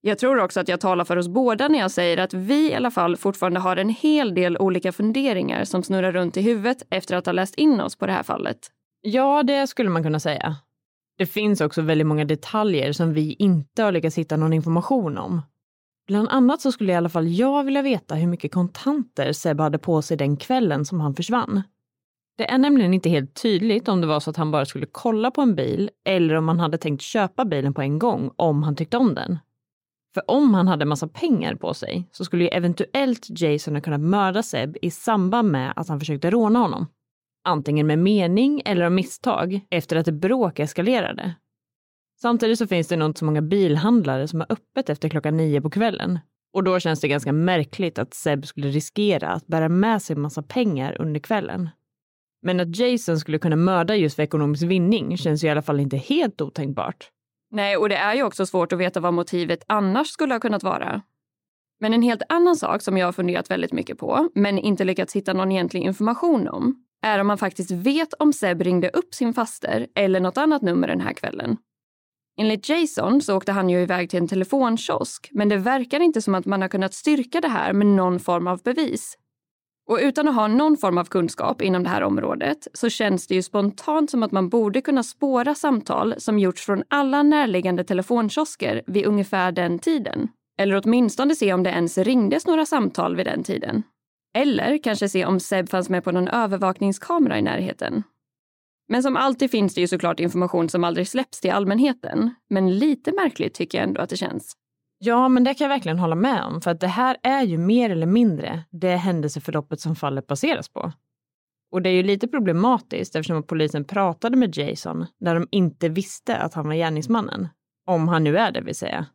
Jag 0.01 0.17
tror 0.19 0.39
också 0.39 0.59
att 0.59 0.67
jag 0.67 0.79
talar 0.79 1.05
för 1.05 1.17
oss 1.17 1.27
båda 1.27 1.67
när 1.67 1.79
jag 1.79 1.91
säger 1.91 2.17
att 2.17 2.33
vi 2.33 2.71
i 2.71 2.75
alla 2.75 2.91
fall 2.91 3.17
fortfarande 3.17 3.59
har 3.59 3.77
en 3.77 3.89
hel 3.89 4.35
del 4.35 4.57
olika 4.57 4.91
funderingar 4.91 5.63
som 5.63 5.83
snurrar 5.83 6.11
runt 6.11 6.37
i 6.37 6.41
huvudet 6.41 6.83
efter 6.89 7.15
att 7.15 7.25
ha 7.25 7.33
läst 7.33 7.55
in 7.55 7.81
oss 7.81 7.95
på 7.95 8.05
det 8.05 8.13
här 8.13 8.23
fallet. 8.23 8.59
Ja, 9.01 9.43
det 9.43 9.67
skulle 9.67 9.89
man 9.89 10.03
kunna 10.03 10.19
säga. 10.19 10.55
Det 11.21 11.25
finns 11.25 11.61
också 11.61 11.81
väldigt 11.81 12.07
många 12.07 12.25
detaljer 12.25 12.91
som 12.91 13.13
vi 13.13 13.33
inte 13.39 13.83
har 13.83 13.91
lyckats 13.91 14.17
hitta 14.17 14.37
någon 14.37 14.53
information 14.53 15.17
om. 15.17 15.41
Bland 16.07 16.29
annat 16.29 16.61
så 16.61 16.71
skulle 16.71 16.91
i 16.91 16.95
alla 16.95 17.09
fall 17.09 17.27
jag 17.27 17.63
vilja 17.63 17.81
veta 17.81 18.15
hur 18.15 18.27
mycket 18.27 18.53
kontanter 18.53 19.33
Seb 19.33 19.59
hade 19.59 19.77
på 19.77 20.01
sig 20.01 20.17
den 20.17 20.37
kvällen 20.37 20.85
som 20.85 21.01
han 21.01 21.15
försvann. 21.15 21.61
Det 22.37 22.51
är 22.51 22.57
nämligen 22.57 22.93
inte 22.93 23.09
helt 23.09 23.41
tydligt 23.41 23.87
om 23.87 24.01
det 24.01 24.07
var 24.07 24.19
så 24.19 24.29
att 24.29 24.37
han 24.37 24.51
bara 24.51 24.65
skulle 24.65 24.85
kolla 24.91 25.31
på 25.31 25.41
en 25.41 25.55
bil 25.55 25.89
eller 26.05 26.35
om 26.35 26.47
han 26.47 26.59
hade 26.59 26.77
tänkt 26.77 27.01
köpa 27.01 27.45
bilen 27.45 27.73
på 27.73 27.81
en 27.81 27.99
gång 27.99 28.31
om 28.35 28.63
han 28.63 28.75
tyckte 28.75 28.97
om 28.97 29.15
den. 29.15 29.39
För 30.13 30.31
om 30.31 30.53
han 30.53 30.67
hade 30.67 30.85
massa 30.85 31.07
pengar 31.07 31.55
på 31.55 31.73
sig 31.73 32.09
så 32.11 32.25
skulle 32.25 32.43
ju 32.43 32.49
eventuellt 32.49 33.41
Jason 33.41 33.75
ha 33.75 33.81
kunnat 33.81 34.01
mörda 34.01 34.43
Seb 34.43 34.77
i 34.81 34.91
samband 34.91 35.51
med 35.51 35.73
att 35.75 35.87
han 35.87 35.99
försökte 35.99 36.31
råna 36.31 36.59
honom. 36.59 36.87
Antingen 37.43 37.87
med 37.87 37.99
mening 37.99 38.61
eller 38.65 38.85
av 38.85 38.91
misstag 38.91 39.59
efter 39.69 39.95
att 39.95 40.07
ett 40.07 40.13
bråk 40.13 40.59
eskalerade. 40.59 41.35
Samtidigt 42.21 42.57
så 42.57 42.67
finns 42.67 42.87
det 42.87 42.95
nog 42.95 43.09
inte 43.09 43.19
så 43.19 43.25
många 43.25 43.41
bilhandlare 43.41 44.27
som 44.27 44.39
har 44.39 44.51
öppet 44.51 44.89
efter 44.89 45.09
klockan 45.09 45.37
nio 45.37 45.61
på 45.61 45.69
kvällen. 45.69 46.19
Och 46.53 46.63
då 46.63 46.79
känns 46.79 47.01
det 47.01 47.07
ganska 47.07 47.31
märkligt 47.31 47.99
att 47.99 48.13
Seb 48.13 48.45
skulle 48.45 48.67
riskera 48.67 49.29
att 49.29 49.47
bära 49.47 49.69
med 49.69 50.01
sig 50.01 50.15
massa 50.15 50.43
pengar 50.43 51.01
under 51.01 51.19
kvällen. 51.19 51.69
Men 52.41 52.59
att 52.59 52.75
Jason 52.75 53.19
skulle 53.19 53.39
kunna 53.39 53.55
mörda 53.55 53.95
just 53.95 54.15
för 54.15 54.23
ekonomisk 54.23 54.63
vinning 54.63 55.17
känns 55.17 55.43
ju 55.43 55.47
i 55.47 55.51
alla 55.51 55.61
fall 55.61 55.79
inte 55.79 55.97
helt 55.97 56.41
otänkbart. 56.41 57.09
Nej, 57.51 57.77
och 57.77 57.89
det 57.89 57.95
är 57.95 58.15
ju 58.15 58.23
också 58.23 58.45
svårt 58.45 58.73
att 58.73 58.79
veta 58.79 58.99
vad 58.99 59.13
motivet 59.13 59.63
annars 59.67 60.07
skulle 60.07 60.33
ha 60.33 60.39
kunnat 60.39 60.63
vara. 60.63 61.01
Men 61.79 61.93
en 61.93 62.01
helt 62.01 62.21
annan 62.29 62.55
sak 62.55 62.81
som 62.81 62.97
jag 62.97 63.07
har 63.07 63.11
funderat 63.11 63.51
väldigt 63.51 63.73
mycket 63.73 63.97
på, 63.97 64.29
men 64.35 64.59
inte 64.59 64.83
lyckats 64.83 65.15
hitta 65.15 65.33
någon 65.33 65.51
egentlig 65.51 65.81
information 65.81 66.47
om, 66.47 66.85
är 67.01 67.19
om 67.19 67.27
man 67.27 67.37
faktiskt 67.37 67.71
vet 67.71 68.13
om 68.13 68.33
Seb 68.33 68.61
ringde 68.61 68.89
upp 68.89 69.13
sin 69.13 69.33
faster 69.33 69.87
eller 69.95 70.19
något 70.19 70.37
annat 70.37 70.61
nummer 70.61 70.87
den 70.87 71.01
här 71.01 71.13
kvällen. 71.13 71.57
Enligt 72.37 72.69
Jason 72.69 73.21
så 73.21 73.37
åkte 73.37 73.51
han 73.51 73.69
ju 73.69 73.81
iväg 73.81 74.09
till 74.09 74.19
en 74.19 74.27
telefonkiosk 74.27 75.29
men 75.31 75.49
det 75.49 75.57
verkar 75.57 75.99
inte 75.99 76.21
som 76.21 76.35
att 76.35 76.45
man 76.45 76.61
har 76.61 76.69
kunnat 76.69 76.93
styrka 76.93 77.41
det 77.41 77.47
här 77.47 77.73
med 77.73 77.87
någon 77.87 78.19
form 78.19 78.47
av 78.47 78.61
bevis. 78.63 79.17
Och 79.89 79.99
utan 80.01 80.27
att 80.27 80.35
ha 80.35 80.47
någon 80.47 80.77
form 80.77 80.97
av 80.97 81.05
kunskap 81.05 81.61
inom 81.61 81.83
det 81.83 81.89
här 81.89 82.03
området 82.03 82.67
så 82.73 82.89
känns 82.89 83.27
det 83.27 83.35
ju 83.35 83.41
spontant 83.41 84.11
som 84.11 84.23
att 84.23 84.31
man 84.31 84.49
borde 84.49 84.81
kunna 84.81 85.03
spåra 85.03 85.55
samtal 85.55 86.15
som 86.17 86.39
gjorts 86.39 86.65
från 86.65 86.83
alla 86.87 87.23
närliggande 87.23 87.83
telefonkiosker 87.83 88.81
vid 88.87 89.05
ungefär 89.05 89.51
den 89.51 89.79
tiden. 89.79 90.27
Eller 90.57 90.81
åtminstone 90.83 91.35
se 91.35 91.53
om 91.53 91.63
det 91.63 91.69
ens 91.69 91.97
ringdes 91.97 92.47
några 92.47 92.65
samtal 92.65 93.15
vid 93.15 93.25
den 93.25 93.43
tiden. 93.43 93.83
Eller 94.33 94.83
kanske 94.83 95.09
se 95.09 95.25
om 95.25 95.39
Seb 95.39 95.69
fanns 95.69 95.89
med 95.89 96.03
på 96.03 96.11
någon 96.11 96.27
övervakningskamera 96.27 97.39
i 97.39 97.41
närheten. 97.41 98.03
Men 98.87 99.03
som 99.03 99.17
alltid 99.17 99.51
finns 99.51 99.75
det 99.75 99.81
ju 99.81 99.87
såklart 99.87 100.19
information 100.19 100.69
som 100.69 100.83
aldrig 100.83 101.07
släpps 101.07 101.41
till 101.41 101.51
allmänheten. 101.51 102.35
Men 102.49 102.79
lite 102.79 103.11
märkligt 103.11 103.53
tycker 103.53 103.77
jag 103.77 103.87
ändå 103.87 104.01
att 104.01 104.09
det 104.09 104.17
känns. 104.17 104.53
Ja, 104.97 105.29
men 105.29 105.43
det 105.43 105.53
kan 105.53 105.65
jag 105.65 105.69
verkligen 105.69 105.99
hålla 105.99 106.15
med 106.15 106.43
om, 106.43 106.61
för 106.61 106.71
att 106.71 106.79
det 106.79 106.87
här 106.87 107.17
är 107.23 107.43
ju 107.43 107.57
mer 107.57 107.89
eller 107.89 108.05
mindre 108.05 108.63
det 108.71 108.95
händelseförloppet 108.95 109.79
som 109.79 109.95
fallet 109.95 110.27
baseras 110.27 110.69
på. 110.69 110.91
Och 111.71 111.81
det 111.81 111.89
är 111.89 111.93
ju 111.93 112.03
lite 112.03 112.27
problematiskt 112.27 113.15
eftersom 113.15 113.43
polisen 113.43 113.85
pratade 113.85 114.37
med 114.37 114.57
Jason 114.57 115.05
när 115.19 115.35
de 115.35 115.47
inte 115.51 115.89
visste 115.89 116.37
att 116.37 116.53
han 116.53 116.67
var 116.67 116.75
gärningsmannen. 116.75 117.47
Om 117.87 118.07
han 118.07 118.23
nu 118.23 118.37
är 118.37 118.51
det 118.51 118.61
vill 118.61 118.75
säga. 118.75 119.05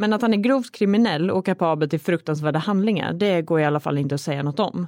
Men 0.00 0.12
att 0.12 0.22
han 0.22 0.34
är 0.34 0.38
grovt 0.38 0.72
kriminell 0.72 1.30
och 1.30 1.46
kapabel 1.46 1.90
till 1.90 2.00
fruktansvärda 2.00 2.58
handlingar, 2.58 3.12
det 3.12 3.42
går 3.42 3.60
i 3.60 3.64
alla 3.64 3.80
fall 3.80 3.98
inte 3.98 4.14
att 4.14 4.20
säga 4.20 4.42
något 4.42 4.60
om. 4.60 4.86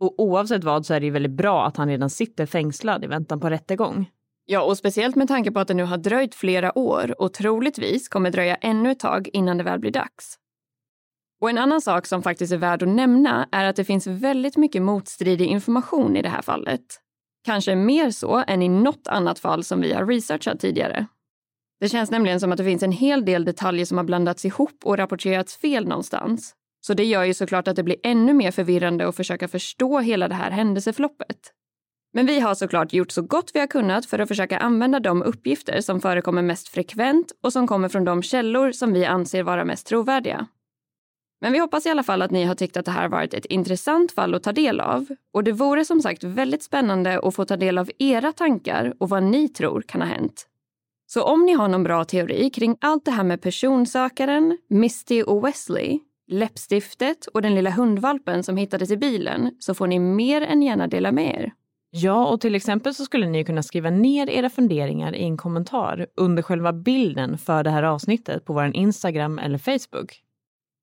Och 0.00 0.20
oavsett 0.20 0.64
vad 0.64 0.86
så 0.86 0.94
är 0.94 1.00
det 1.00 1.06
ju 1.06 1.12
väldigt 1.12 1.32
bra 1.32 1.66
att 1.66 1.76
han 1.76 1.88
redan 1.88 2.10
sitter 2.10 2.46
fängslad 2.46 3.04
i 3.04 3.06
väntan 3.06 3.40
på 3.40 3.50
rättegång. 3.50 4.10
Ja, 4.44 4.62
och 4.62 4.78
speciellt 4.78 5.16
med 5.16 5.28
tanke 5.28 5.50
på 5.50 5.60
att 5.60 5.68
det 5.68 5.74
nu 5.74 5.84
har 5.84 5.96
dröjt 5.96 6.34
flera 6.34 6.78
år 6.78 7.22
och 7.22 7.32
troligtvis 7.32 8.08
kommer 8.08 8.30
dröja 8.30 8.54
ännu 8.54 8.90
ett 8.90 8.98
tag 8.98 9.28
innan 9.32 9.58
det 9.58 9.64
väl 9.64 9.80
blir 9.80 9.90
dags. 9.90 10.36
Och 11.40 11.50
en 11.50 11.58
annan 11.58 11.80
sak 11.80 12.06
som 12.06 12.22
faktiskt 12.22 12.52
är 12.52 12.58
värd 12.58 12.82
att 12.82 12.88
nämna 12.88 13.48
är 13.52 13.64
att 13.64 13.76
det 13.76 13.84
finns 13.84 14.06
väldigt 14.06 14.56
mycket 14.56 14.82
motstridig 14.82 15.46
information 15.46 16.16
i 16.16 16.22
det 16.22 16.28
här 16.28 16.42
fallet. 16.42 16.80
Kanske 17.44 17.74
mer 17.74 18.10
så 18.10 18.44
än 18.46 18.62
i 18.62 18.68
något 18.68 19.08
annat 19.08 19.38
fall 19.38 19.64
som 19.64 19.80
vi 19.80 19.92
har 19.92 20.06
researchat 20.06 20.60
tidigare. 20.60 21.06
Det 21.80 21.88
känns 21.88 22.10
nämligen 22.10 22.40
som 22.40 22.52
att 22.52 22.58
det 22.58 22.64
finns 22.64 22.82
en 22.82 22.92
hel 22.92 23.24
del 23.24 23.44
detaljer 23.44 23.84
som 23.84 23.96
har 23.96 24.04
blandats 24.04 24.44
ihop 24.44 24.80
och 24.84 24.98
rapporterats 24.98 25.56
fel 25.56 25.88
någonstans. 25.88 26.54
Så 26.80 26.94
det 26.94 27.04
gör 27.04 27.24
ju 27.24 27.34
såklart 27.34 27.68
att 27.68 27.76
det 27.76 27.82
blir 27.82 27.96
ännu 28.02 28.32
mer 28.32 28.50
förvirrande 28.50 29.08
att 29.08 29.16
försöka 29.16 29.48
förstå 29.48 29.98
hela 29.98 30.28
det 30.28 30.34
här 30.34 30.50
händelseförloppet. 30.50 31.52
Men 32.12 32.26
vi 32.26 32.40
har 32.40 32.54
såklart 32.54 32.92
gjort 32.92 33.10
så 33.10 33.22
gott 33.22 33.50
vi 33.54 33.60
har 33.60 33.66
kunnat 33.66 34.06
för 34.06 34.18
att 34.18 34.28
försöka 34.28 34.58
använda 34.58 35.00
de 35.00 35.22
uppgifter 35.22 35.80
som 35.80 36.00
förekommer 36.00 36.42
mest 36.42 36.68
frekvent 36.68 37.32
och 37.42 37.52
som 37.52 37.66
kommer 37.66 37.88
från 37.88 38.04
de 38.04 38.22
källor 38.22 38.72
som 38.72 38.92
vi 38.92 39.04
anser 39.04 39.42
vara 39.42 39.64
mest 39.64 39.86
trovärdiga. 39.86 40.46
Men 41.40 41.52
vi 41.52 41.58
hoppas 41.58 41.86
i 41.86 41.88
alla 41.88 42.02
fall 42.02 42.22
att 42.22 42.30
ni 42.30 42.44
har 42.44 42.54
tyckt 42.54 42.76
att 42.76 42.84
det 42.84 42.90
här 42.90 43.08
varit 43.08 43.34
ett 43.34 43.44
intressant 43.46 44.12
fall 44.12 44.34
att 44.34 44.42
ta 44.42 44.52
del 44.52 44.80
av. 44.80 45.06
Och 45.32 45.44
det 45.44 45.52
vore 45.52 45.84
som 45.84 46.02
sagt 46.02 46.24
väldigt 46.24 46.62
spännande 46.62 47.20
att 47.22 47.34
få 47.34 47.44
ta 47.44 47.56
del 47.56 47.78
av 47.78 47.90
era 47.98 48.32
tankar 48.32 48.94
och 48.98 49.08
vad 49.08 49.22
ni 49.22 49.48
tror 49.48 49.82
kan 49.82 50.00
ha 50.00 50.08
hänt. 50.08 50.49
Så 51.12 51.22
om 51.22 51.46
ni 51.46 51.52
har 51.52 51.68
någon 51.68 51.82
bra 51.82 52.04
teori 52.04 52.50
kring 52.50 52.76
allt 52.80 53.04
det 53.04 53.10
här 53.10 53.24
med 53.24 53.42
personsökaren, 53.42 54.58
Misty 54.68 55.22
och 55.22 55.44
Wesley, 55.44 55.98
läppstiftet 56.26 57.26
och 57.26 57.42
den 57.42 57.54
lilla 57.54 57.70
hundvalpen 57.70 58.42
som 58.42 58.56
hittades 58.56 58.90
i 58.90 58.96
bilen 58.96 59.50
så 59.58 59.74
får 59.74 59.86
ni 59.86 59.98
mer 59.98 60.42
än 60.42 60.62
gärna 60.62 60.86
dela 60.86 61.12
med 61.12 61.40
er. 61.40 61.52
Ja, 61.90 62.26
och 62.26 62.40
till 62.40 62.54
exempel 62.54 62.94
så 62.94 63.04
skulle 63.04 63.26
ni 63.26 63.44
kunna 63.44 63.62
skriva 63.62 63.90
ner 63.90 64.30
era 64.30 64.50
funderingar 64.50 65.14
i 65.14 65.22
en 65.22 65.36
kommentar 65.36 66.06
under 66.16 66.42
själva 66.42 66.72
bilden 66.72 67.38
för 67.38 67.64
det 67.64 67.70
här 67.70 67.82
avsnittet 67.82 68.44
på 68.44 68.52
vår 68.52 68.76
Instagram 68.76 69.38
eller 69.38 69.58
Facebook. 69.58 70.20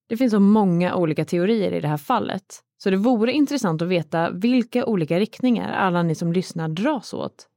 Det 0.10 0.18
finns 0.18 0.32
så 0.32 0.40
många 0.40 0.96
olika 0.96 1.26
teorier 1.26 1.72
i 1.72 1.80
det 1.80 1.88
här 1.88 1.98
fallet, 1.98 2.60
så 2.84 2.90
det 2.90 2.98
vore 2.98 3.32
intressant 3.32 3.82
att 3.82 3.88
veta 3.88 4.32
vilka 4.32 4.86
olika 4.86 5.20
riktningar 5.20 5.74
alla 5.74 6.04
ni 6.04 6.16
som 6.16 6.34
lyssnar 6.34 6.70
dras 6.70 7.14
åt. 7.14 7.48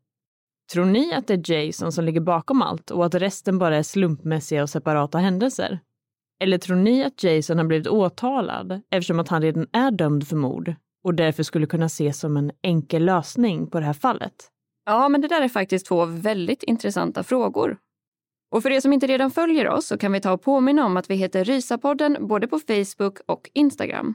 Tror 0.73 0.85
ni 0.85 1.15
att 1.15 1.27
det 1.27 1.35
är 1.35 1.53
Jason 1.53 1.93
som 1.93 2.05
ligger 2.05 2.21
bakom 2.21 2.63
allt 2.63 2.91
och 2.91 3.07
att 3.07 3.15
resten 3.15 3.59
bara 3.59 3.77
är 3.77 3.83
slumpmässiga 3.83 4.63
och 4.63 4.71
separata 4.71 5.19
händelser? 5.19 5.79
Eller 6.41 6.59
tror 6.59 6.77
ni 6.77 7.05
att 7.05 7.23
Jason 7.23 7.59
har 7.59 7.65
blivit 7.65 7.89
åtalad 7.89 8.81
eftersom 8.91 9.21
att 9.21 9.29
han 9.29 9.43
redan 9.43 9.67
är 9.73 9.91
dömd 9.91 10.29
för 10.29 10.37
mord 10.37 10.75
och 11.05 11.15
därför 11.15 11.43
skulle 11.43 11.67
kunna 11.67 11.87
ses 11.87 12.21
som 12.21 12.37
en 12.37 12.53
enkel 12.63 13.05
lösning 13.05 13.67
på 13.67 13.81
det 13.81 13.87
här 13.87 13.93
fallet? 13.93 14.35
Ja, 14.87 15.09
men 15.09 15.21
det 15.21 15.29
där 15.29 15.43
är 15.43 15.49
faktiskt 15.49 15.87
två 15.87 16.05
väldigt 16.05 16.63
intressanta 16.63 17.23
frågor. 17.23 17.77
Och 18.51 18.63
för 18.63 18.71
er 18.71 18.81
som 18.81 18.93
inte 18.93 19.07
redan 19.07 19.31
följer 19.31 19.69
oss 19.69 19.87
så 19.87 19.99
kan 19.99 20.13
vi 20.13 20.21
ta 20.21 20.33
och 20.33 20.43
påminna 20.43 20.87
om 20.87 20.97
att 20.97 21.11
vi 21.11 21.15
heter 21.15 21.45
Rysapodden 21.45 22.27
både 22.27 22.47
på 22.47 22.59
Facebook 22.59 23.19
och 23.27 23.51
Instagram. 23.55 24.15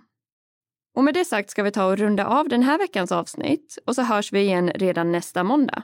Och 0.97 1.03
med 1.03 1.14
det 1.14 1.26
sagt 1.26 1.49
ska 1.49 1.64
vi 1.64 1.72
ta 1.72 1.86
och 1.86 1.97
runda 1.97 2.26
av 2.26 2.49
den 2.49 2.64
här 2.64 2.78
veckans 2.78 3.12
avsnitt 3.12 3.78
och 3.86 3.95
så 3.95 4.01
hörs 4.01 4.34
vi 4.34 4.39
igen 4.39 4.72
redan 4.76 5.12
nästa 5.12 5.43
måndag. 5.43 5.84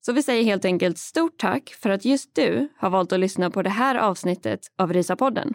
Så 0.00 0.12
vi 0.12 0.22
säger 0.22 0.44
helt 0.44 0.64
enkelt 0.64 0.98
stort 0.98 1.38
tack 1.38 1.70
för 1.82 1.90
att 1.90 2.04
just 2.04 2.34
du 2.34 2.68
har 2.76 2.90
valt 2.90 3.12
att 3.12 3.20
lyssna 3.20 3.50
på 3.50 3.62
det 3.62 3.70
här 3.70 3.94
avsnittet 3.94 4.60
av 4.78 4.92
Rysapodden. 4.92 5.54